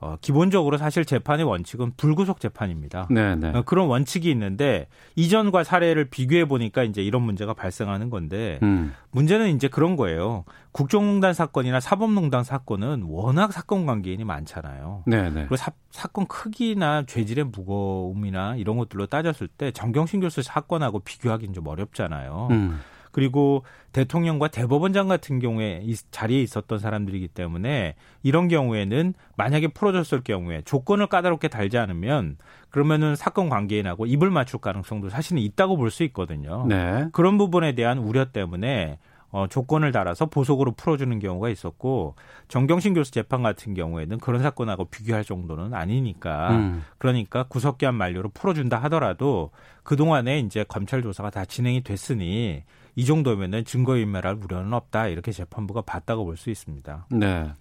어, 0.00 0.16
기본적으로 0.20 0.78
사실 0.78 1.04
재판의 1.04 1.44
원칙은 1.44 1.92
불구속 1.96 2.40
재판입니다. 2.40 3.08
네, 3.10 3.34
네. 3.34 3.50
어, 3.50 3.62
그런 3.62 3.88
원칙이 3.88 4.30
있는데 4.30 4.86
이전과 5.16 5.64
사례를 5.64 6.04
비교해 6.04 6.44
보니까 6.46 6.84
이제 6.84 7.02
이런 7.02 7.22
문제가 7.22 7.52
발생하는 7.52 8.08
건데 8.08 8.60
음. 8.62 8.94
문제는 9.10 9.54
이제 9.56 9.66
그런 9.66 9.96
거예요. 9.96 10.44
국정농단 10.70 11.34
사건이나 11.34 11.80
사법농단 11.80 12.44
사건은 12.44 13.02
워낙 13.08 13.52
사건 13.52 13.86
관계인이 13.86 14.22
많잖아요. 14.22 15.02
네, 15.06 15.24
네. 15.30 15.40
그리고 15.40 15.56
사, 15.56 15.72
사건 15.90 16.26
크기나 16.26 17.02
죄질의 17.04 17.46
무거움이나 17.46 18.54
이런 18.54 18.76
것들로 18.76 19.06
따졌을 19.06 19.48
때 19.48 19.72
정경심 19.72 20.20
교수 20.20 20.42
사건하고 20.42 21.00
비교하기는 21.00 21.54
좀 21.54 21.66
어렵잖아요. 21.66 22.48
음. 22.52 22.78
그리고 23.18 23.64
대통령과 23.90 24.46
대법원장 24.46 25.08
같은 25.08 25.40
경우에 25.40 25.80
이 25.82 25.96
자리에 26.12 26.40
있었던 26.40 26.78
사람들이기 26.78 27.26
때문에 27.26 27.96
이런 28.22 28.46
경우에는 28.46 29.12
만약에 29.36 29.66
풀어줬을 29.68 30.22
경우에 30.22 30.62
조건을 30.64 31.08
까다롭게 31.08 31.48
달지 31.48 31.78
않으면 31.78 32.36
그러면은 32.70 33.16
사건 33.16 33.48
관계인하고 33.48 34.06
입을 34.06 34.30
맞출 34.30 34.60
가능성도 34.60 35.08
사실은 35.08 35.42
있다고 35.42 35.76
볼 35.76 35.90
수 35.90 36.04
있거든요. 36.04 36.64
네. 36.68 37.08
그런 37.10 37.38
부분에 37.38 37.74
대한 37.74 37.98
우려 37.98 38.26
때문에 38.26 39.00
어, 39.30 39.46
조건을 39.48 39.90
달아서 39.92 40.26
보석으로 40.26 40.72
풀어주는 40.72 41.18
경우가 41.18 41.48
있었고 41.50 42.14
정경심 42.46 42.94
교수 42.94 43.10
재판 43.10 43.42
같은 43.42 43.74
경우에는 43.74 44.18
그런 44.18 44.42
사건하고 44.42 44.86
비교할 44.86 45.24
정도는 45.24 45.74
아니니까 45.74 46.50
음. 46.52 46.84
그러니까 46.98 47.42
구속기한 47.44 47.94
만료로 47.94 48.30
풀어준다 48.30 48.78
하더라도 48.84 49.50
그 49.82 49.96
동안에 49.96 50.38
이제 50.38 50.64
검찰 50.68 51.02
조사가 51.02 51.30
다 51.30 51.44
진행이 51.44 51.82
됐으니 51.82 52.62
이 52.98 53.04
정도면은 53.04 53.64
증거인멸할 53.64 54.34
우려는 54.42 54.72
없다 54.74 55.06
이렇게 55.06 55.30
재판부가 55.30 55.82
봤다고 55.82 56.24
볼 56.24 56.36
수 56.36 56.50
있습니다. 56.50 57.06
네. 57.12 57.52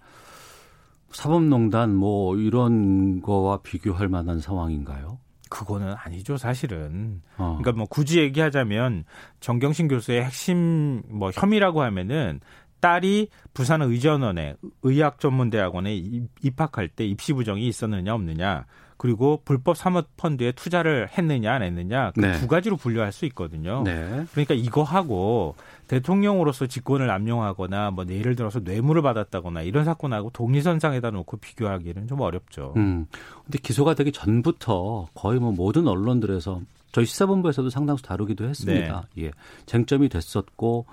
사법농단 1.11 1.95
뭐 1.95 2.35
이런 2.35 3.21
거와 3.21 3.59
비교할 3.61 4.07
만한 4.07 4.39
상황인가요? 4.39 5.19
그거는 5.49 5.93
아니죠, 5.95 6.38
사실은. 6.38 7.21
어. 7.38 7.57
그러니까 7.59 7.71
뭐 7.73 7.85
굳이 7.88 8.19
얘기하자면 8.19 9.05
정경심 9.39 9.88
교수의 9.89 10.23
핵심 10.25 11.03
뭐 11.07 11.29
혐의라고 11.31 11.83
하면은 11.83 12.39
딸이 12.79 13.29
부산 13.53 13.81
의전원에 13.83 14.55
의학전문대학원에 14.83 15.95
입- 15.95 16.29
입학할 16.43 16.88
때 16.89 17.05
입시 17.05 17.33
부정이 17.33 17.67
있었느냐 17.67 18.13
없느냐 18.13 18.65
그리고 18.98 19.41
불법 19.45 19.78
사모펀드에 19.78 20.54
투자를 20.54 21.08
했느냐 21.16 21.54
안 21.54 21.62
했느냐 21.62 22.12
그 22.12 22.22
네. 22.22 22.34
두 22.39 22.48
가지로 22.48 22.78
분류할 22.78 23.12
수 23.12 23.26
있거든요. 23.28 23.84
네. 23.84 24.26
그러니까 24.32 24.54
이거 24.56 24.84
하고 24.84 25.56
대통령으로서 25.88 26.68
직권을 26.68 27.08
남용하거나 27.08 27.91
뭐 27.91 28.06
예를 28.10 28.36
들어서 28.36 28.60
뇌물을 28.60 29.02
받았다거나 29.02 29.62
이런 29.62 29.86
사건하고 29.86 30.32
동일선상에다 30.32 31.12
놓고 31.12 31.38
비교하기는 31.38 32.08
좀 32.08 32.22
어렵죠. 32.22 32.74
음. 32.76 33.06
근데 33.45 33.60
기소가 33.60 33.93
되기 33.93 34.12
전부터 34.12 35.08
거의 35.14 35.39
뭐 35.39 35.52
모든 35.52 35.88
언론들에서 35.88 36.62
저희 36.91 37.06
시사본부에서도 37.06 37.70
상당수 37.70 38.04
다루기도 38.04 38.45
했습니다. 38.45 39.08
예. 39.20 39.32
쟁점이 39.66 40.10
됐었고 40.10 40.86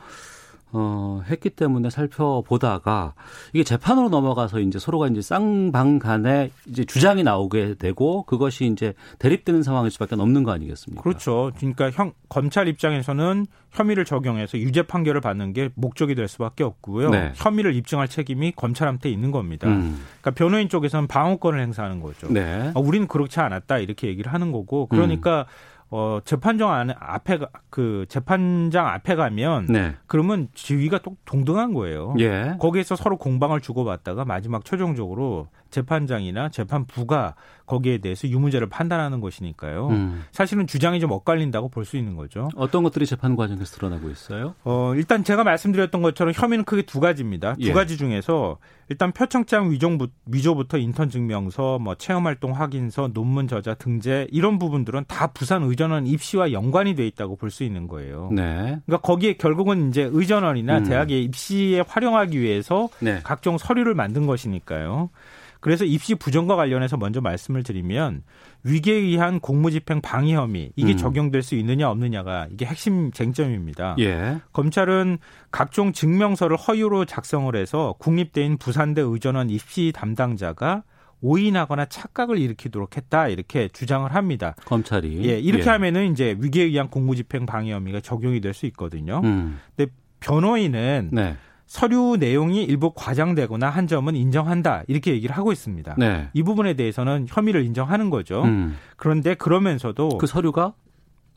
어, 0.77 1.23
했기 1.29 1.51
때문에 1.51 1.89
살펴보다가 1.89 3.15
이게 3.53 3.63
재판으로 3.63 4.09
넘어가서 4.09 4.59
이제 4.59 4.81
서로가 4.81 5.07
이제 5.07 5.23
쌍방 5.23 6.01
간에 6.01 6.51
이제 6.67 6.85
주장이 6.85 7.23
나오게 7.23 7.75
되고 7.75 8.25
그것이 8.25 8.67
이제 8.67 8.93
대립되는 9.21 9.63
상황일 9.63 9.93
수밖에 9.93 10.17
없는 10.17 10.43
거 10.43 10.51
아니겠습니까? 10.51 11.03
그렇죠. 11.03 11.53
그러니까 11.57 11.91
형, 11.93 12.13
검찰 12.29 12.67
입장에서는 12.67 13.47
혐의를 13.71 14.05
적용해서 14.05 14.59
유죄 14.59 14.83
판결을 14.83 15.21
받는 15.21 15.53
게 15.53 15.71
목적이 15.75 16.17
될 16.17 16.27
수밖에 16.27 16.65
없고요. 16.65 17.11
네. 17.11 17.33
혐의를 17.37 17.75
입증할 17.75 18.09
책임이 18.09 18.53
검찰한테 18.53 19.11
있는 19.11 19.31
겁니다. 19.31 19.69
음. 19.69 20.01
그러니까 20.21 20.31
변호인 20.33 20.69
쪽에서는 20.69 21.07
방어권을 21.07 21.61
행사하는 21.61 22.01
거죠. 22.01 22.29
네. 22.33 22.73
어, 22.75 22.81
우리는 22.81 23.07
그렇지 23.07 23.39
않았다 23.39 23.79
이렇게 23.79 24.09
얘기를 24.09 24.33
하는 24.33 24.51
거고 24.51 24.87
그러니까 24.87 25.41
음. 25.41 25.74
어, 25.91 26.19
재판정 26.25 26.71
안에 26.73 26.95
앞에 26.99 27.39
그 27.71 28.07
재판장 28.09 28.87
앞에 28.87 29.15
가면 29.15 29.67
네. 29.67 29.95
그러면 30.07 30.49
지위가 30.55 30.99
또 31.03 31.17
동등한 31.25 31.73
거예요. 31.73 32.15
예. 32.19 32.57
거기에서 32.59 32.97
서로 32.97 33.17
공방을 33.17 33.61
주고받다가 33.61 34.25
마지막 34.25 34.65
최종적으로 34.65 35.49
재판장이나 35.75 36.49
재판부가 36.49 37.35
거기에 37.67 37.99
대해서 37.99 38.29
유무죄를 38.29 38.69
판단하는 38.69 39.21
것이니까요. 39.21 39.89
음. 39.89 40.25
사실은 40.33 40.67
주장이 40.67 41.01
좀 41.01 41.11
엇갈린다고 41.11 41.69
볼 41.69 41.85
수 41.85 41.97
있는 41.99 42.17
거죠. 42.17 42.49
어떤 42.57 42.83
것들이 42.83 43.05
재판 43.05 43.37
과정에서 43.37 43.77
드러나고 43.77 44.09
있어요? 44.09 44.55
어, 44.65 44.95
일단 44.97 45.23
제가 45.23 45.45
말씀드렸던 45.45 46.01
것처럼 46.01 46.33
혐의는 46.35 46.65
크게 46.65 46.83
두 46.83 46.99
가지입니다. 47.01 47.55
두 47.55 47.69
예. 47.69 47.73
가지 47.73 47.99
중에서 47.99 48.57
일단 48.89 49.13
표창장 49.13 49.71
위정부, 49.71 50.09
위조부터 50.27 50.79
인턴 50.79 51.09
증명서, 51.11 51.79
뭐 51.79 51.95
체험 51.95 52.27
활동 52.27 52.53
확인서, 52.53 53.09
논문 53.13 53.49
저자 53.49 53.75
등재 53.75 54.27
이런 54.31 54.59
부분들은 54.59 55.05
다 55.09 55.27
부산 55.29 55.63
의전원 55.63 56.07
입시와 56.07 56.53
연관이 56.53 56.95
돼 56.95 57.07
있다고 57.07 57.37
볼 57.37 57.51
수 57.51 57.65
있는 57.65 57.87
거예요. 57.89 58.31
네. 58.33 58.79
그러니까 58.87 58.99
거기에 59.03 59.35
결국은 59.35 59.89
이제 59.91 60.09
의전원이나 60.11 60.79
음. 60.79 60.85
대학의 60.85 61.23
입시에 61.25 61.81
활용하기 61.87 62.41
위해서 62.41 62.89
네. 63.01 63.21
각종 63.25 63.59
서류를 63.59 63.95
만든 63.95 64.27
것이니까요. 64.27 65.11
그래서 65.65 65.87
입시 65.87 66.15
부정과 66.15 66.57
관련해서 66.57 66.99
먼저 66.99 67.23
말씀을 67.23 67.63
드리면 67.63 68.21
위계에 68.65 68.97
의한 68.97 69.41
공무집행 69.41 70.03
방해 70.03 70.35
혐의 70.35 70.73
이게 70.77 70.93
음. 70.93 70.97
적용될 70.99 71.43
수 71.43 71.55
있느냐 71.55 71.89
없느냐가 71.89 72.49
이게 72.53 72.67
핵심 72.67 73.11
쟁점입니다. 73.13 73.97
예. 73.99 74.41
검찰은 74.53 75.17
각종 75.51 75.95
증명서를 75.95 76.59
허위로 76.59 77.07
작성을 77.07 77.57
해서 77.57 77.95
국립대인 77.99 78.59
부산대 78.59 79.01
의전원 79.01 79.49
입시 79.49 79.91
담당자가 79.95 80.83
오인하거나 81.23 81.87
착각을 81.87 82.37
일으키도록 82.37 82.99
했다 82.99 83.29
이렇게 83.29 83.69
주장을 83.69 84.15
합니다. 84.15 84.55
검찰이 84.67 85.23
예 85.25 85.39
이렇게 85.39 85.65
예. 85.65 85.71
하면은 85.71 86.13
이제 86.13 86.37
위계에 86.39 86.65
의한 86.65 86.91
공무집행 86.91 87.47
방해 87.47 87.73
혐의가 87.73 88.01
적용이 88.01 88.43
될 88.43 88.53
수 88.53 88.67
있거든요. 88.67 89.23
음. 89.25 89.59
근데 89.75 89.91
변호인은 90.21 91.09
네. 91.11 91.37
서류 91.67 92.17
내용이 92.19 92.63
일부 92.65 92.93
과장되거나 92.95 93.69
한 93.69 93.87
점은 93.87 94.17
인정한다 94.17 94.83
이렇게 94.87 95.13
얘기를 95.13 95.37
하고 95.37 95.53
있습니다. 95.53 95.95
네. 95.99 96.29
이 96.33 96.43
부분에 96.43 96.75
대해서는 96.75 97.27
혐의를 97.29 97.65
인정하는 97.65 98.11
거죠. 98.11 98.43
음. 98.43 98.77
그런데 98.97 99.35
그러면서도 99.35 100.19
그 100.19 100.27
서류가 100.27 100.75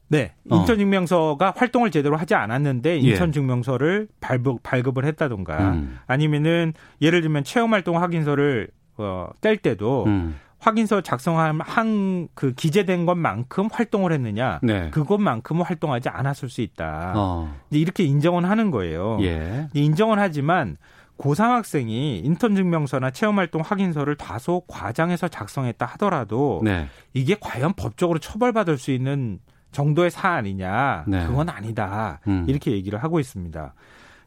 네. 0.09 0.33
어. 0.49 0.57
인천증명서가 0.57 1.53
활동을 1.55 1.91
제대로 1.91 2.15
하지 2.15 2.35
않았는데 2.35 2.95
예. 2.95 3.09
인천증명서를 3.09 4.07
발급, 4.19 4.63
발급을 4.63 5.05
했다던가 5.05 5.71
음. 5.71 5.97
아니면은 6.07 6.73
예를 7.01 7.21
들면 7.21 7.43
체험활동 7.43 8.01
확인서를 8.01 8.69
어, 8.97 9.29
뗄 9.41 9.57
때도 9.57 10.05
음. 10.05 10.35
확인서 10.59 11.01
작성한 11.01 11.59
한그 11.61 12.53
기재된 12.55 13.05
것만큼 13.05 13.69
활동을 13.71 14.11
했느냐 14.11 14.59
네. 14.63 14.89
그것만큼은 14.89 15.63
활동하지 15.63 16.09
않았을 16.09 16.49
수 16.49 16.61
있다. 16.61 17.13
어. 17.15 17.55
이렇게 17.69 18.03
인정은 18.03 18.45
하는 18.45 18.71
거예요. 18.71 19.19
예. 19.21 19.69
인정은 19.73 20.17
하지만 20.19 20.77
고3 21.17 21.49
학생이 21.49 22.19
인턴 22.19 22.55
증명서나 22.55 23.11
체험 23.11 23.37
활동 23.39 23.61
확인서를 23.61 24.15
다소 24.15 24.61
과장해서 24.67 25.27
작성했다 25.27 25.85
하더라도 25.85 26.61
네. 26.63 26.87
이게 27.13 27.35
과연 27.39 27.73
법적으로 27.73 28.19
처벌받을 28.19 28.77
수 28.77 28.91
있는 28.91 29.39
정도의 29.71 30.11
사안이냐 30.11 31.05
네. 31.07 31.25
그건 31.27 31.49
아니다 31.49 32.19
음. 32.27 32.45
이렇게 32.47 32.71
얘기를 32.71 33.03
하고 33.03 33.19
있습니다. 33.19 33.73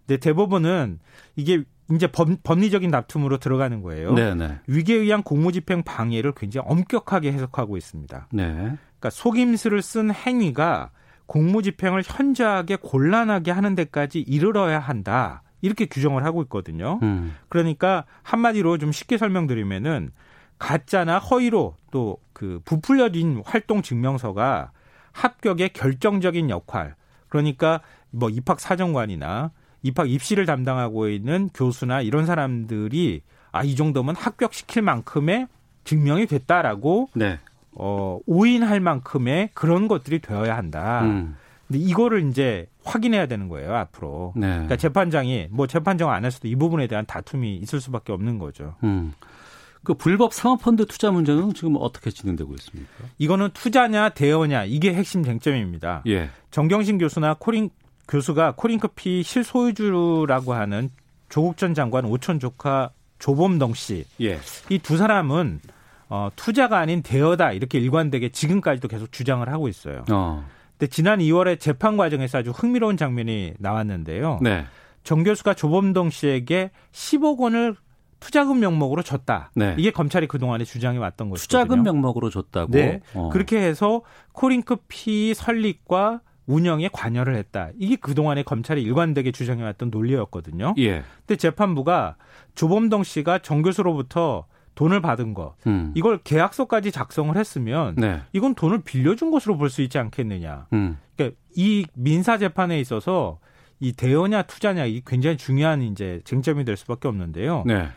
근데 0.06 0.18
대법원은 0.18 0.98
이게 1.36 1.64
이제 1.92 2.06
법, 2.06 2.28
법리적인 2.42 2.90
다툼으로 2.90 3.38
들어가는 3.38 3.82
거예요. 3.82 4.14
네네. 4.14 4.48
네. 4.48 4.58
위계에 4.66 4.96
의한 4.96 5.22
공무집행 5.22 5.82
방해를 5.82 6.32
굉장히 6.32 6.66
엄격하게 6.68 7.32
해석하고 7.32 7.76
있습니다. 7.76 8.28
네. 8.32 8.44
그러니까 8.44 9.10
속임수를 9.10 9.82
쓴 9.82 10.12
행위가 10.12 10.90
공무집행을 11.26 12.02
현저하게 12.04 12.76
곤란하게 12.76 13.50
하는 13.50 13.74
데까지 13.74 14.20
이르러야 14.20 14.78
한다. 14.78 15.42
이렇게 15.62 15.86
규정을 15.86 16.24
하고 16.24 16.42
있거든요. 16.44 16.98
음. 17.02 17.36
그러니까 17.48 18.04
한마디로 18.22 18.78
좀 18.78 18.92
쉽게 18.92 19.18
설명드리면은 19.18 20.10
가짜나 20.58 21.18
허위로 21.18 21.76
또 21.90 22.18
그 22.40 22.58
부풀려진 22.64 23.42
활동 23.44 23.82
증명서가 23.82 24.72
합격의 25.12 25.74
결정적인 25.74 26.48
역할 26.48 26.94
그러니까 27.28 27.82
뭐 28.08 28.30
입학 28.30 28.60
사정관이나 28.60 29.50
입학 29.82 30.10
입시를 30.10 30.46
담당하고 30.46 31.08
있는 31.08 31.48
교수나 31.54 32.00
이런 32.02 32.26
사람들이 32.26 33.22
아 33.52 33.64
이 33.64 33.74
정도면 33.74 34.16
합격시킬 34.16 34.82
만큼의 34.82 35.48
증명이 35.84 36.26
됐다라고 36.26 37.08
네. 37.14 37.38
어 37.72 38.18
오인할 38.26 38.80
만큼의 38.80 39.50
그런 39.54 39.88
것들이 39.88 40.20
되어야 40.20 40.56
한다. 40.56 41.02
음. 41.02 41.36
근데 41.66 41.80
이거를 41.80 42.28
이제 42.28 42.66
확인해야 42.84 43.26
되는 43.26 43.48
거예요 43.48 43.74
앞으로. 43.74 44.32
네. 44.36 44.48
그러니까 44.48 44.76
재판장이 44.76 45.48
뭐 45.50 45.66
재판정 45.66 46.10
안에서도 46.10 46.48
이 46.48 46.56
부분에 46.56 46.86
대한 46.86 47.06
다툼이 47.06 47.56
있을 47.56 47.80
수밖에 47.80 48.12
없는 48.12 48.38
거죠. 48.38 48.74
음. 48.84 49.12
그 49.82 49.94
불법 49.94 50.34
사모펀드 50.34 50.86
투자 50.86 51.10
문제는 51.10 51.54
지금 51.54 51.76
어떻게 51.78 52.10
진행되고 52.10 52.52
있습니까? 52.54 52.92
이거는 53.18 53.50
투자냐 53.54 54.10
대여냐 54.10 54.64
이게 54.64 54.92
핵심 54.92 55.22
쟁점입니다. 55.22 56.02
예. 56.06 56.28
정경신 56.50 56.98
교수나 56.98 57.34
코린 57.38 57.70
교수가 58.10 58.54
코링커피 58.56 59.22
실소유주라고 59.22 60.52
하는 60.52 60.90
조국 61.28 61.56
전 61.56 61.74
장관 61.74 62.04
오촌 62.04 62.40
조카 62.40 62.90
조범동 63.20 63.74
씨. 63.74 64.04
예. 64.20 64.40
이두 64.68 64.96
사람은 64.96 65.60
어, 66.08 66.28
투자가 66.34 66.78
아닌 66.78 67.02
대여다 67.02 67.52
이렇게 67.52 67.78
일관되게 67.78 68.30
지금까지도 68.30 68.88
계속 68.88 69.12
주장을 69.12 69.48
하고 69.48 69.68
있어요. 69.68 70.04
어. 70.10 70.44
근데 70.72 70.88
지난 70.88 71.20
2월에 71.20 71.60
재판 71.60 71.96
과정에서 71.96 72.38
아주 72.38 72.50
흥미로운 72.50 72.96
장면이 72.96 73.54
나왔는데요. 73.58 74.40
네. 74.42 74.64
정 75.04 75.22
교수가 75.22 75.54
조범동 75.54 76.10
씨에게 76.10 76.72
10억 76.92 77.38
원을 77.38 77.76
투자금 78.18 78.60
명목으로 78.60 79.02
줬다. 79.02 79.50
네. 79.54 79.74
이게 79.78 79.90
검찰이 79.92 80.26
그동안에 80.26 80.64
주장해 80.64 80.98
왔던 80.98 81.30
거죠. 81.30 81.42
투자금 81.42 81.84
명목으로 81.84 82.28
줬다고? 82.28 82.72
네. 82.72 83.00
어. 83.14 83.30
그렇게 83.32 83.58
해서 83.58 84.02
코링크 84.32 84.76
피 84.88 85.32
설립과 85.32 86.20
운영에 86.50 86.88
관여를 86.92 87.36
했다. 87.36 87.70
이게 87.78 87.96
그동안에 87.96 88.42
검찰이 88.42 88.82
일관되게 88.82 89.30
주장해왔던 89.32 89.90
논리였거든요. 89.90 90.74
예. 90.78 91.04
근데 91.26 91.36
재판부가 91.36 92.16
조범동 92.54 93.04
씨가 93.04 93.38
정 93.40 93.62
교수로부터 93.62 94.46
돈을 94.74 95.00
받은 95.00 95.34
거 95.34 95.54
음. 95.66 95.92
이걸 95.94 96.18
계약서까지 96.24 96.90
작성을 96.90 97.36
했으면 97.36 97.94
네. 97.96 98.20
이건 98.32 98.54
돈을 98.54 98.82
빌려준 98.82 99.30
것으로 99.30 99.56
볼 99.56 99.68
수 99.70 99.82
있지 99.82 99.98
않겠느냐. 99.98 100.66
음. 100.72 100.96
그러니까 101.16 101.36
이 101.54 101.86
민사 101.94 102.38
재판에 102.38 102.80
있어서 102.80 103.38
이 103.78 103.92
대여냐 103.92 104.42
투자냐 104.42 104.86
이게 104.86 105.02
굉장히 105.06 105.36
중요한 105.36 105.82
이제 105.82 106.20
쟁점이 106.24 106.64
될 106.64 106.76
수밖에 106.76 107.08
없는데요. 107.08 107.64
네. 107.66 107.88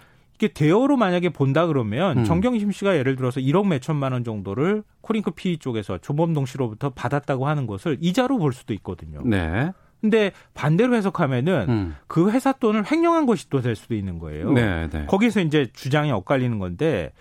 이게 0.43 0.51
대여로 0.53 0.97
만약에 0.97 1.29
본다 1.29 1.65
그러면 1.67 2.19
음. 2.19 2.23
정경심 2.25 2.73
씨가 2.73 2.97
예를 2.97 3.15
들어서 3.15 3.39
1억 3.39 3.65
몇천만 3.67 4.11
원 4.11 4.25
정도를 4.25 4.83
코링크 4.99 5.31
PE 5.31 5.57
쪽에서 5.57 5.99
조범동 5.99 6.45
씨로부터 6.45 6.89
받았다고 6.89 7.47
하는 7.47 7.65
것을 7.65 7.97
이자로 8.01 8.37
볼 8.39 8.51
수도 8.51 8.73
있거든요. 8.73 9.21
네. 9.23 9.71
근데 10.01 10.33
반대로 10.53 10.95
해석하면은 10.95 11.65
음. 11.69 11.95
그 12.07 12.29
회사 12.29 12.51
돈을 12.51 12.91
횡령한 12.91 13.25
것이 13.25 13.49
또 13.49 13.61
될 13.61 13.77
수도 13.77 13.95
있는 13.95 14.19
거예요. 14.19 14.51
네, 14.51 14.89
네. 14.89 15.05
거기서 15.05 15.39
이제 15.39 15.67
주장이 15.71 16.11
엇갈리는 16.11 16.59
건데 16.59 17.13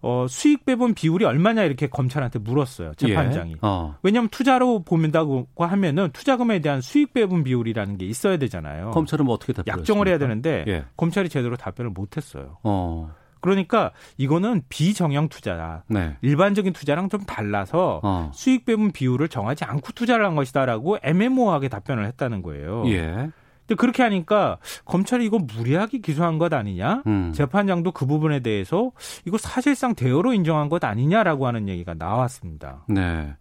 어, 0.00 0.26
수익 0.28 0.64
배분 0.64 0.94
비율이 0.94 1.24
얼마냐 1.24 1.64
이렇게 1.64 1.88
검찰한테 1.88 2.38
물었어요 2.38 2.94
재판장이. 2.94 3.52
예. 3.52 3.56
어. 3.62 3.96
왜냐하면 4.02 4.28
투자로 4.28 4.82
보면다고 4.84 5.48
하면은 5.56 6.10
투자금에 6.12 6.60
대한 6.60 6.80
수익 6.80 7.12
배분 7.12 7.42
비율이라는 7.42 7.98
게 7.98 8.06
있어야 8.06 8.36
되잖아요. 8.36 8.90
검찰은 8.90 9.24
뭐 9.24 9.34
어떻게 9.34 9.52
답변 9.52 9.78
약정을 9.78 10.08
해야 10.08 10.18
되는데 10.18 10.64
예. 10.68 10.84
검찰이 10.96 11.28
제대로 11.28 11.56
답변을 11.56 11.90
못했어요. 11.90 12.58
어. 12.62 13.10
그러니까 13.40 13.92
이거는 14.16 14.62
비정형 14.68 15.28
투자다. 15.28 15.84
네. 15.88 16.16
일반적인 16.22 16.72
투자랑 16.72 17.08
좀 17.08 17.20
달라서 17.24 18.00
어. 18.02 18.30
수익 18.34 18.64
배분 18.64 18.90
비율을 18.90 19.28
정하지 19.28 19.64
않고 19.64 19.92
투자를 19.92 20.24
한 20.24 20.34
것이다라고 20.34 20.98
애매모호하게 21.02 21.68
답변을 21.68 22.06
했다는 22.06 22.42
거예요. 22.42 22.84
예. 22.88 23.30
근데 23.68 23.76
그렇게 23.76 24.02
하니까 24.02 24.56
검찰이 24.86 25.26
이거 25.26 25.38
무리하게 25.38 25.98
기소한 25.98 26.38
것 26.38 26.52
아니냐? 26.54 27.02
음. 27.06 27.32
재판장도 27.34 27.92
그 27.92 28.06
부분에 28.06 28.40
대해서 28.40 28.92
이거 29.26 29.36
사실상 29.36 29.94
대여로 29.94 30.32
인정한 30.32 30.70
것 30.70 30.82
아니냐라고 30.82 31.46
하는 31.46 31.68
얘기가 31.68 31.92
나왔습니다. 31.92 32.84
네. 32.88 33.34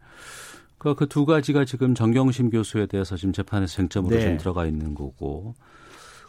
그두 0.78 1.26
가지가 1.26 1.66
지금 1.66 1.96
정경심 1.96 2.50
교수에 2.50 2.86
대해서 2.86 3.16
지금 3.16 3.32
재판에서 3.32 3.78
쟁점으로 3.78 4.16
네. 4.16 4.22
좀 4.22 4.38
들어가 4.38 4.66
있는 4.66 4.94
거고. 4.94 5.56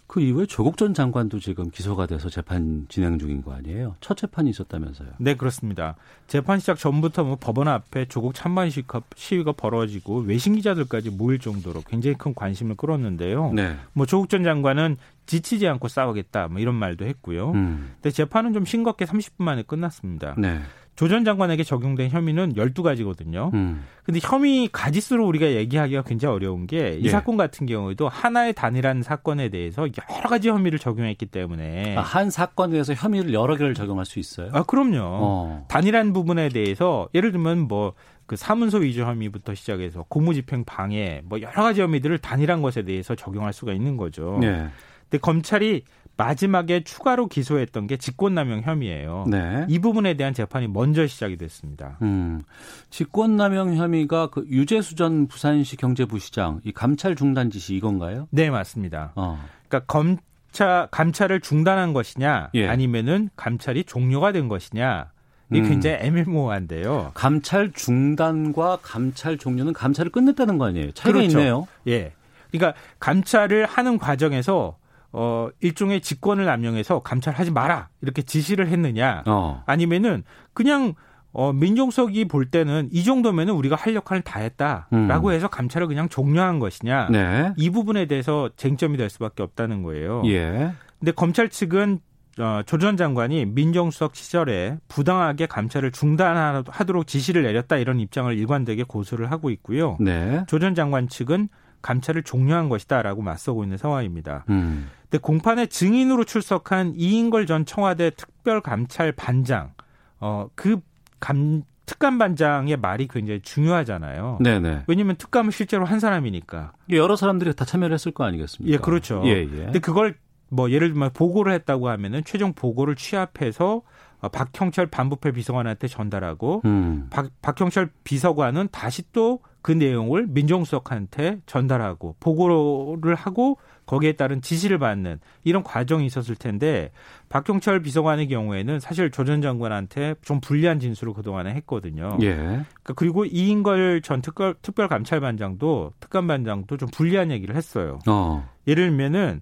그 0.08 0.22
이후에 0.22 0.46
조국 0.46 0.78
전 0.78 0.94
장관도 0.94 1.38
지금 1.38 1.70
기소가 1.70 2.06
돼서 2.06 2.30
재판 2.30 2.86
진행 2.88 3.18
중인 3.18 3.42
거 3.42 3.52
아니에요? 3.52 3.94
첫 4.00 4.16
재판이 4.16 4.48
있었다면서요? 4.48 5.10
네, 5.18 5.34
그렇습니다. 5.34 5.96
재판 6.26 6.58
시작 6.58 6.78
전부터 6.78 7.24
뭐 7.24 7.36
법원 7.38 7.68
앞에 7.68 8.06
조국 8.06 8.34
찬반 8.34 8.70
시위가 8.70 9.52
벌어지고 9.52 10.20
외신 10.20 10.54
기자들까지 10.54 11.10
모일 11.10 11.38
정도로 11.38 11.82
굉장히 11.82 12.16
큰 12.16 12.34
관심을 12.34 12.76
끌었는데요. 12.76 13.52
네. 13.52 13.76
뭐 13.92 14.06
조국 14.06 14.30
전 14.30 14.44
장관은 14.44 14.96
지치지 15.26 15.68
않고 15.68 15.88
싸우겠다 15.88 16.48
뭐 16.48 16.58
이런 16.58 16.74
말도 16.74 17.04
했고요. 17.04 17.50
음. 17.50 17.92
근데 17.96 18.10
재판은 18.10 18.54
좀 18.54 18.64
싱겁게 18.64 19.04
30분 19.04 19.44
만에 19.44 19.62
끝났습니다. 19.62 20.34
네. 20.38 20.62
조 20.98 21.06
전 21.06 21.24
장관에게 21.24 21.62
적용된 21.62 22.10
혐의는 22.10 22.54
12가지거든요. 22.54 23.54
음. 23.54 23.84
근데 24.02 24.18
혐의 24.20 24.68
가지수로 24.72 25.24
우리가 25.28 25.46
얘기하기가 25.52 26.02
굉장히 26.02 26.34
어려운 26.34 26.66
게이 26.66 27.02
예. 27.04 27.08
사건 27.08 27.36
같은 27.36 27.66
경우에도 27.66 28.08
하나의 28.08 28.52
단일한 28.52 29.04
사건에 29.04 29.48
대해서 29.48 29.86
여러 30.10 30.28
가지 30.28 30.48
혐의를 30.48 30.80
적용했기 30.80 31.26
때문에 31.26 31.96
아, 31.96 32.00
한 32.00 32.30
사건에 32.30 32.72
대해서 32.72 32.94
혐의를 32.94 33.32
여러 33.32 33.54
개를 33.54 33.74
적용할 33.74 34.06
수 34.06 34.18
있어요? 34.18 34.50
아, 34.52 34.64
그럼요. 34.64 34.98
어. 35.00 35.66
단일한 35.68 36.12
부분에 36.12 36.48
대해서 36.48 37.08
예를 37.14 37.30
들면 37.30 37.68
뭐그 37.68 38.34
사문서 38.34 38.78
위조 38.78 39.04
혐의부터 39.04 39.54
시작해서 39.54 40.04
공무집행 40.08 40.64
방해 40.64 41.22
뭐 41.26 41.40
여러 41.40 41.62
가지 41.62 41.80
혐의들을 41.80 42.18
단일한 42.18 42.60
것에 42.60 42.82
대해서 42.82 43.14
적용할 43.14 43.52
수가 43.52 43.72
있는 43.72 43.96
거죠. 43.96 44.40
예. 44.42 44.66
근데 45.08 45.18
검찰이 45.20 45.84
마지막에 46.18 46.82
추가로 46.82 47.28
기소했던 47.28 47.86
게 47.86 47.96
직권남용 47.96 48.62
혐의예요. 48.62 49.24
네. 49.28 49.64
이 49.68 49.78
부분에 49.78 50.14
대한 50.14 50.34
재판이 50.34 50.66
먼저 50.66 51.06
시작이 51.06 51.36
됐습니다. 51.36 51.96
음, 52.02 52.42
직권남용 52.90 53.76
혐의가 53.76 54.28
그 54.30 54.44
유재수 54.50 54.96
전 54.96 55.28
부산시 55.28 55.76
경제부시장 55.76 56.60
이 56.64 56.72
감찰 56.72 57.14
중단 57.14 57.50
지시 57.50 57.76
이건가요? 57.76 58.26
네, 58.30 58.50
맞습니다. 58.50 59.12
어. 59.14 59.38
그러니까 59.68 59.86
검찰 59.86 60.88
감찰을 60.90 61.40
중단한 61.40 61.92
것이냐 61.92 62.50
예. 62.54 62.66
아니면은 62.66 63.30
감찰이 63.36 63.84
종료가 63.84 64.32
된 64.32 64.48
것이냐 64.48 65.12
이게 65.52 65.60
음. 65.60 65.68
굉장히 65.68 65.98
애매모호한데요. 66.00 67.12
감찰 67.14 67.70
중단과 67.72 68.78
감찰 68.82 69.38
종료는 69.38 69.72
감찰을 69.72 70.10
끝냈다는 70.10 70.58
거 70.58 70.66
아니에요? 70.66 70.90
차이가 70.92 71.18
그렇죠. 71.18 71.38
있네요. 71.38 71.68
예. 71.86 72.12
그러니까 72.50 72.76
감찰을 72.98 73.66
하는 73.66 73.98
과정에서 73.98 74.76
어, 75.12 75.48
일종의 75.60 76.00
직권을 76.00 76.44
남용해서 76.44 77.00
감찰하지 77.00 77.50
마라. 77.50 77.88
이렇게 78.02 78.22
지시를 78.22 78.68
했느냐. 78.68 79.22
어. 79.26 79.62
아니면은 79.66 80.24
그냥 80.52 80.94
어, 81.32 81.52
민정석이 81.52 82.26
볼 82.26 82.46
때는 82.50 82.88
이 82.90 83.04
정도면은 83.04 83.54
우리가 83.54 83.76
할 83.76 83.94
역할을 83.94 84.22
다 84.22 84.40
했다라고 84.40 85.28
음. 85.28 85.32
해서 85.32 85.48
감찰을 85.48 85.86
그냥 85.86 86.08
종료한 86.08 86.58
것이냐. 86.58 87.08
네. 87.10 87.52
이 87.56 87.70
부분에 87.70 88.06
대해서 88.06 88.50
쟁점이 88.56 88.96
될 88.96 89.10
수밖에 89.10 89.42
없다는 89.42 89.82
거예요. 89.82 90.22
예. 90.26 90.72
근데 90.98 91.12
검찰 91.12 91.48
측은 91.48 92.00
어, 92.40 92.62
조전 92.64 92.96
장관이 92.96 93.46
민정수석 93.46 94.14
시절에 94.14 94.78
부당하게 94.88 95.46
감찰을 95.46 95.90
중단하도록 95.90 97.06
지시를 97.06 97.42
내렸다 97.42 97.76
이런 97.76 97.98
입장을 98.00 98.36
일관되게 98.36 98.84
고수를 98.84 99.30
하고 99.30 99.50
있고요. 99.50 99.96
네. 100.00 100.44
조전 100.46 100.74
장관 100.74 101.08
측은 101.08 101.48
감찰을 101.82 102.22
종료한 102.22 102.68
것이다라고 102.68 103.22
맞서고 103.22 103.62
있는 103.64 103.76
상황입니다. 103.76 104.44
음. 104.48 104.88
근데 105.02 105.18
공판에 105.18 105.66
증인으로 105.66 106.24
출석한 106.24 106.94
이인걸 106.96 107.46
전 107.46 107.64
청와대 107.64 108.10
특별감찰 108.10 109.12
반장, 109.12 109.72
어, 110.20 110.48
그 110.54 110.80
감, 111.20 111.62
특감 111.86 112.18
반장의 112.18 112.76
말이 112.76 113.08
굉장히 113.08 113.40
중요하잖아요. 113.40 114.38
네네. 114.40 114.84
왜냐하면 114.86 115.16
특감을 115.16 115.52
실제로 115.52 115.86
한 115.86 116.00
사람이니까. 116.00 116.72
여러 116.90 117.16
사람들이 117.16 117.54
다 117.54 117.64
참여를 117.64 117.94
했을 117.94 118.12
거 118.12 118.24
아니겠습니까? 118.24 118.72
예, 118.72 118.78
그렇죠. 118.78 119.22
예, 119.24 119.30
예. 119.30 119.46
근데 119.46 119.78
그걸 119.78 120.16
뭐 120.50 120.70
예를 120.70 120.92
들면 120.92 121.10
보고를 121.14 121.52
했다고 121.54 121.88
하면은 121.88 122.22
최종 122.24 122.52
보고를 122.52 122.94
취합해서 122.94 123.82
어, 124.20 124.28
박형철 124.28 124.88
반부패 124.88 125.32
비서관한테 125.32 125.88
전달하고 125.88 126.62
음. 126.64 127.06
박, 127.10 127.30
박형철 127.40 127.90
비서관은 128.04 128.68
다시 128.72 129.02
또 129.12 129.40
그 129.62 129.72
내용을 129.72 130.26
민정수석한테 130.28 131.40
전달하고 131.46 132.16
보고를 132.20 133.14
하고 133.14 133.58
거기에 133.86 134.12
따른 134.12 134.42
지시를 134.42 134.78
받는 134.78 135.18
이런 135.44 135.62
과정이 135.62 136.04
있었을 136.06 136.36
텐데 136.36 136.90
박경철 137.28 137.80
비서관의 137.82 138.28
경우에는 138.28 138.80
사실 138.80 139.10
조 139.10 139.24
전 139.24 139.42
장관한테 139.42 140.14
좀 140.22 140.40
불리한 140.40 140.78
진술을 140.80 141.12
그동안에 141.14 141.52
했거든요. 141.54 142.16
예. 142.22 142.34
그러니까 142.34 142.94
그리고 142.96 143.24
이인걸 143.24 144.02
전 144.02 144.22
특별, 144.22 144.54
특별감찰반장도 144.62 145.92
특감반장도 146.00 146.76
좀 146.76 146.88
불리한 146.92 147.30
얘기를 147.30 147.56
했어요. 147.56 147.98
어. 148.06 148.48
예를 148.66 148.88
들면은 148.88 149.40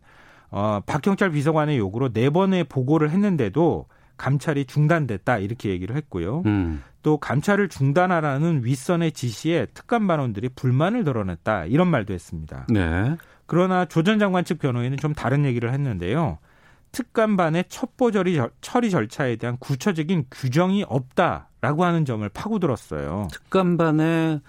어, 0.50 0.80
박경철 0.86 1.32
비서관의 1.32 1.78
요구로 1.78 2.12
네 2.12 2.30
번의 2.30 2.64
보고를 2.64 3.10
했는데도 3.10 3.86
감찰이 4.16 4.64
중단됐다 4.64 5.38
이렇게 5.38 5.70
얘기를 5.70 5.94
했고요. 5.96 6.42
음. 6.46 6.82
또 7.06 7.18
감찰을 7.18 7.68
중단하라는 7.68 8.64
윗선의 8.64 9.12
지시에 9.12 9.66
특감 9.74 10.08
반원들이 10.08 10.48
불만을 10.56 11.04
드러냈다 11.04 11.66
이런 11.66 11.86
말도 11.86 12.12
했습니다. 12.12 12.66
네. 12.68 13.14
그러나 13.46 13.84
조 13.84 14.02
전 14.02 14.18
장관 14.18 14.44
측 14.44 14.58
변호인은 14.58 14.96
좀 14.96 15.14
다른 15.14 15.44
얘기를 15.44 15.72
했는데요. 15.72 16.38
특감반의 16.90 17.66
첩보 17.68 18.10
처리, 18.10 18.40
처리 18.60 18.90
절차에 18.90 19.36
대한 19.36 19.56
구체적인 19.58 20.24
규정이 20.32 20.84
없다라고 20.88 21.84
하는 21.84 22.04
점을 22.04 22.28
파고들었어요. 22.28 23.28
특감반의 23.30 24.40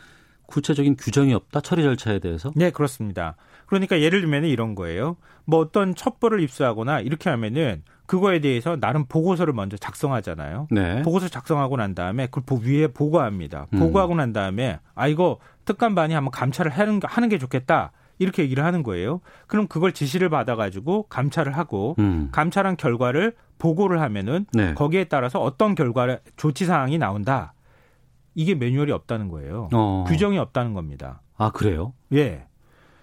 구체적인 0.48 0.96
규정이 0.96 1.36
없다 1.36 1.62
처리 1.62 1.84
절차에 1.84 2.18
대해서? 2.18 2.52
네, 2.56 2.72
그렇습니다. 2.72 3.36
그러니까 3.68 4.02
예를 4.02 4.22
들면 4.22 4.46
이런 4.46 4.74
거예요. 4.74 5.18
뭐 5.46 5.60
어떤 5.60 5.94
첩보를 5.94 6.42
입수하거나 6.42 7.02
이렇게 7.02 7.30
하면은 7.30 7.84
그거에 8.08 8.40
대해서 8.40 8.78
나름 8.78 9.06
보고서를 9.06 9.54
먼저 9.54 9.78
작성하잖아요. 9.78 10.68
네. 10.72 11.02
보고서 11.04 11.28
작성하고 11.28 11.78
난 11.78 11.94
다음에 11.94 12.28
그걸 12.28 12.60
위에 12.64 12.88
보고합니다. 12.88 13.68
음. 13.74 13.80
보고하고 13.80 14.16
난 14.16 14.34
다음에 14.34 14.80
아 14.96 15.08
이거 15.08 15.38
특감반이 15.66 16.14
한번 16.14 16.32
감찰을 16.32 16.72
하는, 16.72 17.00
하는 17.04 17.30
게 17.30 17.38
좋겠다. 17.38 17.92
이렇게 18.18 18.42
얘기를 18.44 18.64
하는 18.64 18.82
거예요. 18.82 19.22
그럼 19.46 19.68
그걸 19.68 19.92
지시를 19.92 20.30
받아가지고 20.30 21.04
감찰을 21.04 21.56
하고 21.56 21.96
음. 22.00 22.30
감찰한 22.32 22.78
결과를 22.78 23.36
보고를 23.60 24.02
하면은 24.02 24.46
네. 24.54 24.74
거기에 24.74 25.04
따라서 25.04 25.40
어떤 25.40 25.76
결과 25.76 26.18
조치 26.36 26.66
사항이 26.66 26.98
나온다. 26.98 27.54
이게 28.34 28.56
매뉴얼이 28.56 28.92
없다는 28.92 29.30
거예요. 29.30 29.70
어. 29.74 30.06
규정이 30.08 30.38
없다는 30.38 30.74
겁니다. 30.74 31.22
아 31.38 31.52
그래요? 31.52 31.94
예. 32.14 32.46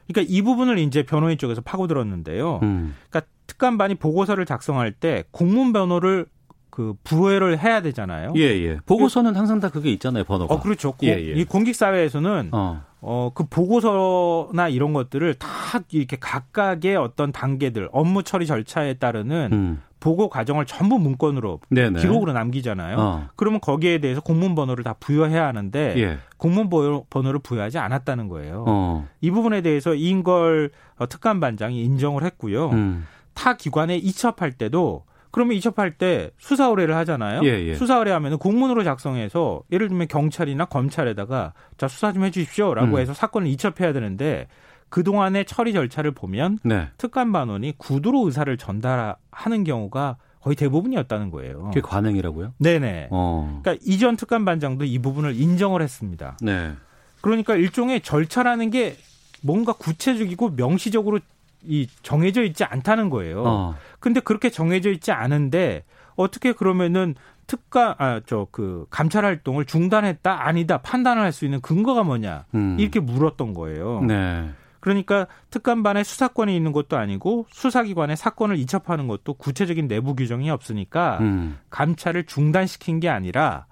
그러니까 0.07 0.33
이 0.33 0.43
부분을 0.43 0.79
이제 0.79 1.03
변호인 1.03 1.39
쪽에서 1.39 1.61
파고들었는데요. 1.61 2.61
음. 2.63 2.95
그러니까 3.09 3.33
특감반이 3.47 3.97
보고서를 3.97 4.47
작성할 4.47 4.93
때 4.93 5.25
공문 5.31 5.73
번호를 5.73 6.27
그 6.71 6.95
부여를 7.05 7.63
해야 7.63 7.83
되잖아요. 7.83 8.33
예, 8.37 8.41
예. 8.43 8.79
보고서는 8.85 9.37
항상 9.37 9.61
다 9.61 9.69
그게 9.69 9.93
있잖아요, 9.93 10.25
번호가. 10.25 10.55
어, 10.55 10.61
그렇죠. 10.61 10.95
예, 11.05 11.11
예. 11.11 11.33
이 11.33 11.45
공직 11.45 11.77
사회에서는 11.77 12.49
어. 12.51 12.83
어, 13.01 13.31
그 13.33 13.45
보고서나 13.45 14.69
이런 14.71 14.93
것들을 14.93 15.35
다 15.35 15.49
이렇게 15.93 16.17
각각의 16.19 16.97
어떤 16.97 17.31
단계들, 17.31 17.91
업무 17.93 18.23
처리 18.25 18.47
절차에 18.47 18.95
따르는 18.95 19.51
음. 19.53 19.83
보고 20.01 20.29
과정을 20.29 20.67
전부 20.67 20.99
문건으로 20.99 21.61
네네. 21.69 22.01
기록으로 22.01 22.33
남기잖아요. 22.33 22.97
어. 22.99 23.29
그러면 23.37 23.61
거기에 23.61 23.99
대해서 23.99 24.21
공문 24.21 24.55
번호를 24.55 24.83
다 24.83 24.95
부여해야 24.99 25.47
하는데 25.47 25.95
예. 25.97 26.19
공문 26.39 26.69
번호를 26.69 27.39
부여하지 27.41 27.79
않았다는 27.79 28.29
거예요. 28.29 28.65
어. 28.67 29.09
이 29.21 29.31
부분에 29.31 29.61
대해서 29.61 29.95
이인걸 29.95 30.71
특감 31.09 31.41
반장이 31.41 31.83
인정을 31.85 32.25
했고요. 32.25 32.71
음. 32.71 33.07
타 33.35 33.55
기관에 33.57 33.97
이첩할 33.97 34.53
때도 34.53 35.05
그러면 35.31 35.57
이첩할 35.57 35.99
때 35.99 36.31
수사 36.39 36.67
의뢰를 36.67 36.95
하잖아요. 36.99 37.41
예, 37.43 37.49
예. 37.67 37.75
수사 37.75 37.99
의뢰하면 37.99 38.39
공문으로 38.39 38.85
작성해서 38.85 39.63
예를 39.73 39.89
들면 39.89 40.07
경찰이나 40.07 40.67
검찰에다가 40.67 41.55
자 41.77 41.89
수사 41.89 42.13
좀 42.13 42.25
해주십시오라고 42.25 42.97
음. 42.97 43.01
해서 43.01 43.13
사건을 43.15 43.49
이첩해야 43.49 43.93
되는데 43.93 44.47
그 44.89 45.03
동안의 45.03 45.47
처리 45.47 45.73
절차를 45.73 46.13
보면 46.13 46.61
네. 46.63 46.89
특감 46.99 47.33
반원이 47.33 47.75
구두로 47.79 48.27
의사를 48.27 48.57
전달하는 48.57 49.65
경우가 49.65 50.19
거의 50.41 50.55
대부분이었다는 50.55 51.33
거예요. 51.33 51.65
그게 51.65 51.81
관행이라고요? 51.81 52.53
네네. 52.59 53.09
어. 53.11 53.61
그러니까 53.63 53.85
이전 53.85 54.17
특감 54.17 54.45
반장도 54.45 54.85
이 54.85 55.01
부분을 55.01 55.35
인정을 55.35 55.83
했습니다. 55.83 56.37
네. 56.43 56.75
그러니까 57.23 57.57
일종의 57.57 58.03
절차라는 58.03 58.71
게 58.71 58.97
뭔가 59.43 59.73
구체적이고 59.73 60.51
명시적으로 60.51 61.19
이 61.67 61.87
정해져 62.03 62.43
있지 62.43 62.65
않다는 62.65 63.11
거예요. 63.11 63.43
어. 63.47 63.75
근데 64.01 64.21
그렇게 64.21 64.51
정해져 64.51 64.91
있지 64.91 65.13
않은데 65.13 65.85
어떻게 66.17 66.53
그러면은 66.53 67.15
특가 67.47 67.95
아 67.99 68.21
저 68.25 68.47
그 68.51 68.87
감찰 68.91 69.25
활동을 69.25 69.65
중단했다 69.67 70.47
아니다 70.47 70.79
판단을 70.79 71.23
할 71.23 71.33
수 71.33 71.45
있는 71.45 71.61
근거가 71.61 72.03
뭐냐 72.03 72.47
음. 72.55 72.77
이렇게 72.79 73.01
물었던 73.01 73.53
거예요. 73.55 74.01
네. 74.03 74.49
그러니까 74.81 75.27
특감반에 75.51 76.05
수사권이 76.05 76.55
있는 76.55 76.73
것도 76.73 76.97
아니고 76.97 77.47
수사기관에 77.51 78.17
사건을 78.17 78.59
이첩하는 78.59 79.09
것도 79.09 79.35
구체적인 79.35 79.89
내부 79.89 80.15
규정이 80.15 80.51
없으니까 80.51 81.19
음. 81.21 81.59
감찰을 81.71 82.25
중단시킨 82.25 83.01
게 83.01 83.09
아니라 83.09 83.67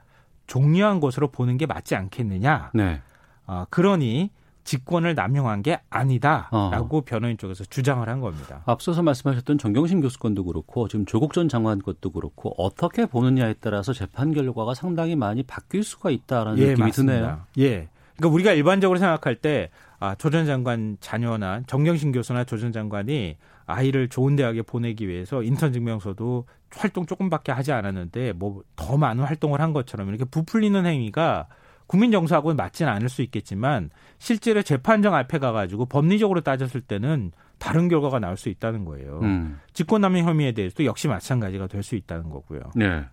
종료한 0.47 1.01
것으로 1.01 1.29
보는 1.31 1.57
게 1.59 1.67
맞지 1.67 1.95
않겠느냐. 1.97 2.71
네. 2.75 3.01
아, 3.47 3.67
그러니 3.71 4.31
직권을 4.65 5.15
남용한 5.15 5.63
게 5.63 5.81
아니다라고 5.91 6.99
어. 6.99 7.01
변호인 7.05 7.37
쪽에서 7.37 7.65
주장을 7.65 8.09
한 8.09 8.21
겁니다. 8.21 8.63
앞서서 8.67 9.03
말씀하셨던 9.03 9.59
정경심 9.59 10.01
교수 10.01 10.19
건도 10.19 10.45
그렇고 10.45 10.89
지금 10.89 11.05
조국 11.05 11.33
전 11.33 11.49
장관 11.49 11.81
것도 11.81 12.11
그렇고 12.11 12.55
어떻게 12.57 13.07
보느냐에 13.07 13.55
따라서 13.61 13.93
재판 13.93 14.33
결과가 14.33 14.75
상당히 14.75 15.17
많이 15.17 15.43
바뀔 15.43 15.83
수가 15.85 16.11
있다라는 16.11 16.59
예, 16.59 16.67
느낌이 16.71 16.87
맞습니다. 16.89 17.15
드네요. 17.19 17.41
예. 17.59 17.89
그러니까 18.17 18.35
우리가 18.35 18.53
일반적으로 18.53 18.99
생각할 18.99 19.37
때 19.37 19.71
아, 19.99 20.15
조전 20.15 20.47
장관 20.47 20.97
자녀나 21.01 21.63
정경심 21.67 22.13
교수나 22.13 22.45
조 22.45 22.57
전 22.59 22.73
장관이 22.73 23.37
아이를 23.67 24.09
좋은 24.09 24.37
대학에 24.37 24.63
보내기 24.63 25.09
위해서 25.09 25.43
인턴 25.43 25.73
증명서도 25.73 26.47
활동 26.71 27.07
조금밖에 27.07 27.53
하지 27.53 27.73
않았는데 27.73 28.33
뭐 28.35 28.63
더 28.77 28.97
많은 28.97 29.25
활동을 29.25 29.61
한 29.61 29.73
것처럼 29.73 30.09
이렇게 30.09 30.25
부풀리는 30.25 30.85
행위가 30.85 31.47
국민 31.87 32.11
정서하고는 32.11 32.57
맞지는 32.57 32.91
않을 32.93 33.09
수 33.09 33.23
있겠지만 33.23 33.91
실제로 34.19 34.63
재판정 34.63 35.15
앞에 35.15 35.39
가가지고 35.39 35.87
법리적으로 35.87 36.41
따졌을 36.41 36.81
때는 36.81 37.33
다른 37.59 37.89
결과가 37.89 38.19
나올 38.19 38.37
수 38.37 38.49
있다는 38.49 38.85
거예요. 38.85 39.21
음. 39.23 39.61
직권남용 39.73 40.25
혐의에 40.27 40.53
대해서도 40.53 40.85
역시 40.85 41.07
마찬가지가 41.09 41.67
될 41.67 41.83
수 41.83 41.95
있다는 41.97 42.31
거고요. 42.31 42.61
네. 42.75 43.05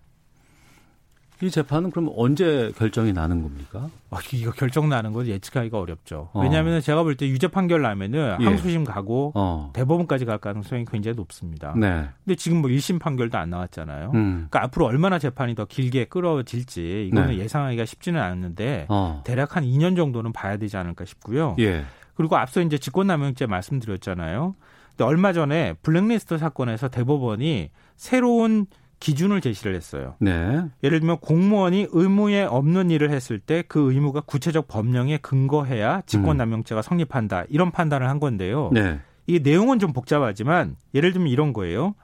이 1.42 1.50
재판은 1.50 1.90
그럼 1.90 2.10
언제 2.16 2.70
결정이 2.76 3.12
나는 3.12 3.42
겁니까? 3.42 3.88
아, 4.10 4.18
이거 4.32 4.50
결정 4.50 4.88
나는 4.88 5.12
건 5.12 5.26
예측하기가 5.26 5.78
어렵죠. 5.78 6.28
어. 6.32 6.42
왜냐하면 6.42 6.80
제가 6.82 7.02
볼 7.02 7.16
때 7.16 7.26
유죄 7.28 7.48
판결 7.48 7.80
나면은 7.82 8.36
예. 8.40 8.44
항소심 8.44 8.84
가고 8.84 9.32
어. 9.34 9.70
대법원까지 9.72 10.26
갈 10.26 10.38
가능성이 10.38 10.84
굉장히 10.84 11.16
높습니다. 11.16 11.72
네. 11.76 12.08
근데 12.24 12.34
지금 12.36 12.60
뭐 12.60 12.68
1심 12.70 13.00
판결도 13.00 13.38
안 13.38 13.50
나왔잖아요. 13.50 14.10
음. 14.14 14.32
그러니까 14.50 14.64
앞으로 14.64 14.86
얼마나 14.86 15.18
재판이 15.18 15.54
더 15.54 15.64
길게 15.64 16.06
끌어질지 16.06 17.08
이거는 17.10 17.30
네. 17.30 17.38
예상하기가 17.38 17.84
쉽지는 17.86 18.20
않는데 18.20 18.86
어. 18.88 19.22
대략 19.24 19.56
한 19.56 19.64
2년 19.64 19.96
정도는 19.96 20.32
봐야 20.32 20.56
되지 20.58 20.76
않을까 20.76 21.04
싶고요. 21.04 21.56
예. 21.58 21.84
그리고 22.14 22.36
앞서 22.36 22.60
이제 22.60 22.76
직권남용죄 22.76 23.46
말씀드렸잖아요. 23.46 24.54
근데 24.90 25.04
얼마 25.04 25.32
전에 25.32 25.72
블랙리스트 25.82 26.36
사건에서 26.36 26.88
대법원이 26.88 27.70
새로운 27.96 28.66
기준을 29.00 29.40
제시를 29.40 29.74
했어요. 29.74 30.14
네. 30.20 30.62
예를 30.84 31.00
들면 31.00 31.18
공무원이 31.20 31.88
의무에 31.90 32.42
없는 32.42 32.90
일을 32.90 33.10
했을 33.10 33.38
때 33.38 33.64
그 33.66 33.92
의무가 33.92 34.20
구체적 34.20 34.68
법령에 34.68 35.18
근거해야 35.18 36.02
직권남용죄가 36.06 36.82
성립한다. 36.82 37.44
이런 37.48 37.70
판단을 37.70 38.08
한 38.08 38.20
건데요. 38.20 38.70
네. 38.72 39.00
이 39.26 39.40
내용은 39.40 39.78
좀 39.78 39.92
복잡하지만 39.92 40.76
예를 40.94 41.12
들면 41.12 41.28
이런 41.28 41.52
거예요. 41.52 41.94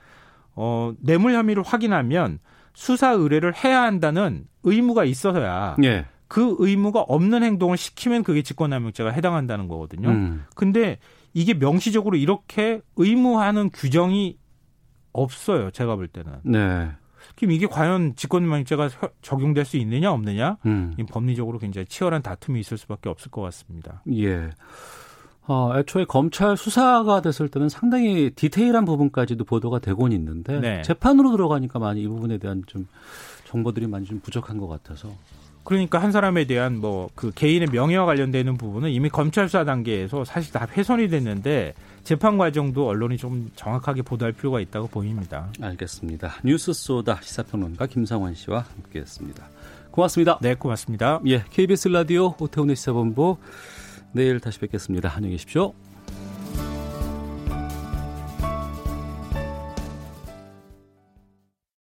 어, 0.54 0.92
뇌물 1.00 1.34
혐의를 1.34 1.62
확인하면 1.62 2.38
수사 2.72 3.10
의뢰를 3.10 3.52
해야 3.64 3.82
한다는 3.82 4.46
의무가 4.62 5.04
있어서야 5.04 5.76
네. 5.78 6.04
그 6.28 6.56
의무가 6.58 7.00
없는 7.00 7.42
행동을 7.42 7.76
시키면 7.76 8.22
그게 8.22 8.42
직권남용죄가 8.42 9.10
해당한다는 9.10 9.68
거거든요. 9.68 10.08
음. 10.08 10.44
근데 10.54 10.98
이게 11.34 11.52
명시적으로 11.54 12.16
이렇게 12.16 12.80
의무하는 12.96 13.70
규정이 13.70 14.36
없어요. 15.22 15.70
제가 15.70 15.96
볼 15.96 16.08
때는. 16.08 16.32
네. 16.42 16.90
그럼 17.36 17.52
이게 17.52 17.66
과연 17.66 18.14
직권남용죄가 18.16 18.88
적용될 19.20 19.64
수 19.64 19.76
있느냐 19.76 20.10
없느냐? 20.12 20.56
음. 20.66 20.94
법리적으로 21.10 21.58
굉장히 21.58 21.86
치열한 21.86 22.22
다툼이 22.22 22.60
있을 22.60 22.78
수밖에 22.78 23.08
없을 23.08 23.30
것 23.30 23.42
같습니다. 23.42 24.02
예. 24.12 24.50
어, 25.48 25.72
애초에 25.76 26.04
검찰 26.06 26.56
수사가 26.56 27.20
됐을 27.20 27.48
때는 27.48 27.68
상당히 27.68 28.30
디테일한 28.30 28.84
부분까지도 28.84 29.44
보도가 29.44 29.78
되곤 29.78 30.12
있는데 30.12 30.60
네. 30.60 30.82
재판으로 30.82 31.30
들어가니까 31.32 31.78
많이 31.78 32.02
이 32.02 32.08
부분에 32.08 32.38
대한 32.38 32.62
좀 32.66 32.88
정보들이 33.44 33.86
많이 33.86 34.06
좀 34.06 34.20
부족한 34.20 34.58
것 34.58 34.66
같아서 34.66 35.08
그러니까 35.62 36.00
한 36.00 36.10
사람에 36.12 36.46
대한 36.46 36.78
뭐 36.80 37.08
그 37.14 37.32
개인의 37.34 37.68
명예와 37.72 38.06
관련되는 38.06 38.56
부분은 38.56 38.90
이미 38.90 39.08
검찰 39.08 39.48
수사 39.48 39.64
단계에서 39.64 40.24
사실 40.24 40.52
다 40.52 40.66
훼손이 40.70 41.08
됐는데 41.08 41.74
재판 42.06 42.38
과정도 42.38 42.86
언론이 42.86 43.16
좀 43.16 43.50
정확하게 43.56 44.02
보도할 44.02 44.32
필요가 44.32 44.60
있다고 44.60 44.86
보입니다. 44.86 45.48
알겠습니다. 45.60 46.34
뉴스 46.44 46.72
소다 46.72 47.20
시사평론가 47.20 47.86
김상원 47.86 48.32
씨와 48.34 48.60
함께했습니다. 48.60 49.48
고맙습니다. 49.90 50.38
네, 50.40 50.54
고맙습니다. 50.54 51.20
예, 51.26 51.42
KBS 51.50 51.88
라디오 51.88 52.36
오태훈의 52.38 52.76
시사본부 52.76 53.38
내일 54.12 54.38
다시 54.38 54.60
뵙겠습니다. 54.60 55.12
안녕히 55.16 55.34
계십시오. 55.34 55.74